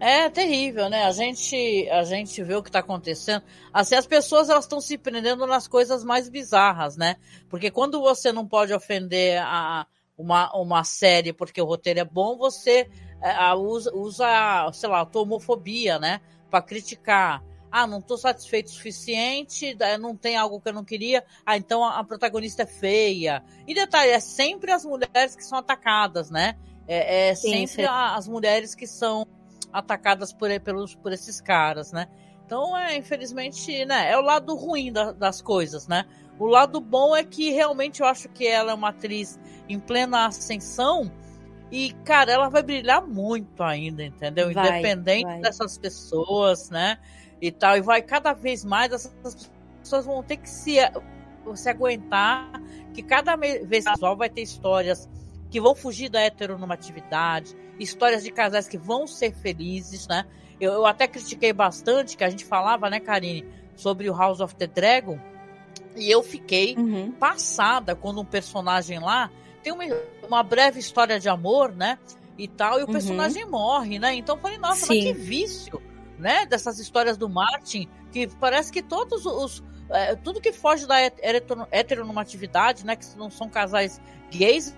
[0.00, 1.04] É terrível, né?
[1.04, 3.42] A gente, a gente vê o que tá acontecendo.
[3.72, 7.16] Assim, as pessoas elas estão se prendendo nas coisas mais bizarras, né?
[7.48, 9.86] Porque quando você não pode ofender a,
[10.16, 12.88] uma, uma série porque o roteiro é bom, você
[13.20, 16.20] é, a, usa, usa, sei lá, a homofobia, né?
[16.48, 17.42] Pra criticar.
[17.70, 21.24] Ah, não tô satisfeito o suficiente, não tem algo que eu não queria.
[21.44, 23.42] Ah, então a, a protagonista é feia.
[23.66, 26.56] E detalhe, é sempre as mulheres que são atacadas, né?
[26.86, 27.84] É, é Sim, sempre sim.
[27.84, 29.26] a- as mulheres que são
[29.72, 32.08] atacadas por, pelos, por esses caras, né?
[32.46, 36.06] Então, é, infelizmente, né, é o lado ruim da- das coisas, né?
[36.38, 39.38] O lado bom é que realmente eu acho que ela é uma atriz
[39.68, 41.12] em plena ascensão
[41.70, 44.50] e, cara, ela vai brilhar muito ainda, entendeu?
[44.50, 45.40] Vai, Independente vai.
[45.42, 46.98] dessas pessoas, né?
[47.40, 49.12] E tal, e vai cada vez mais, essas
[49.80, 50.76] pessoas vão ter que se,
[51.54, 52.60] se aguentar,
[52.92, 55.08] que cada vez visual vai ter histórias
[55.50, 60.26] que vão fugir da heteronormatividade, histórias de casais que vão ser felizes, né?
[60.60, 63.44] Eu, eu até critiquei bastante, que a gente falava, né, Karine,
[63.76, 65.18] sobre o House of the Dragon,
[65.96, 67.12] e eu fiquei Uhum.
[67.12, 69.30] passada quando um personagem lá
[69.62, 69.84] tem uma,
[70.26, 71.98] uma breve história de amor, né?
[72.36, 72.92] E tal, e o Uhum.
[72.92, 74.14] personagem morre, né?
[74.14, 75.02] Então eu falei, nossa, mas Sim.
[75.02, 75.82] que vício,
[76.18, 76.46] né?
[76.46, 79.62] Dessas histórias do Martin, que parece que todos os.
[79.90, 82.96] é, tudo que foge da het- heterono- heteronormatividade, né?
[82.96, 84.00] Que não são casais
[84.30, 84.76] gays,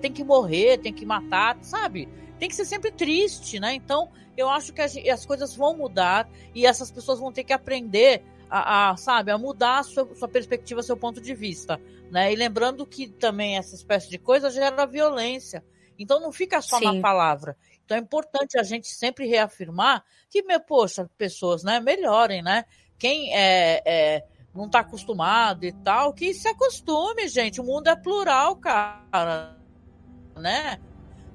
[0.00, 2.08] tem que morrer, tem que matar, sabe?
[2.38, 3.74] Tem que ser sempre triste, né?
[3.74, 7.52] Então, eu acho que as, as coisas vão mudar e essas pessoas vão ter que
[7.52, 12.32] aprender a, a, sabe, a mudar a sua, sua perspectiva, seu ponto de vista, né?
[12.32, 15.64] E lembrando que também essa espécie de coisa gera violência.
[15.98, 16.84] Então não fica só Sim.
[16.84, 17.56] na palavra.
[17.88, 22.66] Então é importante a gente sempre reafirmar que, meu, poxa, pessoas, né, melhorem, né?
[22.98, 24.22] Quem é, é
[24.54, 27.62] não está acostumado e tal, que se acostume, gente.
[27.62, 29.56] O mundo é plural, cara,
[30.36, 30.78] né?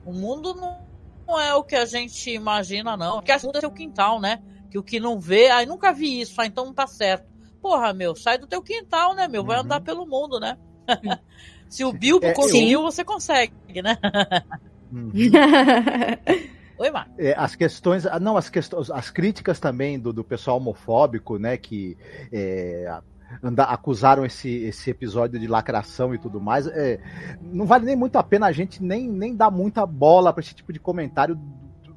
[0.06, 3.16] O mundo não, é o que a gente imagina, não.
[3.16, 4.40] Porque a mundo é seu quintal, né?
[4.70, 7.26] Que o que não vê, ai, nunca vi isso, ah, então não tá certo.
[7.64, 9.44] Porra, meu, sai do teu quintal, né, meu?
[9.44, 9.64] Vai Uhum.
[9.64, 10.56] andar pelo mundo, né?
[11.68, 13.98] Se o Bilbo É, conseguiu, você consegue, né?
[14.94, 15.12] Uhum.
[16.78, 17.10] Oi, Mar.
[17.18, 21.56] É, as questões, ah, não, as questões, as críticas também do, do pessoal homofóbico, né,
[21.56, 21.98] que
[22.32, 23.00] é,
[23.42, 27.00] anda- acusaram esse, esse episódio de lacração e tudo mais, é,
[27.42, 30.54] não vale nem muito a pena a gente nem, nem dar muita bola para esse
[30.56, 31.40] tipo de comentário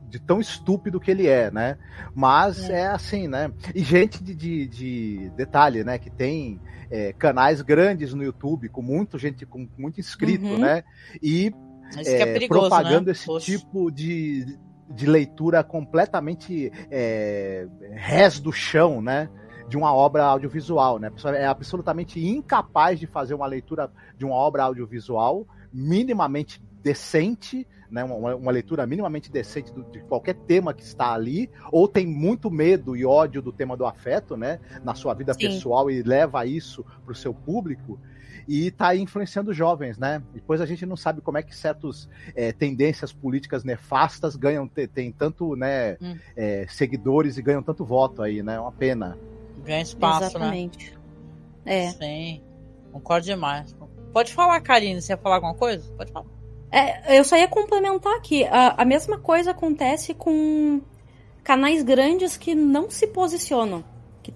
[0.09, 1.77] de tão estúpido que ele é, né?
[2.15, 3.51] Mas é, assim, né?
[3.75, 5.99] E gente de, de, de detalhe, né?
[5.99, 10.59] Que tem é, canais grandes no YouTube com muita gente, com muito inscrito, Uhum.
[10.59, 10.85] né?
[11.21, 11.53] E
[11.97, 13.13] é é, perigoso, propagando né?
[13.13, 13.47] esse Poxa.
[13.47, 14.59] tipo de,
[14.91, 19.29] de leitura completamente é, res do chão, né?
[19.69, 21.09] De uma obra audiovisual, né?
[21.09, 27.67] A pessoa é absolutamente incapaz de fazer uma leitura de uma obra audiovisual minimamente decente,
[27.91, 28.05] né?
[28.05, 32.51] Uma, uma leitura minimamente decente do- de qualquer tema que está ali, ou tem muito
[32.51, 34.61] medo e ódio do tema do afeto, né?
[34.85, 35.41] Na sua vida Sim.
[35.41, 37.99] pessoal e leva isso para o seu público
[38.49, 40.23] e está influenciando jovens, né?
[40.33, 42.09] Depois a gente não sabe como é que certas
[42.59, 46.17] tendências políticas nefastas ganham, te- tem tanto, né, Hum.
[46.37, 48.55] é, seguidores e ganham tanto voto aí, né?
[48.57, 49.17] É uma pena.
[49.65, 50.27] Ganha espaço, né?
[50.29, 50.99] Exatamente.
[51.65, 51.91] É.
[51.91, 52.41] Sim.
[52.93, 53.75] Concordo demais.
[54.13, 55.91] Pode falar, Karine, você ia falar alguma coisa?
[55.97, 56.27] Pode falar.
[56.71, 58.45] É, eu só ia complementar aqui.
[58.45, 60.81] A, a mesma coisa acontece com
[61.45, 63.85] canais grandes que não se posicionam.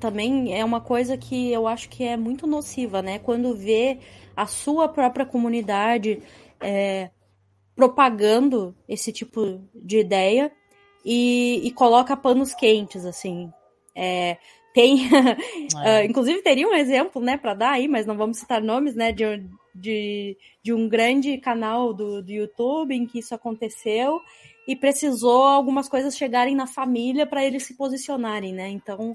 [0.01, 3.19] Também é uma coisa que eu acho que é muito nociva, né?
[3.19, 3.99] Quando vê
[4.35, 6.23] a sua própria comunidade
[6.61, 7.11] é,
[7.77, 10.51] propagando esse tipo de ideia
[11.05, 13.53] e, e coloca panos quentes, assim.
[13.95, 14.37] É,
[14.75, 15.09] tem.
[15.83, 15.99] É.
[15.99, 19.13] Ah, inclusive, teria um exemplo, né, para dar aí, mas não vamos citar nomes, né,
[19.13, 24.21] de, um- de, de um grande canal do, do YouTube em que isso aconteceu
[24.67, 28.69] e precisou algumas coisas chegarem na família para eles se posicionarem, né?
[28.69, 29.15] Então,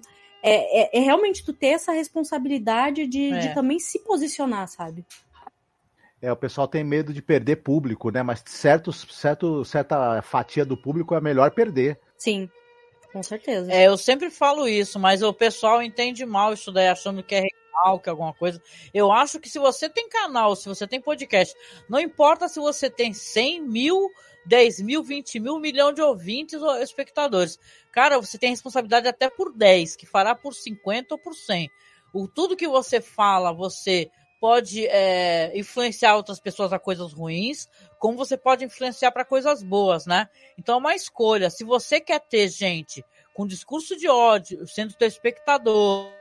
[0.49, 3.39] é, é, é realmente tu ter essa responsabilidade de, É.
[3.39, 5.05] de também se posicionar, sabe?
[6.21, 8.23] É, o pessoal tem medo de perder público, né?
[8.23, 11.99] Mas certos, certo, certa fatia do público é melhor perder.
[12.17, 12.49] Sim,
[13.11, 13.71] com certeza.
[13.71, 17.43] É, eu sempre falo isso, mas o pessoal entende mal isso daí, achando que é
[17.71, 18.61] canal, que alguma coisa.
[18.93, 21.55] Eu acho que se você tem canal, se você tem podcast,
[21.89, 24.09] não importa se você tem 100 mil,
[24.45, 27.59] 10 mil, 20 mil, um milhão de ouvintes ou espectadores.
[27.91, 31.69] Cara, você tem responsabilidade até por 10, que fará por 50 ou por 100.
[32.13, 37.67] O, tudo que você fala, você pode é, influenciar outras pessoas a coisas ruins,
[37.99, 40.29] como você pode influenciar para coisas boas, né?
[40.57, 41.49] Então é uma escolha.
[41.49, 46.11] Se você quer ter gente com discurso de ódio, sendo teu espectador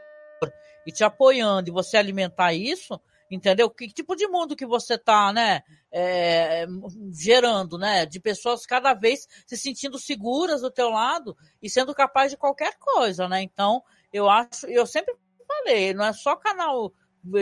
[0.87, 3.01] e te apoiando, e você alimentar isso,
[3.35, 3.68] entendeu?
[3.68, 5.62] Que tipo de mundo que você tá, né,
[5.93, 6.66] é,
[7.12, 12.30] gerando, né, de pessoas cada vez se sentindo seguras do teu lado e sendo capaz
[12.30, 13.43] de qualquer coisa, né?
[13.43, 13.82] Então,
[14.12, 15.14] eu acho, eu sempre
[15.47, 16.93] falei, não é só canal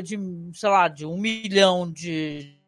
[0.02, 0.18] de,
[0.54, 2.58] sei lá, de um milhão de,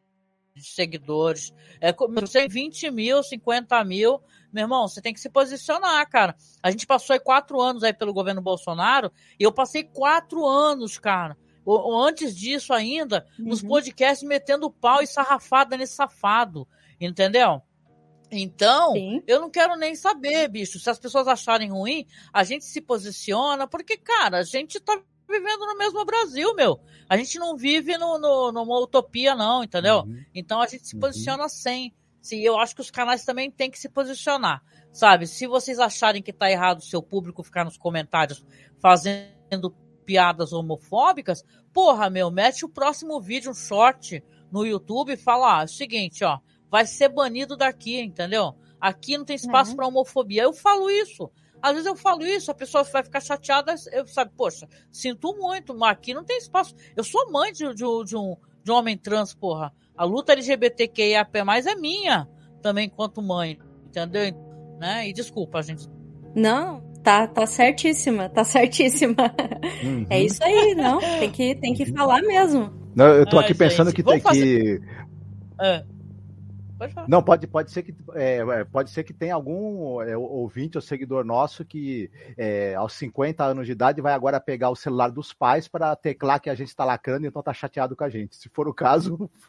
[0.55, 4.21] de seguidores, é, você tem 20 mil, 50 mil,
[4.53, 6.37] meu irmão, você tem que se posicionar, cara.
[6.63, 10.99] A gente passou aí quatro anos aí pelo governo Bolsonaro e eu passei quatro anos,
[10.99, 11.37] cara.
[11.65, 13.47] Ou, antes disso ainda, uhum.
[13.47, 16.69] nos podcasts metendo pau e sarrafada nesse safado.
[17.01, 17.63] Entendeu?
[18.31, 19.23] Então, Sim.
[19.27, 20.79] eu não quero nem saber, bicho.
[20.79, 25.67] Se as pessoas acharem ruim, a gente se posiciona, porque, cara, a gente tá vivendo
[25.67, 26.81] no mesmo Brasil, meu.
[27.09, 30.01] A gente não vive no, no, numa utopia, não, entendeu?
[30.01, 30.25] Uhum.
[30.35, 31.01] Então a gente se uhum.
[31.01, 31.49] posiciona uhum.
[31.49, 31.95] sem.
[32.21, 35.27] Sim, eu acho que os canais também têm que se posicionar, sabe?
[35.27, 38.43] Se vocês acharem que tá errado o seu público ficar nos comentários
[38.81, 45.59] fazendo piadas homofóbicas, porra, meu, mete o próximo vídeo, um short no YouTube e fala,
[45.59, 46.39] ah, é o seguinte, ó,
[46.71, 48.55] vai ser banido daqui, entendeu?
[48.81, 49.77] Aqui não tem espaço uhum.
[49.77, 50.43] para homofobia.
[50.43, 51.31] Eu falo isso.
[51.63, 55.75] Às vezes eu falo isso, a pessoa vai ficar chateada, eu sabe, poxa, sinto muito,
[55.75, 56.75] mas aqui não tem espaço.
[56.95, 59.73] Eu sou mãe de, de, de um, de um homem trans, porra.
[59.97, 62.29] A luta LGBTQIAP+, é minha,
[62.61, 64.35] também, enquanto mãe, entendeu?
[64.79, 65.09] Né?
[65.09, 65.89] E desculpa, gente.
[66.35, 69.15] Não, tá, tá certíssima, tá certíssima.
[69.85, 70.07] Uhum.
[70.09, 72.73] É isso aí, não, tem que, tem que falar mesmo.
[72.97, 74.81] Não, eu tô aqui pensando gente, que tem que...
[75.61, 75.85] É.
[76.79, 77.09] Pode falar.
[77.09, 80.83] Não, pode, pode ser que é, é, pode ser que tenha algum é, ouvinte ou
[80.83, 85.33] seguidor nosso que é, aos 50 anos de idade vai agora pegar o celular dos
[85.33, 88.35] pais para teclar que a gente está lacrando e então tá chateado com a gente.
[88.37, 89.31] Se for o caso.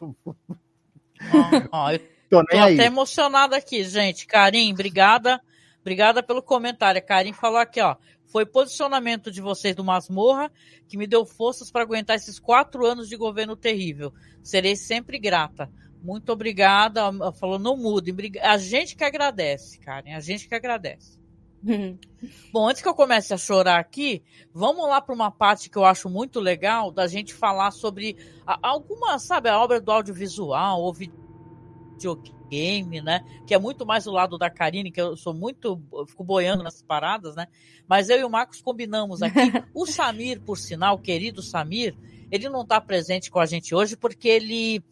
[1.90, 1.98] eu
[2.30, 4.26] tô, tô até emocionada aqui, gente.
[4.26, 5.40] Karim, obrigada.
[5.86, 6.98] Obrigada pelo comentário.
[6.98, 7.94] A Karim falou aqui, ó.
[8.24, 10.50] Foi posicionamento de vocês do Masmorra
[10.88, 14.12] que me deu forças para aguentar esses quatro anos de governo terrível.
[14.42, 15.70] Serei sempre grata.
[16.02, 17.02] Muito obrigada.
[17.34, 18.12] Falou, não mude.
[18.42, 20.16] A gente que agradece, Karen.
[20.16, 21.20] A gente que agradece.
[22.52, 25.84] Bom, antes que eu comece a chorar aqui, vamos lá para uma parte que eu
[25.84, 32.35] acho muito legal da gente falar sobre alguma, sabe, a obra do audiovisual ou videogame,
[33.02, 33.24] né?
[33.46, 36.62] Que é muito mais do lado da Karine, que eu sou muito, eu fico boiando
[36.62, 37.46] nessas paradas, né?
[37.88, 39.38] Mas eu e o Marcos combinamos aqui.
[39.74, 41.96] o Samir, por sinal, o querido Samir,
[42.30, 44.84] ele não está presente com a gente hoje porque ele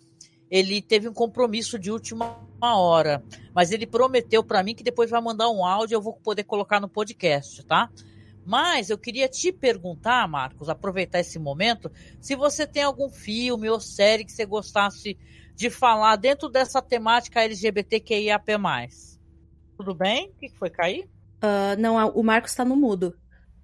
[0.50, 5.20] ele teve um compromisso de última hora, mas ele prometeu para mim que depois vai
[5.20, 7.90] mandar um áudio e eu vou poder colocar no podcast, tá?
[8.46, 11.90] Mas eu queria te perguntar, Marcos, aproveitar esse momento,
[12.20, 15.16] se você tem algum filme ou série que você gostasse
[15.54, 18.52] de falar dentro dessa temática LGBTQIAP+.
[19.76, 20.30] Tudo bem?
[20.30, 21.08] O que foi cair?
[21.42, 23.16] Uh, não, o Marcos está no mudo.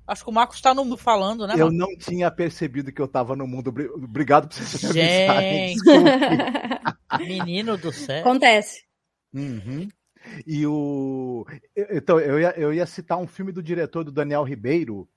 [0.06, 1.54] Acho que o Marcos está no mundo falando, né?
[1.54, 1.78] Eu Marcos?
[1.78, 3.68] não tinha percebido que eu estava no mundo.
[3.94, 5.80] Obrigado por você ter Gente,
[7.18, 8.20] menino do céu.
[8.20, 8.84] Acontece.
[9.32, 9.88] Uhum.
[10.46, 11.46] E o.
[11.76, 15.08] Então, eu ia, eu ia citar um filme do diretor do Daniel Ribeiro,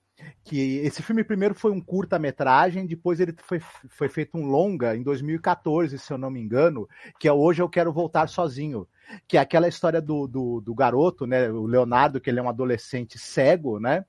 [0.43, 3.59] que esse filme primeiro foi um curta-metragem, depois ele foi,
[3.89, 6.87] foi feito um longa em 2014, se eu não me engano,
[7.19, 8.87] que é Hoje Eu Quero Voltar Sozinho,
[9.27, 12.49] que é aquela história do, do, do garoto, né, o Leonardo, que ele é um
[12.49, 14.05] adolescente cego, né,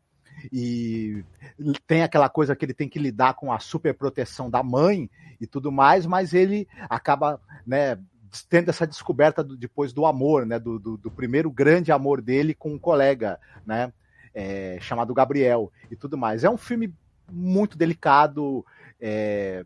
[0.53, 1.25] e
[1.87, 5.09] tem aquela coisa que ele tem que lidar com a superproteção da mãe
[5.41, 7.99] e tudo mais, mas ele acaba, né,
[8.49, 12.55] tendo essa descoberta do, depois do amor, né, do, do, do, primeiro grande amor dele
[12.55, 13.93] com um colega, né,
[14.35, 16.45] é, chamado Gabriel e tudo mais.
[16.45, 16.93] É um filme
[17.31, 18.65] muito delicado,
[19.01, 19.65] é,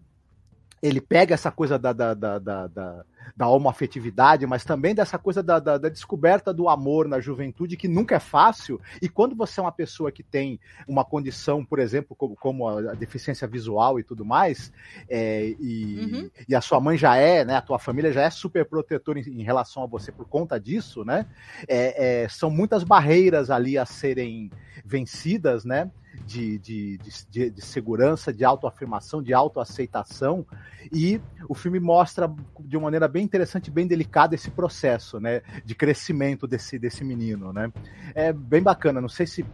[0.83, 3.05] ele pega essa coisa da, da, da, da
[3.37, 7.89] da homoafetividade, mas também dessa coisa da, da, da, descoberta do amor na juventude, que
[7.89, 8.81] nunca é fácil.
[9.01, 12.93] E quando você é uma pessoa que tem uma condição, por exemplo, como, como a,
[12.93, 14.73] a, deficiência visual e tudo mais,
[15.09, 16.31] é, e, uhum.
[16.49, 19.41] e, a sua mãe já é, né, a tua família já é super protetora em,
[19.41, 21.27] em relação a você por conta disso, né?
[21.67, 24.51] É, é, são muitas barreiras ali a serem
[24.85, 25.91] vencidas, né?
[26.29, 26.99] De, de,
[27.31, 30.45] de, de segurança, de autoafirmação, de autoaceitação.
[30.93, 32.31] E o filme mostra
[32.61, 37.51] de uma maneira bem interessante, bem delicada esse processo, né, de crescimento desse, desse menino,
[37.51, 37.73] né.
[38.15, 39.01] É bem bacana.
[39.01, 39.45] Não sei se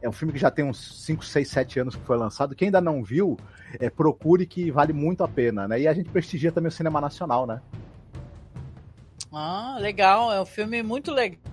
[0.00, 2.54] É um filme que já tem uns 5, 6, 7 anos que foi lançado.
[2.54, 3.36] Quem ainda não viu,
[3.78, 5.80] é, procure que vale muito a pena, né?
[5.80, 7.60] E a gente prestigia também o cinema nacional, né?
[9.30, 10.32] Ah, legal.
[10.32, 11.51] É um filme muito legal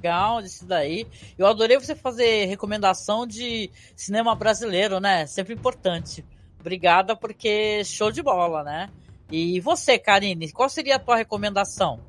[0.00, 1.06] legal desse daí.
[1.36, 5.26] Eu adorei você fazer recomendação de cinema brasileiro, né?
[5.26, 6.24] Sempre importante.
[6.58, 8.90] Obrigada, porque show de bola, né?
[9.30, 12.00] E você, Karine, qual seria a tua recomendação?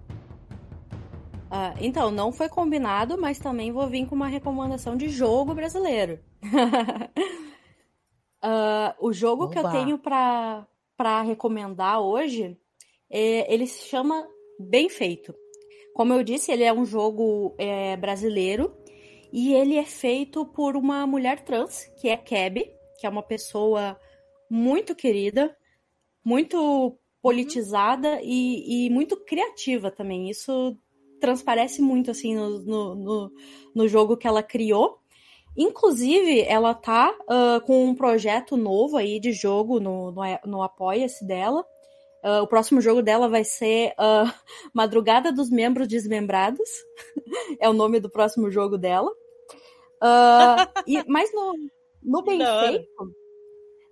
[1.49, 6.19] Ah, então, não foi combinado, mas também vou vir com uma recomendação de jogo brasileiro.
[8.41, 9.53] uh, o jogo Oba.
[9.53, 10.65] que eu tenho para
[11.23, 12.57] recomendar hoje,
[13.09, 14.25] é, ele se chama
[14.57, 15.35] Bem Feito.
[15.93, 18.75] Como eu disse, ele é um jogo é, brasileiro
[19.31, 22.69] e ele é feito por uma mulher trans, que é Keb,
[22.99, 23.99] que é uma pessoa
[24.49, 25.55] muito querida,
[26.23, 30.29] muito politizada e, e muito criativa também.
[30.29, 30.77] Isso
[31.19, 33.31] transparece muito assim no, no, no,
[33.75, 34.99] no jogo que ela criou.
[35.55, 41.25] Inclusive, ela tá uh, com um projeto novo aí de jogo no, no, no Apoia-se
[41.25, 41.65] dela.
[42.23, 44.31] Uh, o próximo jogo dela vai ser uh,
[44.73, 46.69] Madrugada dos Membros Desmembrados.
[47.59, 49.11] é o nome do próximo jogo dela.
[50.87, 51.53] e, mas no,
[52.03, 53.11] no Bem Feito,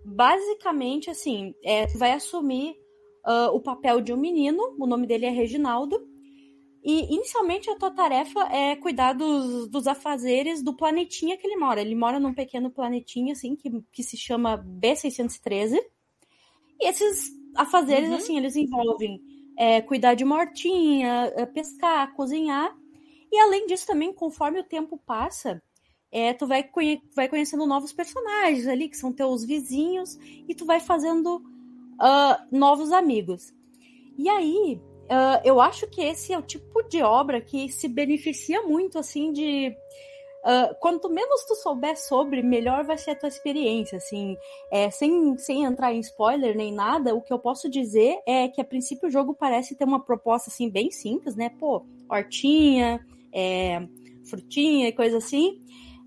[0.05, 2.75] basicamente, assim, é, vai assumir
[3.53, 6.01] o papel de um menino, o nome dele é Reginaldo,
[6.83, 11.81] e inicialmente a tua tarefa é cuidar dos, dos afazeres do planetinha que ele mora.
[11.81, 15.77] Ele mora num pequeno planetinha, assim, que, que se chama B613.
[16.79, 18.15] E esses afazeres, uhum.
[18.15, 19.21] assim, eles envolvem
[19.57, 22.75] é, cuidar de mortinha, é, pescar, cozinhar.
[23.31, 25.61] E além disso, também, conforme o tempo passa,
[26.11, 30.17] é, tu vai, conhe vai conhecendo novos personagens ali, que são teus vizinhos,
[30.47, 33.53] e tu vai fazendo uh, novos amigos.
[34.17, 38.61] E aí, Uh, eu acho que esse é o tipo de obra que se beneficia
[38.61, 39.75] muito, assim, de.
[40.39, 44.37] Uh, quanto menos tu souber sobre, melhor vai ser a tua experiência, assim.
[44.71, 48.61] É, sem, sem entrar em spoiler nem nada, o que eu posso dizer é que,
[48.61, 51.49] a princípio, o jogo parece ter uma proposta, assim, bem simples, né?
[51.59, 53.85] Pô, hortinha, é,
[54.29, 55.59] frutinha e coisa assim.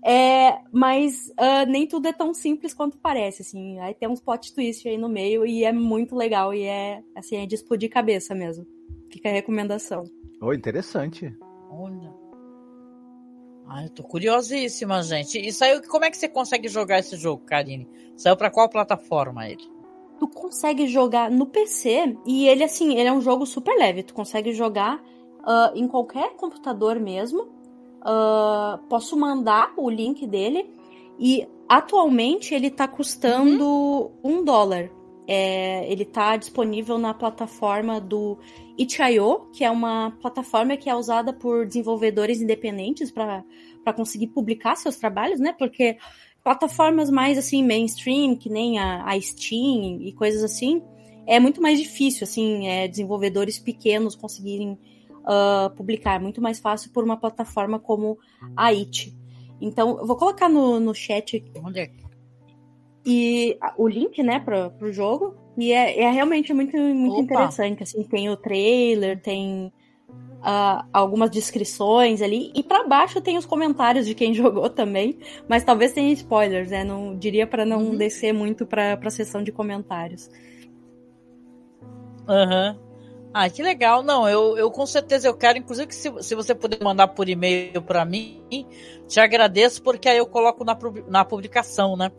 [0.05, 3.79] É, mas uh, nem tudo é tão simples quanto parece, assim.
[3.79, 7.37] Aí tem uns plot twist aí no meio e é muito legal e é, assim,
[7.37, 8.65] é de explodir cabeça mesmo.
[9.09, 10.03] Fica a recomendação.
[10.41, 11.33] Oh, interessante.
[11.69, 12.22] Olha.
[13.73, 15.39] Ai, eu tô curiosíssima, gente.
[15.39, 17.87] E saiu, como é que você consegue jogar esse jogo, Karine?
[18.15, 19.67] Saiu para qual plataforma ele?
[20.19, 24.03] Tu consegue jogar no PC e ele, assim, ele é um jogo super leve.
[24.03, 24.97] Tu consegue jogar
[25.39, 27.49] uh, em qualquer computador mesmo.
[28.01, 30.69] Uh, posso mandar o link dele.
[31.17, 34.11] E atualmente ele tá custando uhum.
[34.23, 34.91] um dólar.
[35.27, 38.37] É, ele está disponível na plataforma do
[38.77, 43.43] itch.io, que é uma plataforma que é usada por desenvolvedores independentes para
[43.95, 45.53] conseguir publicar seus trabalhos, né?
[45.57, 45.97] Porque
[46.43, 50.81] plataformas mais assim mainstream, que nem a, a Steam e coisas assim,
[51.25, 54.77] é muito mais difícil, assim, é, desenvolvedores pequenos conseguirem
[55.21, 56.15] uh, publicar.
[56.15, 58.17] É muito mais fácil por uma plataforma como
[58.55, 59.15] a It.
[59.61, 61.43] Então, eu vou colocar no, no chat.
[61.75, 61.89] É?
[63.05, 65.35] E o link, né, pro, pro jogo.
[65.57, 67.83] E é, é realmente muito, muito interessante.
[67.83, 69.71] Assim, tem o trailer, tem
[70.43, 72.51] uh, algumas descrições ali.
[72.55, 75.17] E para baixo tem os comentários de quem jogou também.
[75.47, 76.83] Mas talvez tenha spoilers, né?
[76.83, 77.97] Não diria para não uhum.
[77.97, 80.29] descer muito pra, pra sessão de comentários.
[82.27, 82.77] Aham.
[82.77, 82.93] Uhum.
[83.33, 84.03] Ah, que legal.
[84.03, 87.27] Não, eu, eu com certeza eu quero, inclusive que se, se você puder mandar por
[87.27, 88.67] e-mail para mim,
[89.07, 90.77] te agradeço, porque aí eu coloco na,
[91.07, 92.11] na publicação, né?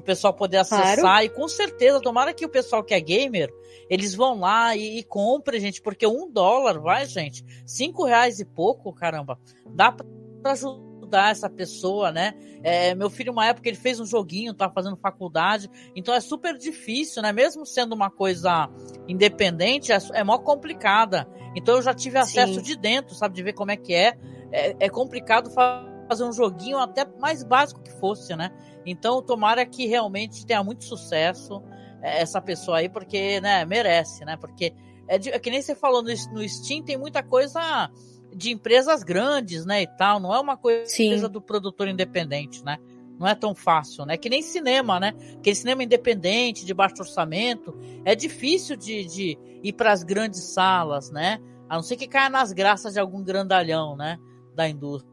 [0.00, 0.98] Pro pessoal poder acessar.
[0.98, 1.24] Claro.
[1.24, 3.50] E com certeza, tomara que o pessoal que é gamer,
[3.88, 8.44] eles vão lá e, e compre, gente, porque um dólar, vai, gente, cinco reais e
[8.44, 12.34] pouco, caramba, dá pra ajudar essa pessoa, né?
[12.62, 16.56] É, meu filho, uma época, ele fez um joguinho, tá fazendo faculdade, então é super
[16.56, 17.32] difícil, né?
[17.32, 18.68] Mesmo sendo uma coisa
[19.08, 21.28] independente, é, é mó complicada.
[21.54, 22.62] Então eu já tive acesso Sim.
[22.62, 24.16] de dentro, sabe, de ver como é que é.
[24.52, 28.50] É, é complicado fazer um joguinho até mais básico que fosse, né?
[28.84, 31.62] Então, tomara que realmente tenha muito sucesso
[32.02, 34.36] é, essa pessoa aí, porque, né, merece, né?
[34.36, 34.72] Porque
[35.06, 37.90] é, de, é que nem você falou no, no, Steam, tem muita coisa
[38.34, 40.20] de empresas grandes, né, e tal.
[40.20, 42.78] Não é uma coisa do produtor independente, né?
[43.18, 44.16] Não é tão fácil, né?
[44.16, 45.12] Que nem cinema, né?
[45.42, 51.10] Que cinema independente, de baixo orçamento, é difícil de, de ir para as grandes salas,
[51.10, 51.38] né?
[51.68, 54.18] A não ser que caia nas graças de algum grandalhão, né?
[54.54, 55.09] Da indústria.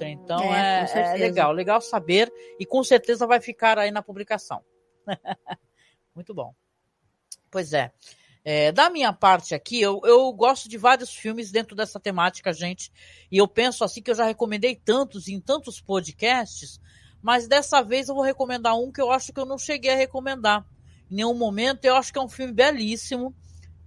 [0.00, 4.62] Então é, é, é, legal, legal saber e com certeza vai ficar aí na publicação.
[6.14, 6.54] Muito bom.
[7.50, 7.92] Pois é.
[8.44, 12.90] É, da minha parte aqui, eu, eu gosto de vários filmes dentro dessa temática, gente.
[13.30, 16.80] E eu penso assim que eu já recomendei tantos em tantos podcasts,
[17.20, 19.96] mas dessa vez eu vou recomendar um que eu acho que eu não cheguei a
[19.96, 20.64] recomendar
[21.10, 21.84] em nenhum momento.
[21.84, 23.34] Eu acho que é um filme belíssimo,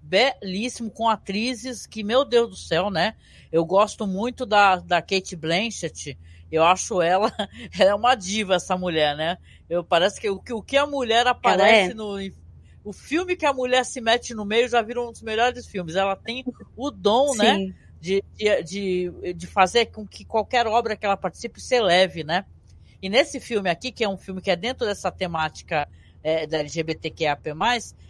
[0.02, 3.16] belíssimo, com atrizes que, meu Deus do céu, né?
[3.52, 6.18] Eu gosto muito da, da Kate Blanchett.
[6.52, 7.32] Eu acho ela,
[7.80, 9.38] ela é uma diva, essa mulher, né?
[9.70, 11.94] Eu parece que o que, o que a mulher aparece é.
[11.94, 12.18] no
[12.84, 15.96] o filme que a mulher se mete no meio já virou um dos melhores filmes.
[15.96, 16.44] Ela tem
[16.76, 17.68] o dom, né, Sim.
[17.68, 17.76] né?
[18.02, 18.24] De,
[18.64, 22.46] de, de fazer com que qualquer obra que ela participe se eleve, né?
[23.00, 25.88] E nesse filme aqui, que é um filme que é dentro dessa temática
[26.24, 27.50] é, da LGBTQIAP+,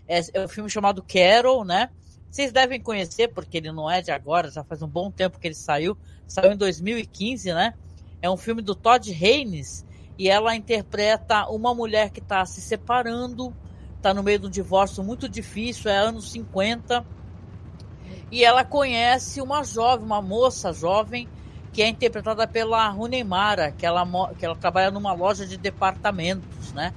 [0.07, 1.89] é, é um filme chamado Carol, né?
[2.29, 5.47] Vocês devem conhecer, porque ele não é de agora, já faz um bom tempo que
[5.47, 5.97] ele saiu.
[6.27, 7.73] Saiu em 2015, né?
[8.21, 9.85] É um filme do Todd Haynes,
[10.17, 13.53] e ela interpreta uma mulher que está se separando
[14.01, 17.05] está no meio de um divórcio muito difícil, é anos 50.
[18.31, 21.29] E ela conhece uma jovem, uma moça jovem,
[21.71, 24.05] que é interpretada pela Runemara, que ela,
[24.38, 26.93] que ela trabalha numa loja de departamentos, né?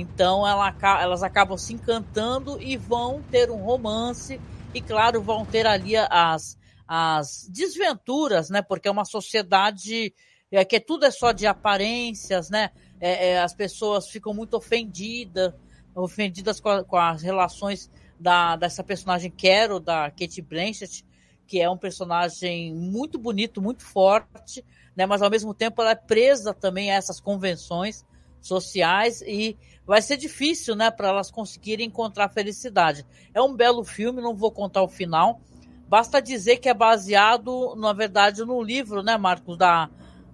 [0.00, 4.40] Então ela, elas acabam se encantando e vão ter um romance,
[4.74, 8.62] e claro, vão ter ali as, as desventuras, né?
[8.62, 10.12] Porque é uma sociedade
[10.50, 12.70] é, que tudo é só de aparências, né?
[13.00, 15.52] É, é, as pessoas ficam muito ofendidas
[15.96, 17.90] ofendidas com, a, com as relações
[18.20, 21.04] da, dessa personagem Carol, da Kate Blanchett,
[21.46, 24.64] que é um personagem muito bonito, muito forte,
[24.94, 25.06] né?
[25.06, 28.04] mas ao mesmo tempo ela é presa também a essas convenções
[28.40, 29.56] sociais e
[29.86, 33.06] vai ser difícil né, para elas conseguirem encontrar felicidade.
[33.32, 35.40] É um belo filme, não vou contar o final.
[35.88, 39.88] Basta dizer que é baseado, na verdade, no livro, né, Marcos, da,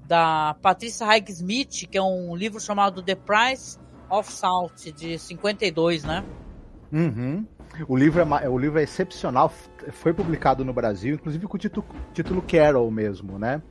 [0.07, 6.25] da Patrícia Smith, que é um livro chamado The Price of Salt, de 52, né?
[6.91, 7.47] Uhum.
[7.89, 9.53] O livro, é, o livro é excepcional,
[9.93, 13.63] foi publicado no Brasil, inclusive com o título, título Carol mesmo, né?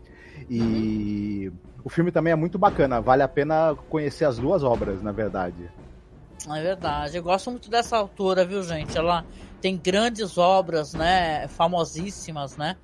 [0.50, 1.71] E uhum.
[1.84, 5.70] O filme também é muito bacana, vale a pena conhecer as duas obras, na verdade.
[6.48, 8.98] É verdade, eu gosto muito dessa autora, viu, gente?
[8.98, 9.24] Ela
[9.62, 11.48] tem grandes obras, né?
[11.50, 12.76] Famosíssimas, né?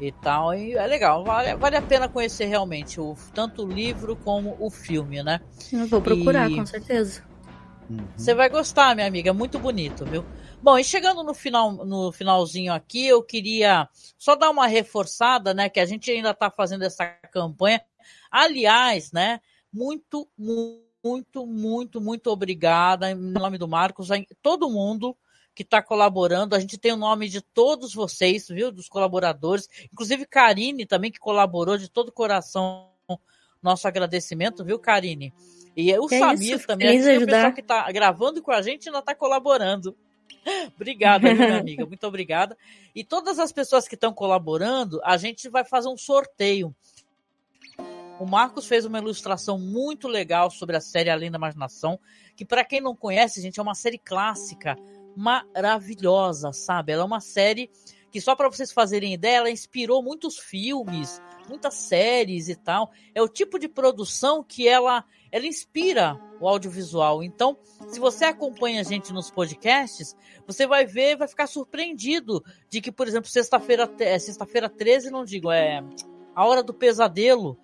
[0.00, 0.54] e tal.
[0.54, 4.70] E é legal, vale, vale a pena conhecer realmente o, tanto o livro como o
[4.70, 5.40] filme, né?
[5.72, 6.56] Eu vou procurar, e...
[6.56, 7.22] com certeza.
[7.88, 8.06] Uhum.
[8.16, 10.24] Você vai gostar, minha amiga, muito bonito, viu?
[10.62, 15.68] Bom, e chegando no final, no finalzinho aqui, eu queria só dar uma reforçada, né,
[15.68, 17.80] que a gente ainda está fazendo essa campanha.
[18.30, 19.40] Aliás, né,
[19.72, 25.16] muito, muito, muito, muito obrigada em nome do Marcos, a todo mundo
[25.54, 26.54] que está colaborando.
[26.54, 28.70] A gente tem o nome de todos vocês, viu?
[28.70, 29.68] Dos colaboradores.
[29.92, 32.88] Inclusive Karine também, que colaborou de todo o coração.
[33.62, 35.34] Nosso agradecimento, viu, Karine?
[35.76, 38.88] E o é Samir isso, também, assim, o pessoal que está gravando com a gente
[38.88, 39.94] ainda está colaborando.
[40.74, 41.84] Obrigada, minha amiga.
[41.86, 42.56] Muito obrigada.
[42.94, 46.74] E todas as pessoas que estão colaborando, a gente vai fazer um sorteio.
[48.20, 51.98] O Marcos fez uma ilustração muito legal sobre a série Além da Imaginação,
[52.36, 54.76] que para quem não conhece, gente, é uma série clássica
[55.16, 56.92] maravilhosa, sabe?
[56.92, 57.70] Ela é uma série
[58.10, 61.18] que só para vocês fazerem ideia, ela inspirou muitos filmes,
[61.48, 62.90] muitas séries e tal.
[63.14, 65.02] É o tipo de produção que ela
[65.32, 67.22] ela inspira o audiovisual.
[67.22, 67.56] Então,
[67.88, 70.14] se você acompanha a gente nos podcasts,
[70.46, 75.24] você vai ver, vai ficar surpreendido de que, por exemplo, sexta-feira, é, sexta-feira 13, não
[75.24, 75.82] digo, é
[76.34, 77.56] A Hora do Pesadelo,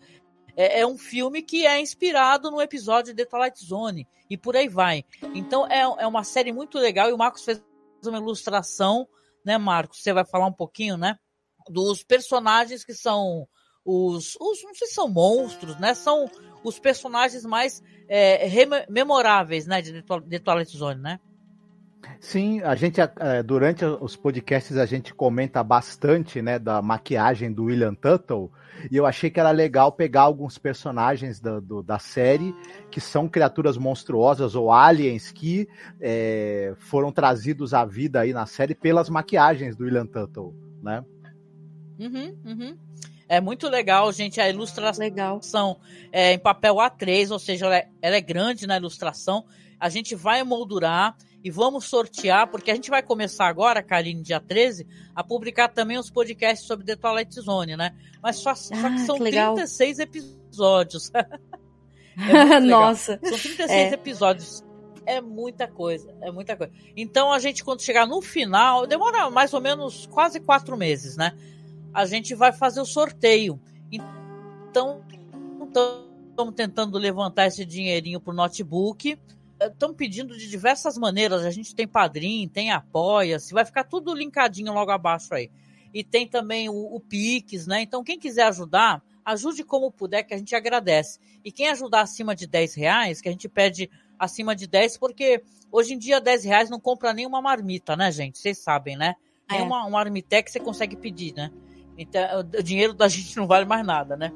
[0.57, 4.69] é, é, um filme que é inspirado no episódio de Twilight Zone e por aí
[4.69, 5.05] vai.
[5.35, 7.63] Então é, é uma série muito legal e o Marcos fez
[8.05, 9.07] uma ilustração,
[9.45, 10.03] né, Marcos?
[10.03, 11.19] Você vai falar um pouquinho, né?
[11.69, 13.47] Dos personagens que são
[13.85, 15.95] os, os não sei se são monstros, né?
[15.95, 16.29] São
[16.65, 18.49] os personagens mais é,
[18.89, 21.21] memoráveis, né, de The Twilight Zone, né?
[22.21, 27.65] Sim, a gente é, durante os podcasts a gente comenta bastante, né, da maquiagem do
[27.65, 28.51] William Tuttle
[28.91, 32.55] e eu achei que era legal pegar alguns personagens da, do, da série
[32.91, 35.69] que são criaturas monstruosas ou aliens que
[36.01, 41.05] é, foram trazidos à vida aí na série pelas maquiagens do William Tuttle, né?
[41.99, 42.77] Uhum, uhum.
[43.29, 44.41] É muito legal, gente.
[44.41, 45.41] A ilustração legal.
[46.13, 49.45] é em papel A3, ou seja, ela é, ela é grande na ilustração.
[49.81, 51.17] A gente vai moldurar
[51.47, 55.97] e vamos sortear, porque a gente vai começar agora, Karine, dia 13, a publicar também
[55.97, 57.95] os podcasts sobre The Twilight Zone, né?
[58.21, 61.13] Mas só, só que ah, são que 36 episódios.
[62.19, 63.21] é Nossa.
[63.23, 63.93] São 36 é.
[63.93, 64.65] episódios.
[65.07, 66.73] É muita coisa, é muita coisa.
[66.97, 71.33] Então a gente, quando chegar no final, demora mais ou menos quase quatro meses, né?
[71.95, 73.61] A gente vai fazer o sorteio.
[73.93, 75.01] Então,
[75.65, 79.17] estamos tentando levantar esse dinheirinho pro notebook
[79.61, 81.45] estão pedindo de diversas maneiras.
[81.45, 85.51] A gente tem padrinho, tem apoia-se, vai ficar tudo linkadinho logo abaixo aí.
[85.93, 87.81] E tem também o, o Pix, né?
[87.81, 91.19] Então, quem quiser ajudar, ajude como puder, que a gente agradece.
[91.45, 95.43] E quem ajudar acima de 10 reais, que a gente pede acima de 10, porque
[95.71, 98.39] hoje em dia 10 reais não compra nem uma marmita, né, gente?
[98.39, 99.15] Vocês sabem, né?
[99.51, 99.63] É.
[99.63, 101.51] uma, uma marmitex você consegue pedir, né?
[101.97, 104.33] Então, o dinheiro da gente não vale mais nada, né?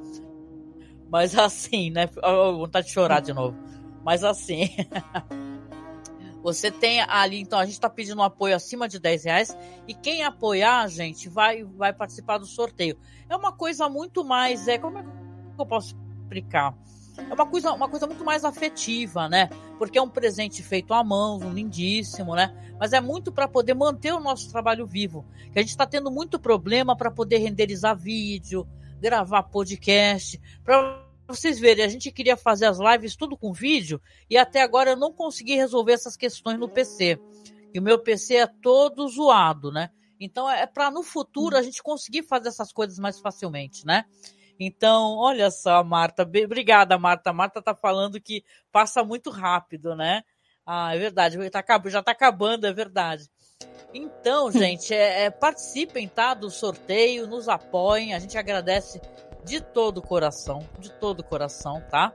[1.10, 2.08] Mas assim, né?
[2.56, 3.56] Vontade de chorar de novo.
[4.02, 4.68] Mas assim.
[6.42, 9.92] Você tem ali, então a gente está pedindo um apoio acima de 10 reais e
[9.92, 12.98] quem apoiar, gente, vai, vai participar do sorteio.
[13.28, 15.08] É uma coisa muito mais, é como é que
[15.58, 16.74] eu posso explicar?
[17.28, 19.50] É uma coisa, uma coisa muito mais afetiva, né?
[19.78, 22.54] Porque é um presente feito à mão, lindíssimo, né?
[22.78, 25.26] Mas é muito para poder manter o nosso trabalho vivo.
[25.52, 28.66] Que a gente está tendo muito problema para poder renderizar vídeo,
[29.00, 34.36] gravar podcast, para vocês verem, a gente queria fazer as lives tudo com vídeo e
[34.36, 37.18] até agora eu não consegui resolver essas questões no PC.
[37.72, 39.90] E o meu PC é todo zoado, né?
[40.18, 44.04] Então é para no futuro a gente conseguir fazer essas coisas mais facilmente, né?
[44.62, 46.22] Então, olha só, Marta.
[46.22, 47.32] Obrigada, Marta.
[47.32, 50.22] Marta tá falando que passa muito rápido, né?
[50.66, 51.38] Ah, é verdade.
[51.50, 53.24] Tá já tá acabando, é verdade.
[53.94, 56.34] Então, gente, é, é, participem, tá?
[56.34, 58.12] Do sorteio, nos apoiem.
[58.12, 59.00] A gente agradece
[59.44, 62.12] de todo o coração, de todo o coração, tá?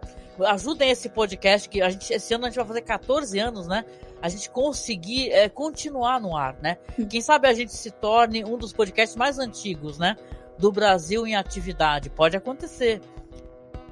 [0.47, 3.85] Ajudem esse podcast que a gente esse ano a gente vai fazer 14 anos, né?
[4.21, 6.77] A gente conseguir é, continuar no ar, né?
[7.09, 10.15] Quem sabe a gente se torne um dos podcasts mais antigos, né?
[10.57, 12.09] Do Brasil em atividade.
[12.09, 13.01] Pode acontecer,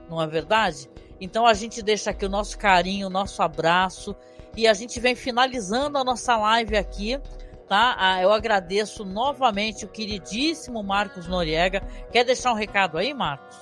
[0.10, 0.90] não é verdade?
[1.20, 4.16] Então a gente deixa aqui o nosso carinho, o nosso abraço
[4.56, 7.20] e a gente vem finalizando a nossa live aqui
[7.68, 7.95] tá?
[7.98, 11.81] Ah, eu agradeço novamente o queridíssimo Marcos Noriega.
[12.11, 13.57] Quer deixar um recado aí, Marcos?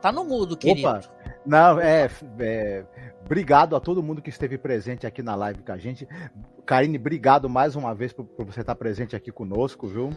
[0.00, 0.88] Tá no mudo, querido.
[0.88, 1.00] Opa.
[1.46, 2.84] Não, é, é,
[3.24, 6.06] Obrigado a todo mundo que esteve presente aqui na live com a gente.
[6.66, 10.10] Karine, obrigado mais uma vez por, por você estar presente aqui conosco, viu?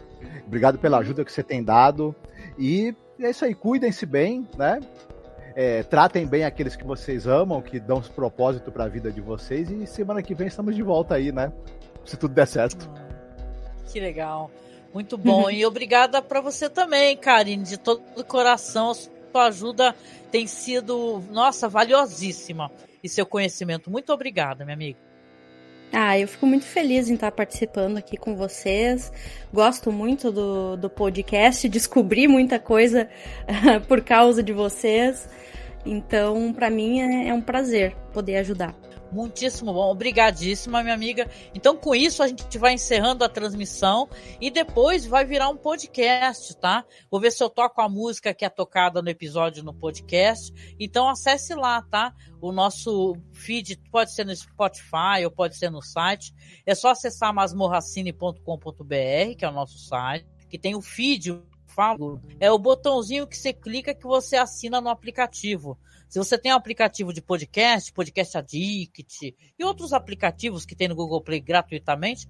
[0.46, 2.14] Obrigado pela ajuda que você tem dado.
[2.58, 4.80] E é isso aí, cuidem-se bem, né?
[5.60, 9.68] É, tratem bem aqueles que vocês amam, que dão propósito para a vida de vocês.
[9.68, 11.52] E semana que vem estamos de volta aí, né?
[12.04, 12.88] Se tudo der certo.
[13.90, 14.52] Que legal.
[14.94, 15.50] Muito bom.
[15.50, 18.92] e obrigada para você também, Karine, de todo o coração.
[18.92, 19.96] A sua ajuda
[20.30, 22.70] tem sido, nossa, valiosíssima.
[23.02, 23.90] E seu conhecimento.
[23.90, 25.07] Muito obrigada, minha amiga.
[25.92, 29.10] Ah, eu fico muito feliz em estar participando aqui com vocês.
[29.52, 33.08] Gosto muito do, do podcast, descobri muita coisa
[33.88, 35.28] por causa de vocês.
[35.84, 38.74] Então, para mim é, é um prazer poder ajudar.
[39.10, 41.30] Muitíssimo bom, obrigadíssima, minha amiga.
[41.54, 46.54] Então, com isso, a gente vai encerrando a transmissão e depois vai virar um podcast,
[46.58, 46.84] tá?
[47.10, 50.52] Vou ver se eu toco a música que é tocada no episódio no podcast.
[50.78, 52.14] Então, acesse lá, tá?
[52.40, 56.34] O nosso feed pode ser no Spotify ou pode ser no site.
[56.66, 61.40] É só acessar masmorracine.com.br, que é o nosso site, que tem o feed,
[61.78, 65.78] falo, é o botãozinho que você clica que você assina no aplicativo.
[66.08, 70.96] Se você tem um aplicativo de podcast, Podcast Addict e outros aplicativos que tem no
[70.96, 72.28] Google Play gratuitamente,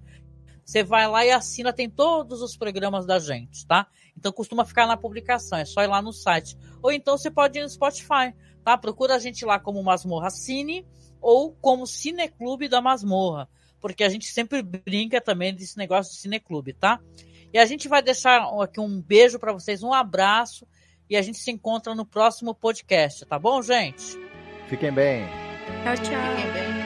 [0.62, 3.86] você vai lá e assina, tem todos os programas da gente, tá?
[4.14, 6.54] Então costuma ficar na publicação, é só ir lá no site.
[6.82, 8.76] Ou então você pode ir no Spotify, tá?
[8.76, 10.86] Procura a gente lá como Masmorra Cine
[11.22, 13.48] ou como Cineclube da Masmorra,
[13.80, 17.00] porque a gente sempre brinca também desse negócio de Cineclube, tá?
[17.52, 20.66] E a gente vai deixar aqui um beijo para vocês, um abraço
[21.08, 24.18] e a gente se encontra no próximo podcast, tá bom, gente?
[24.68, 25.26] Fiquem bem.
[25.82, 26.36] Tchau, tchau.
[26.36, 26.77] Fiquem bem.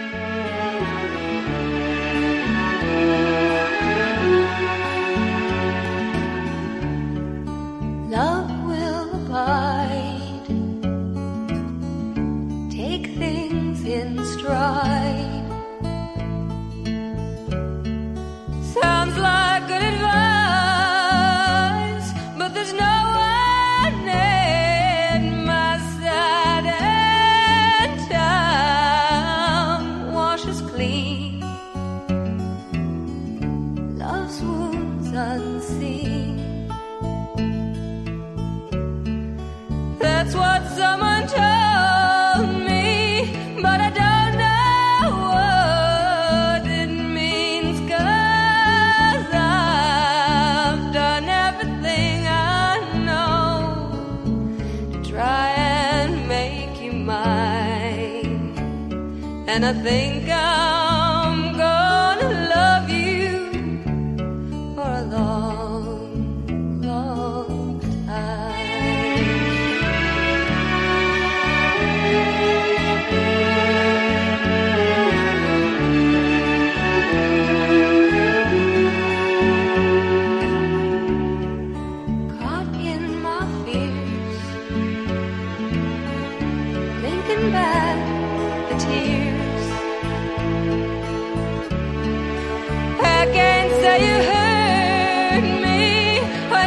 [59.55, 60.72] And I think I'm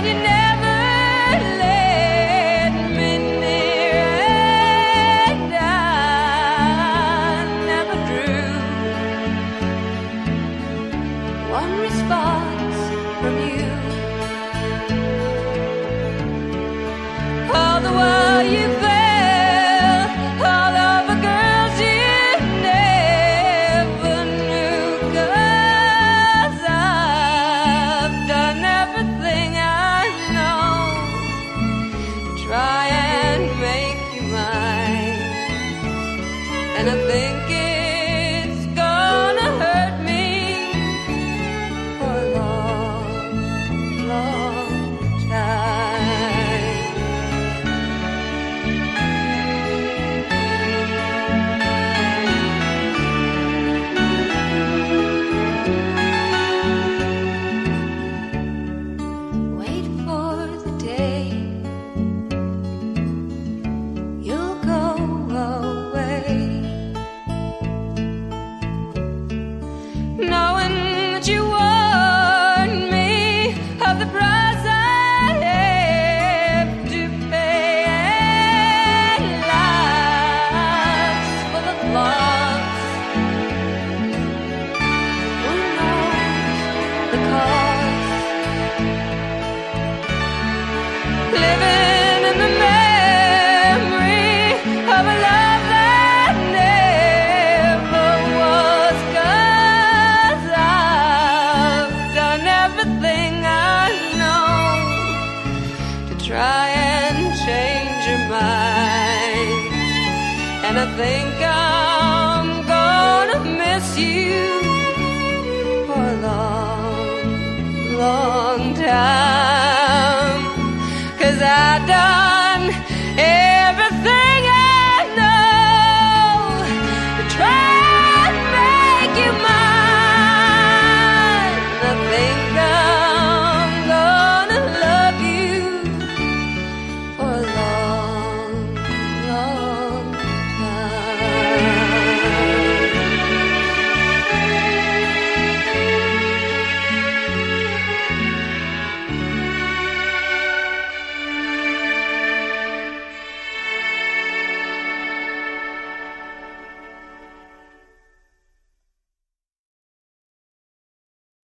[0.05, 0.44] you never